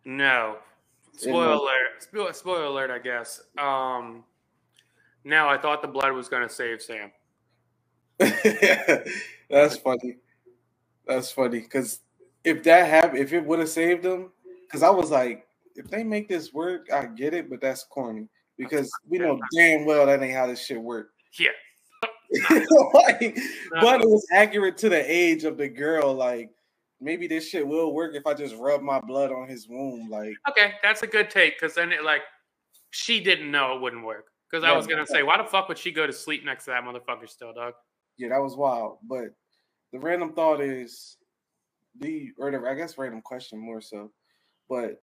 No. 0.04 0.58
Spoiler 1.16 1.52
alert. 1.52 2.02
Spoiler, 2.02 2.32
spoiler 2.34 2.64
alert, 2.64 2.90
I 2.90 2.98
guess. 2.98 3.40
Um, 3.56 4.24
no, 5.24 5.48
I 5.48 5.56
thought 5.56 5.80
the 5.80 5.88
blood 5.88 6.12
was 6.12 6.28
going 6.28 6.46
to 6.46 6.54
save 6.54 6.82
Sam. 6.82 7.12
That's 8.18 9.78
funny. 9.78 10.16
That's 11.06 11.30
funny 11.30 11.60
because 11.60 12.00
if 12.44 12.62
that 12.64 12.88
happened, 12.88 13.18
if 13.18 13.32
it 13.32 13.44
would 13.44 13.58
have 13.58 13.68
saved 13.68 14.02
them, 14.02 14.30
because 14.66 14.82
I 14.82 14.90
was 14.90 15.10
like, 15.10 15.46
if 15.74 15.88
they 15.88 16.02
make 16.02 16.28
this 16.28 16.52
work, 16.52 16.88
I 16.92 17.06
get 17.06 17.34
it, 17.34 17.48
but 17.48 17.60
that's 17.60 17.84
corny 17.84 18.28
because 18.56 18.90
we 19.08 19.18
know 19.18 19.38
damn 19.54 19.84
well 19.84 20.06
that 20.06 20.22
ain't 20.22 20.34
how 20.34 20.46
this 20.46 20.64
shit 20.64 20.80
work. 20.80 21.10
Yeah. 21.38 21.50
Like, 22.92 23.38
but 23.80 24.02
it 24.02 24.08
was 24.08 24.26
accurate 24.34 24.76
to 24.78 24.90
the 24.90 25.10
age 25.10 25.44
of 25.44 25.56
the 25.56 25.66
girl. 25.66 26.12
Like 26.12 26.50
maybe 27.00 27.26
this 27.26 27.48
shit 27.48 27.66
will 27.66 27.94
work 27.94 28.14
if 28.14 28.26
I 28.26 28.34
just 28.34 28.54
rub 28.56 28.82
my 28.82 29.00
blood 29.00 29.32
on 29.32 29.48
his 29.48 29.66
wound. 29.66 30.10
Like 30.10 30.34
Okay, 30.50 30.74
that's 30.82 31.02
a 31.02 31.06
good 31.06 31.30
take 31.30 31.58
because 31.58 31.74
then 31.74 31.90
it 31.90 32.04
like 32.04 32.20
she 32.90 33.20
didn't 33.20 33.50
know 33.50 33.76
it 33.76 33.80
wouldn't 33.80 34.04
work. 34.04 34.26
Because 34.50 34.62
I 34.62 34.76
was 34.76 34.86
gonna 34.86 35.06
say, 35.06 35.22
why 35.22 35.38
the 35.38 35.44
fuck 35.44 35.68
would 35.68 35.78
she 35.78 35.90
go 35.90 36.06
to 36.06 36.12
sleep 36.12 36.44
next 36.44 36.66
to 36.66 36.70
that 36.72 36.84
motherfucker 36.84 37.28
still, 37.28 37.54
dog? 37.54 37.72
yeah, 38.18 38.28
that 38.28 38.42
was 38.42 38.56
wild. 38.56 38.98
But 39.02 39.34
the 39.92 39.98
random 39.98 40.34
thought 40.34 40.60
is, 40.60 41.16
do 42.00 42.08
you, 42.08 42.32
or 42.38 42.50
the, 42.50 42.60
I 42.68 42.74
guess 42.74 42.96
random 42.98 43.22
question 43.22 43.58
more 43.58 43.80
so, 43.80 44.10
but 44.68 45.02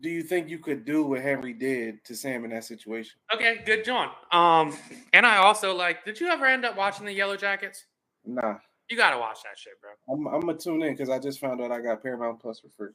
do 0.00 0.08
you 0.08 0.22
think 0.22 0.48
you 0.48 0.58
could 0.58 0.84
do 0.84 1.02
what 1.02 1.20
Henry 1.20 1.52
did 1.52 2.04
to 2.04 2.14
Sam 2.14 2.44
in 2.44 2.50
that 2.50 2.64
situation? 2.64 3.18
Okay, 3.34 3.62
good, 3.66 3.84
John. 3.84 4.10
Um, 4.30 4.76
and 5.12 5.26
I 5.26 5.38
also 5.38 5.74
like. 5.74 6.04
Did 6.04 6.20
you 6.20 6.28
ever 6.28 6.46
end 6.46 6.64
up 6.64 6.76
watching 6.76 7.04
the 7.04 7.18
Yellowjackets? 7.18 7.78
Nah, 8.24 8.54
You 8.88 8.96
gotta 8.96 9.18
watch 9.18 9.38
that 9.42 9.58
shit, 9.58 9.72
bro. 9.80 9.90
I'm, 10.14 10.32
I'm 10.32 10.40
gonna 10.40 10.56
tune 10.58 10.82
in 10.82 10.92
because 10.92 11.08
I 11.10 11.18
just 11.18 11.40
found 11.40 11.60
out 11.60 11.72
I 11.72 11.80
got 11.80 12.02
Paramount 12.02 12.40
Plus 12.40 12.60
for 12.60 12.68
free. 12.76 12.92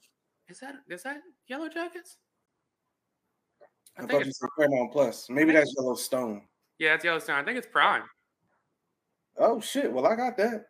Is 0.47 0.59
that 0.59 0.75
is 0.89 1.03
that 1.03 1.17
Yellowjackets? 1.51 2.17
I, 3.97 4.03
I 4.03 4.05
thought 4.05 4.25
you 4.25 4.31
said 4.31 4.49
Paramount 4.57 4.91
Plus. 4.91 5.29
Maybe 5.29 5.51
that's 5.53 5.73
Yellowstone. 5.77 6.43
yeah, 6.79 6.93
it's 6.95 7.03
Yellowstone. 7.03 7.35
I 7.35 7.43
think 7.43 7.57
it's 7.57 7.67
Prime. 7.67 8.03
Oh 9.37 9.59
shit! 9.59 9.91
Well, 9.91 10.05
I 10.05 10.15
got 10.15 10.37
that. 10.37 10.67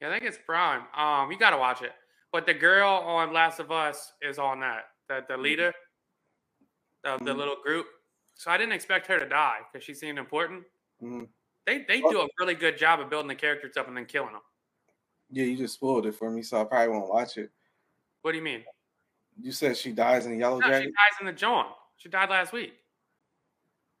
Yeah, 0.00 0.08
I 0.08 0.12
think 0.12 0.24
it's 0.24 0.38
Prime. 0.46 0.82
Um, 0.96 1.30
you 1.32 1.38
gotta 1.38 1.58
watch 1.58 1.82
it. 1.82 1.92
But 2.36 2.44
the 2.44 2.52
girl 2.52 2.90
on 2.90 3.32
Last 3.32 3.60
of 3.60 3.72
Us 3.72 4.12
is 4.20 4.38
on 4.38 4.60
that. 4.60 4.90
The 5.08 5.24
the 5.26 5.38
leader 5.38 5.72
of 7.04 7.24
the 7.24 7.32
Mhm. 7.32 7.36
little 7.38 7.56
group. 7.62 7.86
So 8.34 8.50
I 8.50 8.58
didn't 8.58 8.74
expect 8.74 9.06
her 9.06 9.18
to 9.18 9.26
die 9.26 9.60
because 9.64 9.82
she 9.82 9.94
seemed 9.94 10.18
important. 10.18 10.66
Mhm. 11.02 11.30
They 11.64 11.78
they 11.84 12.02
Oh. 12.02 12.10
do 12.10 12.20
a 12.20 12.28
really 12.38 12.54
good 12.54 12.76
job 12.76 13.00
of 13.00 13.08
building 13.08 13.28
the 13.28 13.34
characters 13.34 13.78
up 13.78 13.88
and 13.88 13.96
then 13.96 14.04
killing 14.04 14.34
them. 14.34 14.42
Yeah, 15.30 15.44
you 15.44 15.56
just 15.56 15.72
spoiled 15.72 16.04
it 16.04 16.12
for 16.12 16.28
me, 16.30 16.42
so 16.42 16.60
I 16.60 16.64
probably 16.64 16.88
won't 16.88 17.08
watch 17.08 17.38
it. 17.38 17.50
What 18.20 18.32
do 18.32 18.36
you 18.36 18.44
mean? 18.44 18.66
You 19.40 19.50
said 19.50 19.74
she 19.78 19.92
dies 19.92 20.26
in 20.26 20.38
Yellow 20.38 20.58
No, 20.58 20.66
she 20.66 20.92
dies 20.92 21.20
in 21.20 21.24
the 21.24 21.32
John. 21.32 21.74
She 21.96 22.10
died 22.10 22.28
last 22.28 22.52
week. 22.52 22.74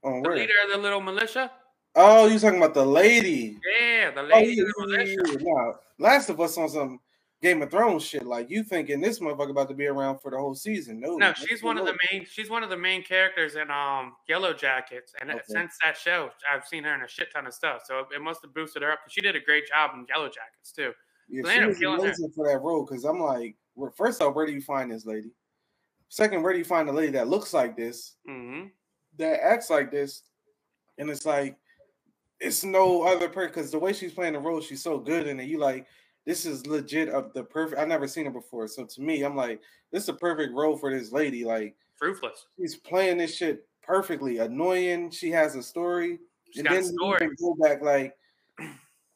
On 0.02 0.20
The 0.20 0.28
where? 0.28 0.36
leader 0.36 0.60
of 0.64 0.68
the 0.72 0.76
little 0.76 1.00
militia. 1.00 1.50
Oh, 1.94 2.26
you're 2.26 2.38
talking 2.38 2.58
about 2.58 2.74
the 2.74 2.84
lady? 2.84 3.58
Yeah, 3.80 4.10
the 4.10 4.20
Oh, 4.20 4.24
lady 4.24 4.56
the 4.56 4.74
yeah, 4.76 5.04
yeah, 5.04 5.16
militia. 5.16 5.38
yeah. 5.42 5.72
Last 5.96 6.28
of 6.28 6.38
Us 6.38 6.58
on 6.58 6.68
some 6.68 7.00
Game 7.42 7.60
of 7.62 7.70
Thrones 7.70 8.02
shit. 8.02 8.24
Like 8.24 8.48
you 8.50 8.62
thinking 8.64 9.00
this 9.00 9.20
motherfucker 9.20 9.50
about 9.50 9.68
to 9.68 9.74
be 9.74 9.86
around 9.86 10.18
for 10.20 10.30
the 10.30 10.38
whole 10.38 10.54
season? 10.54 11.00
No, 11.00 11.16
No, 11.18 11.32
she's 11.34 11.62
one 11.62 11.76
of 11.76 11.84
the 11.84 11.96
main. 12.10 12.24
She's 12.24 12.48
one 12.48 12.62
of 12.62 12.70
the 12.70 12.76
main 12.76 13.02
characters 13.02 13.56
in 13.56 13.70
um 13.70 14.16
Yellowjackets, 14.28 15.12
and 15.20 15.30
Okay. 15.30 15.42
since 15.46 15.76
that 15.82 15.96
show, 15.98 16.30
I've 16.50 16.66
seen 16.66 16.82
her 16.84 16.94
in 16.94 17.02
a 17.02 17.08
shit 17.08 17.28
ton 17.32 17.46
of 17.46 17.52
stuff. 17.54 17.82
So 17.84 18.00
it, 18.00 18.06
it 18.16 18.22
must 18.22 18.40
have 18.42 18.54
boosted 18.54 18.82
her 18.82 18.90
up. 18.92 19.00
She 19.08 19.20
did 19.20 19.36
a 19.36 19.40
great 19.40 19.68
job 19.68 19.90
in 19.94 20.06
Yellowjackets 20.06 20.72
too. 20.74 20.92
Yeah, 21.28 21.42
They 21.44 21.56
she 21.74 21.86
was 21.86 22.02
her. 22.04 22.14
for 22.34 22.48
that 22.48 22.58
role 22.62 22.84
because 22.84 23.04
I'm 23.04 23.20
like, 23.20 23.56
first 23.96 24.22
off, 24.22 24.34
where 24.34 24.46
do 24.46 24.52
you 24.52 24.60
find 24.62 24.90
this 24.90 25.04
lady? 25.04 25.32
Second, 26.08 26.42
where 26.42 26.52
do 26.52 26.58
you 26.58 26.64
find 26.64 26.88
a 26.88 26.92
lady 26.92 27.12
that 27.12 27.28
looks 27.28 27.52
like 27.52 27.76
this, 27.76 28.16
hmm 28.26 28.66
that 29.18 29.40
acts 29.42 29.70
like 29.70 29.90
this, 29.90 30.22
and 30.98 31.10
it's 31.10 31.26
like, 31.26 31.58
it's 32.40 32.64
no 32.64 33.02
other 33.02 33.28
person 33.28 33.48
because 33.50 33.70
the 33.70 33.78
way 33.78 33.92
she's 33.92 34.12
playing 34.12 34.34
the 34.34 34.38
role, 34.38 34.60
she's 34.60 34.82
so 34.82 34.98
good 34.98 35.26
in 35.26 35.40
it. 35.40 35.44
You 35.48 35.58
like, 35.58 35.86
this 36.26 36.44
is 36.44 36.66
legit 36.66 37.08
of 37.08 37.32
the 37.32 37.42
perfect. 37.44 37.80
I've 37.80 37.88
never 37.88 38.08
seen 38.08 38.26
it 38.26 38.32
before, 38.32 38.66
so 38.68 38.84
to 38.84 39.00
me, 39.00 39.22
I'm 39.22 39.36
like, 39.36 39.60
this 39.92 40.02
is 40.02 40.08
a 40.08 40.14
perfect 40.14 40.52
role 40.54 40.76
for 40.76 40.90
this 40.96 41.12
lady. 41.12 41.44
Like, 41.44 41.76
Ruthless. 42.00 42.46
she's 42.58 42.76
playing 42.76 43.18
this 43.18 43.36
shit 43.36 43.66
perfectly. 43.82 44.38
Annoying. 44.38 45.10
She 45.10 45.30
has 45.30 45.54
a 45.54 45.62
story. 45.62 46.18
She's 46.50 46.58
and 46.58 46.68
got 46.68 46.72
a 46.78 46.80
then 46.80 46.92
story. 46.92 47.18
can 47.20 47.36
go 47.40 47.54
back 47.62 47.80
like 47.82 48.16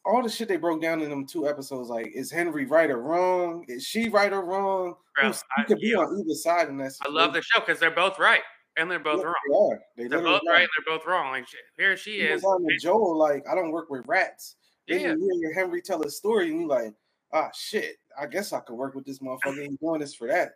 all 0.06 0.22
the 0.22 0.28
shit 0.30 0.48
they 0.48 0.56
broke 0.56 0.80
down 0.80 1.00
in 1.02 1.10
them 1.10 1.26
two 1.26 1.48
episodes. 1.48 1.88
Like, 1.90 2.06
is 2.14 2.30
Henry 2.30 2.64
right 2.64 2.90
or 2.90 3.02
wrong? 3.02 3.64
Is 3.68 3.84
she 3.84 4.08
right 4.08 4.32
or 4.32 4.44
wrong? 4.44 4.94
Bro, 5.16 5.30
I- 5.30 5.32
you 5.60 5.64
could 5.66 5.78
be 5.80 5.88
yeah. 5.88 5.98
on 5.98 6.18
either 6.20 6.34
side 6.34 6.68
in 6.68 6.76
that. 6.78 6.92
I 7.04 7.10
love 7.10 7.32
the 7.34 7.42
show 7.42 7.60
because 7.60 7.78
they're 7.80 7.90
both 7.90 8.18
right. 8.18 8.40
and 8.76 8.90
they're 8.90 8.98
both 9.00 9.18
Yeah, 9.20 9.26
wrong. 9.26 9.34
They 9.50 9.56
are. 9.56 9.82
They 9.96 10.08
They're 10.08 10.22
both 10.24 10.40
right. 10.48 10.60
and 10.60 10.68
They're 10.86 10.96
both 10.96 11.06
wrong. 11.06 11.32
Like 11.32 11.44
here 11.76 11.96
she 11.96 12.12
He 12.12 12.20
is. 12.22 12.42
Joel, 12.80 13.16
like, 13.18 13.44
I 13.50 13.54
don't 13.54 13.72
work 13.72 13.90
with 13.90 14.06
rats. 14.06 14.56
Then 14.88 15.00
Yeah. 15.00 15.12
you 15.14 15.40
hear 15.42 15.52
Henry 15.54 15.82
tell 15.82 16.02
a 16.02 16.10
story, 16.10 16.50
and 16.50 16.60
you 16.62 16.66
like, 16.66 16.94
ah, 17.32 17.50
shit. 17.54 17.96
I 18.18 18.26
guess 18.26 18.52
I 18.52 18.60
could 18.60 18.74
work 18.76 18.94
with 18.94 19.04
this 19.04 19.18
motherfucker. 19.20 19.66
He's 19.68 19.78
doing 19.78 20.00
this 20.00 20.14
for 20.14 20.28
that. 20.28 20.52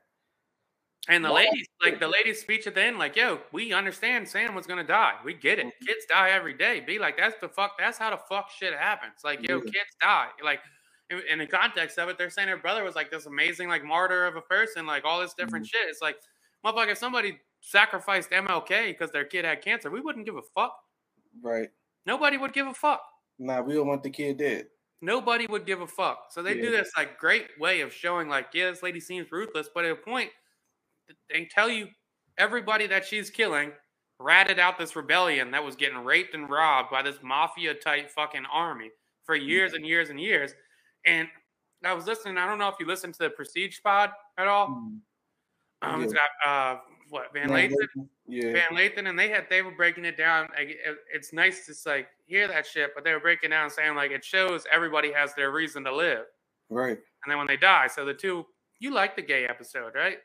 And 1.08 1.22
the 1.24 1.28
Wow. 1.28 1.34
ladies, 1.36 1.68
like 1.82 2.00
the 2.00 2.08
lady's 2.08 2.40
speech 2.40 2.66
at 2.66 2.74
the 2.74 2.82
end, 2.82 2.98
like, 2.98 3.14
yo, 3.14 3.40
we 3.52 3.72
understand 3.74 4.26
Sam 4.28 4.54
was 4.54 4.66
gonna 4.66 4.84
die. 4.84 5.18
We 5.22 5.34
get 5.34 5.58
it. 5.58 5.66
Mhm. 5.66 5.86
Kids 5.86 6.06
die 6.06 6.30
every 6.30 6.54
day. 6.54 6.80
Be 6.80 6.98
like, 6.98 7.16
that's 7.18 7.38
the 7.40 7.48
fuck, 7.48 7.76
that's 7.78 7.98
how 7.98 8.10
the 8.10 8.16
fuck 8.28 8.50
shit 8.50 8.72
happens. 8.72 9.22
Like, 9.22 9.46
yo, 9.46 9.56
Yeah. 9.58 9.64
kids 9.70 9.94
die. 10.00 10.30
Like, 10.42 10.60
in, 11.10 11.20
in 11.28 11.38
the 11.38 11.46
context 11.46 11.98
of 11.98 12.08
it, 12.08 12.16
they're 12.16 12.30
saying 12.30 12.48
her 12.48 12.56
brother 12.56 12.82
was 12.84 12.94
like 12.94 13.10
this 13.10 13.26
amazing, 13.26 13.68
like 13.68 13.84
martyr 13.84 14.24
of 14.24 14.36
a 14.36 14.40
person, 14.40 14.86
like 14.86 15.04
all 15.04 15.20
this 15.20 15.34
different 15.34 15.66
Mm-hmm. 15.66 15.76
shit. 15.84 15.90
It's 15.90 16.00
like, 16.00 16.18
motherfucker, 16.64 16.88
if 16.92 16.98
somebody 16.98 17.38
sacrificed 17.60 18.30
MLK 18.32 18.86
because 18.92 19.10
their 19.10 19.24
kid 19.26 19.44
had 19.44 19.60
cancer, 19.60 19.90
we 19.90 20.00
wouldn't 20.00 20.24
give 20.24 20.36
a 20.36 20.42
fuck. 20.42 20.74
Right. 21.42 21.70
Nobody 22.06 22.38
would 22.38 22.54
give 22.54 22.66
a 22.66 22.72
fuck. 22.74 23.02
Nah, 23.38 23.60
we 23.60 23.74
don't 23.74 23.86
want 23.86 24.02
the 24.02 24.10
kid 24.10 24.38
dead. 24.38 24.68
Nobody 25.04 25.46
would 25.46 25.66
give 25.66 25.82
a 25.82 25.86
fuck. 25.86 26.26
So 26.30 26.42
they 26.42 26.54
do 26.54 26.70
this 26.70 26.90
like 26.96 27.18
great 27.18 27.48
way 27.60 27.82
of 27.82 27.92
showing 27.92 28.28
like, 28.28 28.46
yeah, 28.54 28.70
this 28.70 28.82
lady 28.82 29.00
seems 29.00 29.30
ruthless, 29.30 29.68
but 29.74 29.84
at 29.84 29.90
a 29.92 29.96
point, 29.96 30.30
they 31.30 31.44
tell 31.44 31.68
you 31.68 31.88
everybody 32.38 32.86
that 32.86 33.04
she's 33.04 33.28
killing 33.28 33.72
ratted 34.18 34.58
out 34.58 34.78
this 34.78 34.96
rebellion 34.96 35.50
that 35.50 35.62
was 35.62 35.76
getting 35.76 35.98
raped 35.98 36.34
and 36.34 36.48
robbed 36.48 36.90
by 36.90 37.02
this 37.02 37.16
mafia 37.22 37.74
type 37.74 38.10
fucking 38.10 38.44
army 38.50 38.90
for 39.24 39.34
years 39.36 39.74
and 39.74 39.86
years 39.86 40.08
and 40.08 40.18
years. 40.18 40.52
And 41.04 41.28
I 41.84 41.92
was 41.92 42.06
listening. 42.06 42.38
I 42.38 42.46
don't 42.46 42.58
know 42.58 42.68
if 42.68 42.76
you 42.80 42.86
listened 42.86 43.12
to 43.14 43.24
the 43.24 43.30
Prestige 43.30 43.78
Pod 43.84 44.10
at 44.38 44.46
all. 44.48 44.68
Mm. 44.68 45.00
Um, 45.82 46.02
It's 46.02 46.14
Yeah. 46.14 46.20
got 46.44 46.50
uh, 46.76 46.80
what 47.10 47.32
Van 47.32 47.48
Lathan. 47.48 47.74
Yeah. 48.26 48.52
Van 48.52 48.70
Lathan, 48.72 49.08
and 49.08 49.18
they 49.18 49.28
had 49.28 49.46
they 49.50 49.62
were 49.62 49.70
breaking 49.72 50.04
it 50.04 50.16
down. 50.16 50.48
Like 50.56 50.68
it, 50.70 50.96
it's 51.12 51.32
nice 51.32 51.66
to 51.66 51.88
like 51.90 52.08
hear 52.26 52.48
that 52.48 52.66
shit, 52.66 52.90
but 52.94 53.04
they 53.04 53.12
were 53.12 53.20
breaking 53.20 53.50
down 53.50 53.70
saying 53.70 53.94
like 53.94 54.10
it 54.10 54.24
shows 54.24 54.64
everybody 54.72 55.12
has 55.12 55.34
their 55.34 55.50
reason 55.52 55.84
to 55.84 55.94
live, 55.94 56.24
Right. 56.70 56.98
and 56.98 57.28
then 57.30 57.38
when 57.38 57.46
they 57.46 57.56
die, 57.56 57.86
so 57.88 58.04
the 58.04 58.14
two 58.14 58.46
you 58.80 58.92
like 58.92 59.16
the 59.16 59.22
gay 59.22 59.46
episode, 59.46 59.94
right? 59.94 60.18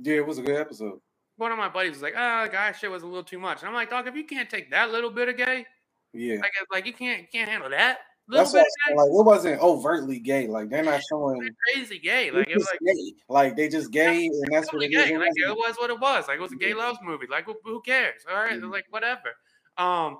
Yeah, 0.00 0.16
it 0.16 0.26
was 0.26 0.38
a 0.38 0.42
good 0.42 0.56
episode. 0.56 1.00
One 1.36 1.50
of 1.52 1.58
my 1.58 1.68
buddies 1.68 1.92
was 1.92 2.02
like, 2.02 2.14
"Oh, 2.16 2.48
guy 2.50 2.72
shit 2.72 2.90
was 2.90 3.02
a 3.02 3.06
little 3.06 3.24
too 3.24 3.38
much," 3.38 3.60
and 3.60 3.68
I'm 3.68 3.74
like, 3.74 3.90
"Dog, 3.90 4.06
if 4.06 4.14
you 4.14 4.24
can't 4.24 4.48
take 4.50 4.70
that 4.70 4.90
little 4.90 5.10
bit 5.10 5.28
of 5.28 5.36
gay, 5.36 5.66
Yeah. 6.12 6.36
like 6.40 6.52
uh, 6.60 6.64
like 6.70 6.86
you 6.86 6.92
can't 6.92 7.22
you 7.22 7.28
can't 7.32 7.48
handle 7.48 7.70
that 7.70 7.98
That's 8.38 8.52
what 8.52 8.60
I'm 8.60 8.64
gay, 8.64 8.68
saying, 8.86 8.96
like 8.98 9.06
it 9.08 9.24
wasn't 9.24 9.60
overtly 9.62 10.18
gay. 10.18 10.46
Like 10.46 10.68
they're 10.70 10.82
not 10.82 11.00
showing 11.08 11.48
crazy 11.72 11.98
gay, 11.98 12.30
like 12.30 12.48
it 12.50 12.54
was 12.56 12.66
like." 12.66 12.80
gay. 12.84 13.12
Like 13.28 13.56
they 13.56 13.68
just 13.68 13.90
gay 13.92 14.26
and 14.26 14.44
that's 14.50 14.66
what 14.72 14.80
totally 14.80 14.86
it 14.86 14.98
is. 14.98 15.08
gay. 15.08 15.14
It 15.14 15.18
Like 15.18 15.28
it 15.36 15.56
wasn't- 15.56 15.80
what 15.80 15.90
it 15.90 16.00
was. 16.00 16.28
Like 16.28 16.38
it 16.38 16.42
was 16.42 16.52
a 16.52 16.56
gay 16.56 16.74
love 16.74 16.96
movie. 17.02 17.26
Like 17.30 17.44
who, 17.46 17.56
who 17.64 17.80
cares? 17.82 18.22
All 18.30 18.36
right, 18.36 18.60
Mhm. 18.60 18.70
like 18.70 18.86
whatever. 18.90 19.30
Um, 19.78 20.18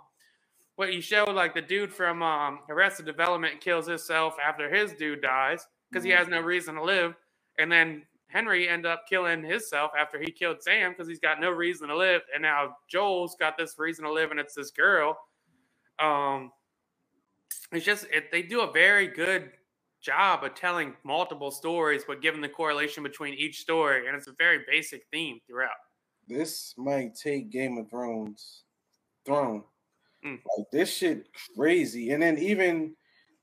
what 0.77 0.93
you 0.93 1.01
show 1.03 1.25
like 1.25 1.55
the 1.55 1.61
dude 1.63 1.93
from 1.93 2.23
um 2.23 2.61
Arrested 2.69 3.07
Development 3.07 3.61
kills 3.61 3.87
himself 3.87 4.37
after 4.45 4.69
his 4.75 4.93
dude 4.95 5.21
dies 5.23 5.67
because 5.91 6.05
he 6.05 6.11
Mhm. 6.11 6.17
has 6.19 6.29
no 6.29 6.41
reason 6.41 6.75
to 6.77 6.83
live, 6.83 7.15
and 7.59 7.71
then 7.71 8.07
Henry 8.29 8.67
end 8.67 8.87
up 8.87 9.07
killing 9.07 9.43
himself 9.45 9.93
after 9.99 10.19
he 10.19 10.31
killed 10.33 10.63
Sam 10.63 10.93
because 10.93 11.07
he's 11.07 11.21
got 11.21 11.39
no 11.39 11.51
reason 11.51 11.89
to 11.89 11.97
live, 11.97 12.23
and 12.33 12.43
now 12.43 12.79
Joel's 12.89 13.37
got 13.37 13.59
this 13.59 13.79
reason 13.79 14.07
to 14.07 14.11
live, 14.13 14.31
and 14.31 14.41
it's 14.41 14.55
this 14.55 14.71
girl. 14.71 15.19
Um, 15.99 16.51
it's 17.77 17.87
just 17.87 18.07
it, 18.13 18.31
they 18.31 18.43
do 18.43 18.61
a 18.63 18.73
very 18.73 19.07
good 19.07 19.51
job 20.01 20.45
of 20.45 20.55
telling 20.55 20.95
multiple 21.05 21.51
stories, 21.51 22.03
but 22.07 22.21
giving 22.21 22.41
the 22.41 22.49
correlation 22.49 23.03
between 23.03 23.35
each 23.35 23.61
story, 23.61 24.07
and 24.07 24.17
it's 24.17 24.27
a 24.27 24.35
very 24.39 24.61
basic 24.69 25.05
theme 25.13 25.39
throughout. 25.47 25.71
this 26.29 26.75
might 26.77 27.15
take 27.15 27.51
Game 27.51 27.79
of 27.79 27.89
Thrones 27.91 28.63
throne. 29.25 29.63
Mm. 30.25 30.39
Like 30.57 30.67
this 30.73 30.95
shit 30.95 31.29
crazy. 31.57 32.11
And 32.11 32.23
then 32.23 32.39
even 32.39 32.95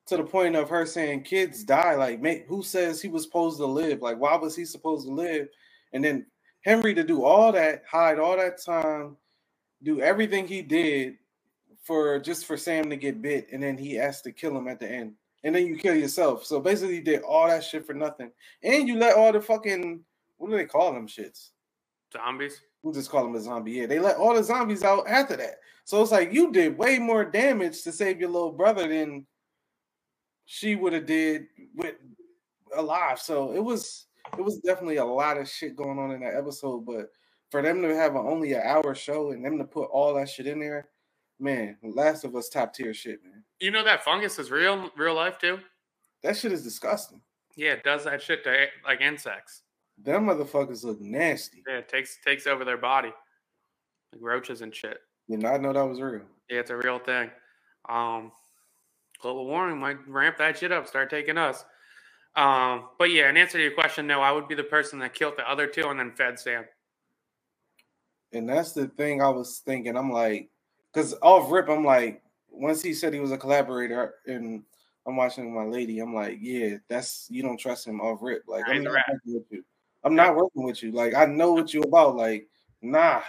to 0.07 0.17
the 0.17 0.23
point 0.23 0.55
of 0.55 0.69
her 0.69 0.85
saying 0.85 1.23
kids 1.23 1.63
die, 1.63 1.95
like 1.95 2.21
make 2.21 2.45
who 2.47 2.63
says 2.63 3.01
he 3.01 3.09
was 3.09 3.23
supposed 3.23 3.57
to 3.57 3.65
live? 3.65 4.01
Like, 4.01 4.17
why 4.17 4.35
was 4.35 4.55
he 4.55 4.65
supposed 4.65 5.07
to 5.07 5.13
live? 5.13 5.47
And 5.93 6.03
then 6.03 6.25
Henry 6.63 6.93
to 6.93 7.03
do 7.03 7.23
all 7.23 7.51
that, 7.51 7.83
hide 7.89 8.19
all 8.19 8.37
that 8.37 8.63
time, 8.63 9.17
do 9.83 10.01
everything 10.01 10.47
he 10.47 10.61
did 10.61 11.15
for 11.81 12.19
just 12.19 12.45
for 12.45 12.57
Sam 12.57 12.89
to 12.89 12.95
get 12.95 13.21
bit, 13.21 13.47
and 13.51 13.61
then 13.61 13.77
he 13.77 13.93
has 13.95 14.21
to 14.21 14.31
kill 14.31 14.57
him 14.57 14.67
at 14.67 14.79
the 14.79 14.89
end. 14.89 15.13
And 15.43 15.55
then 15.55 15.65
you 15.65 15.77
kill 15.77 15.95
yourself. 15.95 16.45
So 16.45 16.59
basically, 16.59 16.95
you 16.95 17.01
did 17.01 17.21
all 17.21 17.47
that 17.47 17.63
shit 17.63 17.85
for 17.85 17.93
nothing. 17.93 18.31
And 18.61 18.87
you 18.87 18.97
let 18.97 19.15
all 19.15 19.31
the 19.31 19.39
fucking 19.39 20.03
what 20.39 20.49
do 20.49 20.57
they 20.57 20.65
call 20.65 20.93
them 20.93 21.07
shits? 21.07 21.49
Zombies. 22.11 22.61
we'll 22.81 22.93
just 22.93 23.11
call 23.11 23.23
them 23.23 23.35
a 23.35 23.41
zombie. 23.41 23.73
Yeah, 23.73 23.85
they 23.85 23.99
let 23.99 24.17
all 24.17 24.33
the 24.33 24.43
zombies 24.43 24.83
out 24.83 25.07
after 25.07 25.35
that. 25.35 25.55
So 25.83 26.01
it's 26.01 26.11
like 26.11 26.33
you 26.33 26.51
did 26.51 26.77
way 26.77 26.97
more 26.97 27.25
damage 27.25 27.83
to 27.83 27.91
save 27.91 28.19
your 28.19 28.29
little 28.29 28.51
brother 28.51 28.87
than 28.87 29.27
she 30.45 30.75
would 30.75 30.93
have 30.93 31.05
did 31.05 31.47
with 31.75 31.95
alive. 32.75 33.19
So 33.19 33.51
it 33.51 33.63
was 33.63 34.07
it 34.37 34.41
was 34.41 34.59
definitely 34.59 34.97
a 34.97 35.05
lot 35.05 35.37
of 35.37 35.49
shit 35.49 35.75
going 35.75 35.99
on 35.99 36.11
in 36.11 36.21
that 36.21 36.35
episode. 36.35 36.85
But 36.85 37.11
for 37.51 37.61
them 37.61 37.81
to 37.81 37.95
have 37.95 38.15
a, 38.15 38.19
only 38.19 38.53
an 38.53 38.61
hour 38.63 38.95
show 38.95 39.31
and 39.31 39.43
them 39.43 39.57
to 39.57 39.65
put 39.65 39.89
all 39.91 40.13
that 40.15 40.29
shit 40.29 40.47
in 40.47 40.59
there, 40.59 40.87
man, 41.39 41.77
Last 41.83 42.23
of 42.23 42.35
Us 42.35 42.49
top 42.49 42.73
tier 42.73 42.93
shit, 42.93 43.23
man. 43.23 43.43
You 43.59 43.71
know 43.71 43.83
that 43.83 44.03
fungus 44.03 44.39
is 44.39 44.51
real, 44.51 44.89
real 44.97 45.15
life 45.15 45.37
too. 45.37 45.59
That 46.23 46.37
shit 46.37 46.51
is 46.51 46.63
disgusting. 46.63 47.21
Yeah, 47.55 47.73
it 47.73 47.83
does 47.83 48.05
that 48.05 48.21
shit 48.21 48.43
to 48.43 48.67
like 48.85 49.01
insects. 49.01 49.63
Them 49.97 50.27
motherfuckers 50.27 50.83
look 50.83 51.01
nasty. 51.01 51.63
Yeah, 51.67 51.79
it 51.79 51.89
takes 51.89 52.17
takes 52.23 52.47
over 52.47 52.63
their 52.63 52.77
body, 52.77 53.11
like 54.13 54.21
roaches 54.21 54.61
and 54.61 54.73
shit. 54.73 54.99
Did 55.29 55.41
not 55.41 55.61
know 55.61 55.73
that 55.73 55.85
was 55.85 56.01
real. 56.01 56.23
Yeah, 56.49 56.59
it's 56.59 56.71
a 56.71 56.77
real 56.77 56.99
thing. 56.99 57.29
Um, 57.87 58.31
global 59.21 59.45
warming 59.45 59.79
might 59.79 60.07
ramp 60.07 60.37
that 60.37 60.57
shit 60.57 60.71
up, 60.71 60.87
start 60.87 61.09
taking 61.09 61.37
us. 61.37 61.63
Um, 62.35 62.89
but 62.97 63.11
yeah, 63.11 63.29
in 63.29 63.37
answer 63.37 63.57
to 63.57 63.63
your 63.63 63.73
question, 63.73 64.07
no, 64.07 64.21
I 64.21 64.31
would 64.31 64.47
be 64.47 64.55
the 64.55 64.63
person 64.63 64.99
that 64.99 65.13
killed 65.13 65.33
the 65.37 65.49
other 65.49 65.67
two 65.67 65.87
and 65.87 65.99
then 65.99 66.11
fed 66.11 66.39
Sam. 66.39 66.65
And 68.31 68.47
that's 68.47 68.73
the 68.73 68.87
thing 68.87 69.21
I 69.21 69.29
was 69.29 69.61
thinking. 69.65 69.97
I'm 69.97 70.11
like, 70.11 70.49
because 70.93 71.15
off 71.21 71.51
rip, 71.51 71.69
I'm 71.69 71.85
like, 71.85 72.21
once 72.51 72.81
he 72.81 72.93
said 72.93 73.13
he 73.13 73.19
was 73.19 73.31
a 73.31 73.37
collaborator, 73.37 74.15
and 74.25 74.63
I'm 75.07 75.15
watching 75.15 75.53
my 75.53 75.65
lady, 75.65 75.99
I'm 75.99 76.13
like, 76.13 76.37
yeah, 76.41 76.77
that's 76.87 77.27
you 77.29 77.41
don't 77.41 77.57
trust 77.57 77.87
him 77.87 78.01
off 78.01 78.19
rip. 78.21 78.43
Like, 78.47 78.65
I'm 78.67 78.83
not 78.83 78.93
working 78.93 79.33
with 79.33 79.43
you. 79.51 79.63
I'm 80.03 80.15
not 80.15 80.35
working 80.35 80.63
with 80.63 80.83
you. 80.83 80.91
Like, 80.91 81.13
I 81.13 81.25
know 81.25 81.53
what 81.53 81.73
you 81.73 81.81
about. 81.81 82.15
Like, 82.15 82.47
nah. 82.81 83.21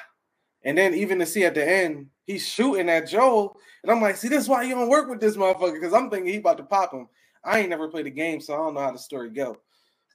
And 0.63 0.77
then 0.77 0.95
even 0.95 1.19
to 1.19 1.27
see 1.27 1.45
at 1.45 1.55
the 1.55 1.69
end, 1.69 2.09
he's 2.27 2.47
shooting 2.47 2.89
at 2.91 3.09
Joel, 3.09 3.57
and 3.83 3.91
I'm 3.91 4.03
like, 4.03 4.17
see, 4.17 4.29
this 4.29 4.43
is 4.43 4.49
why 4.49 4.63
you 4.63 4.75
don't 4.75 4.91
work 4.91 5.09
with 5.09 5.21
this 5.21 5.37
motherfucker, 5.37 5.75
because 5.75 5.95
I'm 5.95 6.11
thinking 6.11 6.33
he 6.33 6.39
about 6.39 6.59
to 6.59 6.65
pop 6.65 6.93
him. 6.93 7.09
I 7.43 7.61
ain't 7.61 7.71
never 7.71 7.89
played 7.89 8.07
a 8.07 8.11
game, 8.11 8.41
so 8.41 8.53
I 8.55 8.59
don't 8.59 8.75
know 8.75 8.81
how 8.81 8.91
the 8.91 8.99
story 8.99 9.31
go. 9.31 9.57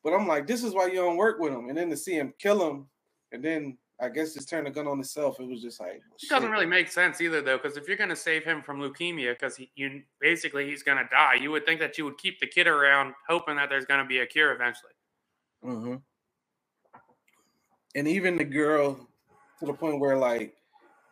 But 0.04 0.14
I'm 0.14 0.28
like, 0.28 0.46
this 0.46 0.64
is 0.64 0.74
why 0.74 0.86
you 0.86 0.96
don't 0.96 1.18
work 1.18 1.40
with 1.40 1.52
him. 1.52 1.70
And 1.70 1.78
then 1.78 1.90
to 1.90 1.98
see 1.98 2.14
him 2.14 2.34
kill 2.38 2.70
him, 2.70 2.86
and 3.32 3.44
then 3.44 3.78
I 4.00 4.10
guess 4.10 4.34
just 4.34 4.50
turn 4.50 4.66
the 4.66 4.72
gun 4.72 4.88
on 4.88 4.98
himself, 4.98 5.40
it 5.40 5.48
was 5.48 5.62
just 5.62 5.80
like 5.80 6.02
It 6.22 6.30
doesn't 6.30 6.52
really 6.52 6.66
make 6.66 6.90
sense 6.90 7.22
either, 7.22 7.42
though, 7.42 7.58
because 7.58 7.78
if 7.78 7.88
you're 7.88 7.96
going 7.96 8.10
to 8.10 8.16
save 8.16 8.44
him 8.44 8.62
from 8.62 8.80
leukemia, 8.82 9.34
because 9.34 9.58
you 9.76 10.04
basically 10.20 10.68
he's 10.68 10.84
going 10.84 10.98
to 10.98 11.08
die, 11.10 11.36
you 11.36 11.50
would 11.52 11.66
think 11.66 11.80
that 11.80 11.98
you 11.98 12.04
would 12.04 12.18
keep 12.18 12.40
the 12.40 12.48
kid 12.48 12.68
around, 12.68 13.14
hoping 13.30 13.56
that 13.56 13.70
there's 13.70 13.86
going 13.86 14.02
to 14.02 14.06
be 14.06 14.20
a 14.20 14.26
cure 14.26 14.52
eventually. 14.52 14.92
Mhm. 15.64 16.02
And 17.96 18.08
even 18.08 18.36
the 18.36 18.44
girl 18.44 19.08
to 19.60 19.66
the 19.66 19.74
point 19.74 20.00
where 20.02 20.18
like 20.18 20.54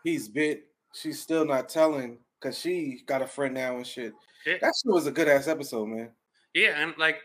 he's 0.04 0.28
bit, 0.28 0.66
she's 0.94 1.22
still 1.22 1.46
not 1.46 1.70
telling 1.70 2.18
because 2.40 2.60
she 2.60 3.02
got 3.06 3.22
a 3.22 3.28
friend 3.28 3.54
now 3.54 3.78
and 3.78 3.88
shit. 3.88 4.14
That 4.46 4.74
shit 4.76 4.92
was 4.92 5.08
a 5.08 5.12
good 5.12 5.30
ass 5.30 5.48
episode, 5.48 5.86
man. 5.86 6.12
Yeah, 6.54 6.82
and 6.82 6.94
like 6.98 7.22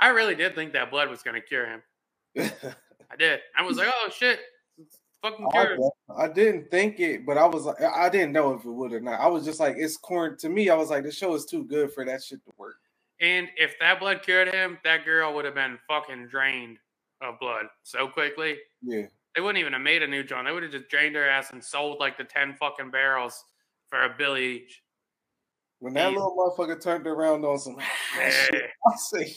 I 0.00 0.08
really 0.08 0.34
did 0.34 0.54
think 0.54 0.74
that 0.74 0.90
blood 0.90 1.08
was 1.08 1.22
going 1.22 1.40
to 1.40 1.40
cure 1.40 1.66
him. 1.66 1.82
I 3.10 3.16
did. 3.18 3.40
I 3.56 3.62
was 3.62 3.78
like, 3.78 3.88
oh 3.88 4.10
shit, 4.14 4.40
fucking 5.22 5.46
I. 5.54 5.76
I 6.16 6.28
didn't 6.28 6.70
think 6.70 7.00
it, 7.00 7.26
but 7.26 7.38
I 7.38 7.46
was 7.46 7.64
like, 7.64 7.80
I 7.80 8.08
didn't 8.08 8.32
know 8.32 8.54
if 8.54 8.64
it 8.64 8.70
would 8.70 8.92
or 8.92 9.00
not. 9.00 9.20
I 9.20 9.26
was 9.26 9.44
just 9.44 9.60
like, 9.60 9.76
it's 9.78 9.96
corn 9.96 10.36
to 10.38 10.48
me. 10.48 10.70
I 10.70 10.74
was 10.74 10.90
like, 10.90 11.04
the 11.04 11.12
show 11.12 11.34
is 11.34 11.44
too 11.44 11.64
good 11.64 11.92
for 11.92 12.04
that 12.04 12.22
shit 12.22 12.44
to 12.44 12.52
work. 12.56 12.76
And 13.20 13.48
if 13.56 13.74
that 13.80 14.00
blood 14.00 14.22
cured 14.22 14.52
him, 14.52 14.78
that 14.84 15.04
girl 15.04 15.34
would 15.34 15.44
have 15.44 15.54
been 15.54 15.78
fucking 15.88 16.28
drained 16.28 16.78
of 17.20 17.38
blood 17.40 17.66
so 17.82 18.08
quickly. 18.08 18.58
Yeah. 18.82 19.06
They 19.34 19.42
wouldn't 19.42 19.58
even 19.58 19.72
have 19.72 19.82
made 19.82 20.02
a 20.02 20.06
new 20.06 20.22
John. 20.24 20.44
They 20.44 20.52
would 20.52 20.62
have 20.62 20.72
just 20.72 20.88
drained 20.88 21.16
her 21.16 21.28
ass 21.28 21.52
and 21.52 21.62
sold 21.62 21.98
like 22.00 22.16
the 22.16 22.24
ten 22.24 22.54
fucking 22.54 22.90
barrels 22.90 23.44
for 23.88 24.04
a 24.04 24.14
bill 24.16 24.36
each. 24.36 24.82
When 25.80 25.94
that 25.94 26.12
little 26.12 26.34
motherfucker 26.36 26.80
turned 26.80 27.06
around 27.06 27.44
on 27.44 27.58
some 27.58 27.76
I 28.14 28.96
say, 28.96 29.34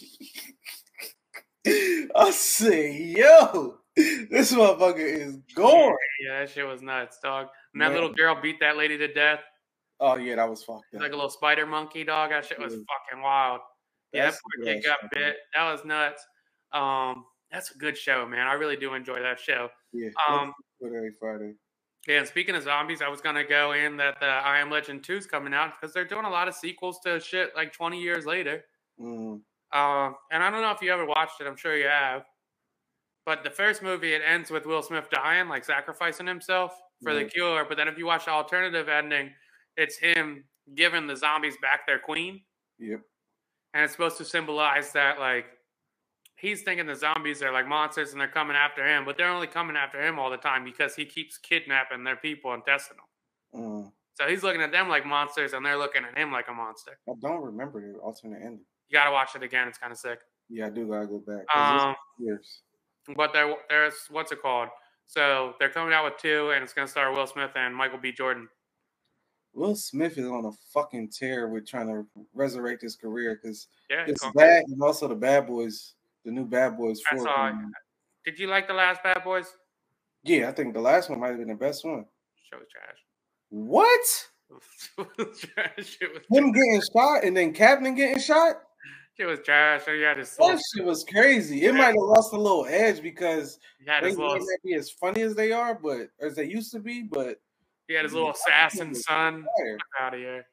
I 2.15 2.31
say, 2.31 2.97
yo, 2.97 3.77
this 3.95 4.53
motherfucker 4.53 4.99
is 4.99 5.37
going. 5.55 5.95
Yeah, 6.25 6.39
that 6.39 6.49
shit 6.49 6.65
was 6.65 6.81
nuts, 6.81 7.19
dog. 7.21 7.47
And 7.73 7.81
that 7.81 7.87
Man. 7.89 7.93
little 7.95 8.13
girl 8.13 8.37
beat 8.41 8.59
that 8.59 8.77
lady 8.77 8.97
to 8.97 9.07
death. 9.13 9.39
Oh 9.99 10.15
yeah, 10.15 10.35
that 10.35 10.49
was 10.49 10.63
fucked 10.63 10.93
up. 10.95 11.01
like 11.01 11.11
a 11.11 11.15
little 11.15 11.29
spider 11.29 11.65
monkey 11.65 12.03
dog. 12.03 12.31
That 12.31 12.45
shit 12.45 12.59
was 12.59 12.73
Yeah. 12.73 12.79
fucking 13.09 13.21
wild. 13.23 13.61
Yeah, 14.13 14.31
that 14.31 14.39
poor 14.57 14.65
kid 14.65 14.83
got 14.83 14.99
bit. 15.11 15.37
That 15.55 15.71
was 15.71 15.85
nuts. 15.85 16.25
Um, 16.73 17.25
that's 17.51 17.71
a 17.71 17.77
good 17.77 17.97
show, 17.97 18.25
man. 18.27 18.47
I 18.47 18.53
really 18.53 18.75
do 18.77 18.93
enjoy 18.93 19.21
that 19.21 19.39
show. 19.39 19.69
Yeah, 19.93 20.09
Um, 20.27 20.53
every 20.83 21.11
Friday. 21.19 21.53
Yeah, 22.07 22.17
and 22.19 22.27
speaking 22.27 22.55
of 22.55 22.63
zombies, 22.63 23.01
I 23.01 23.09
was 23.09 23.21
gonna 23.21 23.43
go 23.43 23.73
in 23.73 23.97
that 23.97 24.19
the 24.19 24.25
I 24.25 24.57
Am 24.59 24.71
Legend 24.71 25.03
2 25.03 25.17
is 25.17 25.27
coming 25.27 25.53
out 25.53 25.73
because 25.79 25.93
they're 25.93 26.05
doing 26.05 26.25
a 26.25 26.29
lot 26.29 26.47
of 26.47 26.55
sequels 26.55 26.99
to 27.01 27.19
shit 27.19 27.55
like 27.55 27.71
20 27.73 28.01
years 28.01 28.25
later. 28.25 28.65
Mm, 28.99 29.41
Um, 29.73 30.15
and 30.31 30.43
I 30.43 30.49
don't 30.49 30.61
know 30.61 30.71
if 30.71 30.81
you 30.81 30.91
ever 30.91 31.05
watched 31.05 31.39
it. 31.41 31.47
I'm 31.47 31.55
sure 31.55 31.77
you 31.77 31.87
have. 31.87 32.25
But 33.25 33.43
the 33.43 33.51
first 33.51 33.83
movie, 33.83 34.13
it 34.13 34.21
ends 34.25 34.49
with 34.49 34.65
Will 34.65 34.81
Smith 34.81 35.09
dying, 35.11 35.47
like 35.47 35.63
sacrificing 35.63 36.25
himself 36.25 36.73
for 37.03 37.13
the 37.13 37.25
cure. 37.25 37.65
But 37.67 37.77
then 37.77 37.87
if 37.87 37.97
you 37.97 38.05
watch 38.05 38.25
the 38.25 38.31
alternative 38.31 38.89
ending, 38.89 39.31
it's 39.77 39.97
him 39.97 40.43
giving 40.75 41.07
the 41.07 41.15
zombies 41.15 41.55
back 41.61 41.85
their 41.85 41.99
queen, 41.99 42.41
yep. 42.79 43.01
and 43.73 43.83
it's 43.83 43.93
supposed 43.93 44.17
to 44.17 44.25
symbolize 44.25 44.91
that 44.93 45.19
like 45.19 45.45
he's 46.35 46.63
thinking 46.63 46.87
the 46.87 46.95
zombies 46.95 47.41
are 47.41 47.53
like 47.53 47.67
monsters 47.67 48.11
and 48.11 48.19
they're 48.19 48.27
coming 48.27 48.55
after 48.55 48.85
him, 48.85 49.05
but 49.05 49.17
they're 49.17 49.29
only 49.29 49.47
coming 49.47 49.75
after 49.75 50.01
him 50.01 50.17
all 50.17 50.29
the 50.29 50.37
time 50.37 50.63
because 50.63 50.95
he 50.95 51.05
keeps 51.05 51.37
kidnapping 51.37 52.03
their 52.03 52.15
people 52.15 52.53
and 52.53 52.65
testing 52.65 52.97
them. 52.97 53.61
Mm. 53.61 53.91
So 54.15 54.27
he's 54.27 54.43
looking 54.43 54.61
at 54.61 54.71
them 54.71 54.89
like 54.89 55.05
monsters, 55.05 55.53
and 55.53 55.65
they're 55.65 55.77
looking 55.77 56.03
at 56.03 56.17
him 56.17 56.31
like 56.31 56.47
a 56.49 56.53
monster. 56.53 56.97
I 57.07 57.13
don't 57.21 57.41
remember 57.41 57.81
the 57.81 57.97
alternate 57.99 58.41
ending. 58.41 58.65
You 58.89 58.97
got 58.97 59.05
to 59.05 59.11
watch 59.11 59.35
it 59.35 59.43
again; 59.43 59.67
it's 59.67 59.77
kind 59.77 59.91
of 59.91 59.97
sick. 59.97 60.19
Yeah, 60.49 60.67
I 60.67 60.69
do 60.69 60.85
gotta 60.87 61.07
go 61.07 61.23
back. 61.25 61.45
Um, 61.55 61.95
years. 62.19 62.61
But 63.15 63.33
there, 63.33 63.55
there's 63.69 63.95
what's 64.09 64.31
it 64.31 64.41
called? 64.41 64.69
So 65.07 65.55
they're 65.59 65.69
coming 65.69 65.93
out 65.93 66.05
with 66.05 66.17
two, 66.17 66.51
and 66.51 66.63
it's 66.63 66.73
going 66.73 66.87
to 66.87 66.91
star 66.91 67.11
Will 67.13 67.27
Smith 67.27 67.51
and 67.55 67.75
Michael 67.75 67.99
B. 67.99 68.11
Jordan. 68.11 68.47
Will 69.53 69.75
Smith 69.75 70.17
is 70.17 70.25
on 70.25 70.45
a 70.45 70.51
fucking 70.73 71.09
tear 71.09 71.49
with 71.49 71.67
trying 71.67 71.87
to 71.87 72.05
resurrect 72.33 72.81
his 72.81 72.95
career 72.95 73.37
because 73.41 73.67
Yeah, 73.89 74.05
it's 74.07 74.21
that 74.21 74.63
and 74.67 74.81
also 74.81 75.07
the 75.07 75.15
Bad 75.15 75.47
Boys, 75.47 75.95
the 76.23 76.31
new 76.31 76.45
Bad 76.45 76.77
Boys 76.77 77.01
four. 77.09 77.23
saw 77.23 77.47
it. 77.47 77.51
coming 77.51 77.65
out. 77.65 77.71
Did 78.23 78.39
you 78.39 78.47
like 78.47 78.67
the 78.67 78.73
last 78.73 79.03
Bad 79.03 79.23
Boys? 79.23 79.47
Yeah, 80.23 80.47
I 80.47 80.51
think 80.51 80.73
the 80.73 80.79
last 80.81 81.09
one 81.09 81.19
might 81.19 81.29
have 81.29 81.39
been 81.39 81.47
the 81.47 81.55
best 81.55 81.83
one. 81.83 82.05
Show 82.49 82.59
was 82.59 82.67
trash. 82.71 82.97
What? 83.49 84.27
It 84.97 85.27
was 85.29 85.39
trash. 85.39 85.71
Shit 85.77 86.25
Him 86.29 86.51
getting 86.51 86.81
shot 86.93 87.23
and 87.23 87.35
then 87.35 87.53
Captain 87.53 87.95
getting 87.95 88.19
shot? 88.19 88.55
Shit 89.21 89.29
was 89.29 89.39
trash. 89.45 89.83
He 89.85 90.01
had 90.01 90.17
his 90.17 90.35
That 90.35 90.59
shit 90.73 90.85
was 90.85 91.03
crazy. 91.03 91.65
It 91.65 91.73
might 91.73 91.87
have 91.87 91.95
lost 91.95 92.33
a 92.33 92.37
little 92.37 92.65
edge 92.65 93.01
because 93.01 93.59
he 93.79 93.89
had 93.89 94.03
they 94.03 94.11
little, 94.11 94.33
not 94.33 94.41
be 94.63 94.73
as 94.73 94.89
funny 94.89 95.21
as 95.21 95.35
they 95.35 95.51
are, 95.51 95.75
but 95.75 96.09
as 96.19 96.35
they 96.35 96.45
used 96.45 96.71
to 96.71 96.79
be. 96.79 97.03
But 97.03 97.39
he 97.87 97.93
had 97.93 98.05
his 98.05 98.13
little 98.13 98.31
assassin 98.31 98.95
son. 98.95 99.45
out 99.99 100.13
of 100.13 100.19
here. 100.19 100.45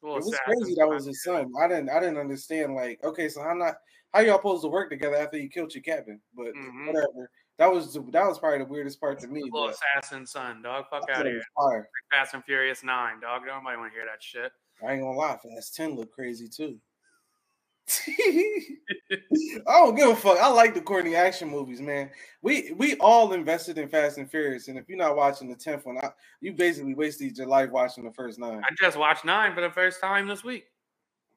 It 0.00 0.14
was 0.14 0.38
crazy. 0.44 0.74
That 0.76 0.88
was 0.88 1.06
his 1.06 1.22
son. 1.22 1.52
I 1.60 1.68
didn't. 1.68 1.90
I 1.90 2.00
didn't 2.00 2.18
understand. 2.18 2.74
Like, 2.74 3.02
okay, 3.04 3.28
so 3.28 3.42
how 3.42 3.52
not? 3.52 3.74
How 4.14 4.20
y'all 4.20 4.38
supposed 4.38 4.62
to 4.62 4.68
work 4.68 4.88
together 4.88 5.16
after 5.16 5.36
you 5.36 5.50
killed 5.50 5.74
your 5.74 5.82
captain? 5.82 6.20
But 6.34 6.54
Mhm. 6.54 6.86
whatever. 6.86 7.30
That 7.58 7.70
was 7.70 7.92
that 7.92 8.26
was 8.26 8.38
probably 8.38 8.58
the 8.58 8.64
weirdest 8.64 9.00
part 9.00 9.18
to 9.20 9.26
me. 9.26 9.42
Little 9.42 9.66
But 9.66 9.74
assassin 9.74 10.24
son, 10.24 10.62
dog. 10.62 10.86
Fuck 10.88 11.10
out 11.10 11.26
of 11.26 11.32
here. 11.32 11.42
Fast 12.10 12.32
and 12.32 12.44
Furious 12.44 12.82
Nine, 12.82 13.20
dog. 13.20 13.42
Nobody 13.44 13.76
want 13.76 13.92
to 13.92 13.98
hear 13.98 14.06
that 14.06 14.22
shit. 14.22 14.52
I 14.82 14.92
ain't 14.92 15.02
gonna 15.02 15.18
lie, 15.18 15.36
Fast 15.36 15.74
Ten 15.74 15.94
look 15.94 16.12
crazy 16.12 16.48
too. 16.48 16.80
I 19.10 19.58
don't 19.66 19.94
give 19.94 20.08
a 20.08 20.16
fuck. 20.16 20.38
I 20.38 20.48
like 20.48 20.74
the 20.74 20.80
corny 20.80 21.14
action 21.14 21.48
movies, 21.48 21.80
man. 21.80 22.10
We 22.42 22.72
we 22.76 22.96
all 22.96 23.32
invested 23.32 23.78
in 23.78 23.88
Fast 23.88 24.18
and 24.18 24.30
Furious, 24.30 24.68
and 24.68 24.78
if 24.78 24.88
you're 24.88 24.98
not 24.98 25.16
watching 25.16 25.48
the 25.48 25.56
tenth 25.56 25.86
one, 25.86 25.98
I, 25.98 26.10
you 26.40 26.52
basically 26.52 26.94
wasted 26.94 27.36
your 27.36 27.46
life 27.46 27.70
watching 27.70 28.04
the 28.04 28.12
first 28.12 28.38
nine. 28.38 28.58
I 28.58 28.74
just 28.78 28.98
watched 28.98 29.24
Nine 29.24 29.54
for 29.54 29.60
the 29.60 29.70
first 29.70 30.00
time 30.00 30.26
this 30.26 30.44
week. 30.44 30.66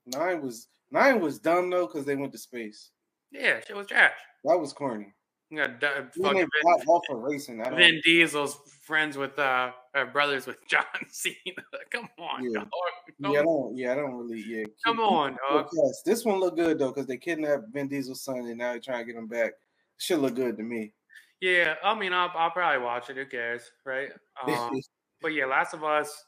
Nine 0.06 0.42
was 0.42 0.68
nine 0.92 1.22
was 1.22 1.40
dumb 1.40 1.70
though 1.70 1.88
because 1.88 2.06
they 2.06 2.16
went 2.16 2.34
to 2.34 2.38
space. 2.38 2.92
Yeah, 3.32 3.62
shit 3.66 3.76
was 3.76 3.88
trash. 3.88 4.12
That 4.44 4.60
was 4.60 4.74
corny. 4.74 5.14
You 5.52 5.58
got 5.58 5.82
du- 5.82 6.10
fucking 6.24 6.40
Vin, 6.40 6.74
off 6.88 7.04
of 7.10 7.20
racing. 7.20 7.62
I 7.62 7.66
don't, 7.66 7.78
Vin 7.78 8.02
Diesel's 8.06 8.58
friends 8.82 9.18
with 9.18 9.38
uh, 9.38 9.72
uh 9.94 10.06
brothers 10.06 10.48
with 10.48 10.56
John 10.70 10.86
Cena. 11.10 11.36
Come 11.92 12.08
on, 12.18 12.44
Yeah. 12.46 12.60
dog. 12.62 12.70
Come, 13.22 13.34
yeah, 13.34 13.40
I 13.42 13.44
don't. 13.44 13.78
Yeah, 13.78 13.92
I 13.92 13.96
don't 13.96 14.14
really. 14.14 14.42
Yeah, 14.48 14.64
come 14.86 14.96
keep- 14.98 15.06
on, 15.06 15.38
dog. 15.50 15.68
Yes, 15.74 16.02
this 16.06 16.24
one 16.26 16.40
looked 16.40 16.56
good 16.58 16.80
though 16.80 16.88
because 16.92 17.06
they 17.06 17.18
kidnapped 17.18 17.66
Vin 17.74 17.90
Diesel's 17.90 18.22
son 18.24 18.38
and 18.38 18.58
now 18.58 18.72
they're 18.72 18.80
trying 18.80 19.06
to 19.06 19.12
get 19.12 19.20
him 19.20 19.28
back. 19.28 19.52
Should 19.98 20.20
look 20.20 20.36
good 20.36 20.56
to 20.58 20.64
me. 20.64 20.94
Yeah, 21.42 21.76
I 21.84 21.98
mean, 22.00 22.14
I'll, 22.14 22.32
I'll 22.36 22.52
probably 22.52 22.84
watch 22.84 23.10
it. 23.10 23.18
Who 23.18 23.26
cares, 23.26 23.70
right? 23.86 24.10
Um, 24.48 24.80
but 25.22 25.34
yeah, 25.34 25.46
Last 25.46 25.74
of 25.76 25.84
Us. 25.84 26.24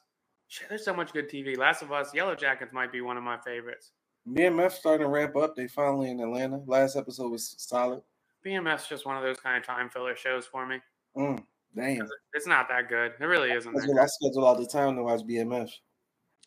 Shit, 0.50 0.70
there's 0.70 0.86
so 0.86 0.94
much 0.94 1.14
good 1.14 1.30
TV. 1.30 1.58
Last 1.58 1.82
of 1.82 1.92
Us, 1.92 2.12
Yellowjackets 2.14 2.74
might 2.74 2.92
be 2.92 3.02
one 3.02 3.18
of 3.18 3.24
my 3.24 3.38
favorites. 3.40 3.92
BMF 4.30 4.72
starting 4.72 5.06
to 5.06 5.10
ramp 5.10 5.36
up. 5.36 5.56
They 5.56 5.68
finally 5.68 6.12
in 6.12 6.20
Atlanta. 6.20 6.58
Last 6.68 6.96
episode 6.96 7.32
was 7.32 7.56
solid. 7.58 8.02
BMF's 8.46 8.88
just 8.88 9.06
one 9.06 9.18
of 9.18 9.24
those 9.24 9.40
kind 9.40 9.58
of 9.58 9.66
time 9.66 9.90
filler 9.90 10.16
shows 10.16 10.46
for 10.46 10.66
me. 10.66 10.80
Mm, 11.18 11.44
damn. 11.76 12.08
It's 12.34 12.48
not 12.48 12.68
that 12.70 12.90
good. 12.90 13.14
It 13.20 13.24
really 13.26 13.52
isn't. 13.52 13.74
That 13.74 14.00
I 14.02 14.06
schedule 14.06 14.46
all 14.46 14.56
the 14.60 14.66
time 14.68 14.96
to 14.96 15.04
watch 15.04 15.22
BMF. 15.22 15.70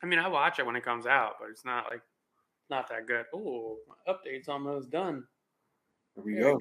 I 0.03 0.07
mean, 0.07 0.19
I 0.19 0.29
watch 0.29 0.59
it 0.59 0.67
when 0.67 0.77
it 0.77 0.85
comes 0.85 1.07
out, 1.07 1.35
but 1.41 1.49
it's 1.51 1.65
not 1.65 1.87
like 1.91 2.03
not 2.69 2.89
that 2.91 3.07
good. 3.07 3.25
My 3.33 4.13
update's 4.13 4.49
almost 4.49 4.91
done. 4.91 5.25
Here 6.15 6.25
we 6.25 6.35
There 6.35 6.45
we 6.45 6.51
go. 6.53 6.59
I- 6.59 6.61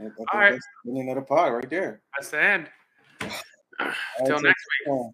I 0.00 0.10
think 0.10 0.32
All 0.32 0.38
right. 0.40 0.50
That's 0.52 0.66
the 0.84 0.90
beginning 0.92 1.10
of 1.10 1.16
the 1.16 1.22
pod 1.22 1.52
right 1.54 1.68
there. 1.70 2.02
That's 2.16 2.30
the 2.30 2.40
end. 2.40 2.70
All 3.20 3.28
right, 3.80 3.94
Till 4.26 4.36
so- 4.38 4.42
next 4.42 4.64
week. 4.86 4.94
uh, 4.94 5.08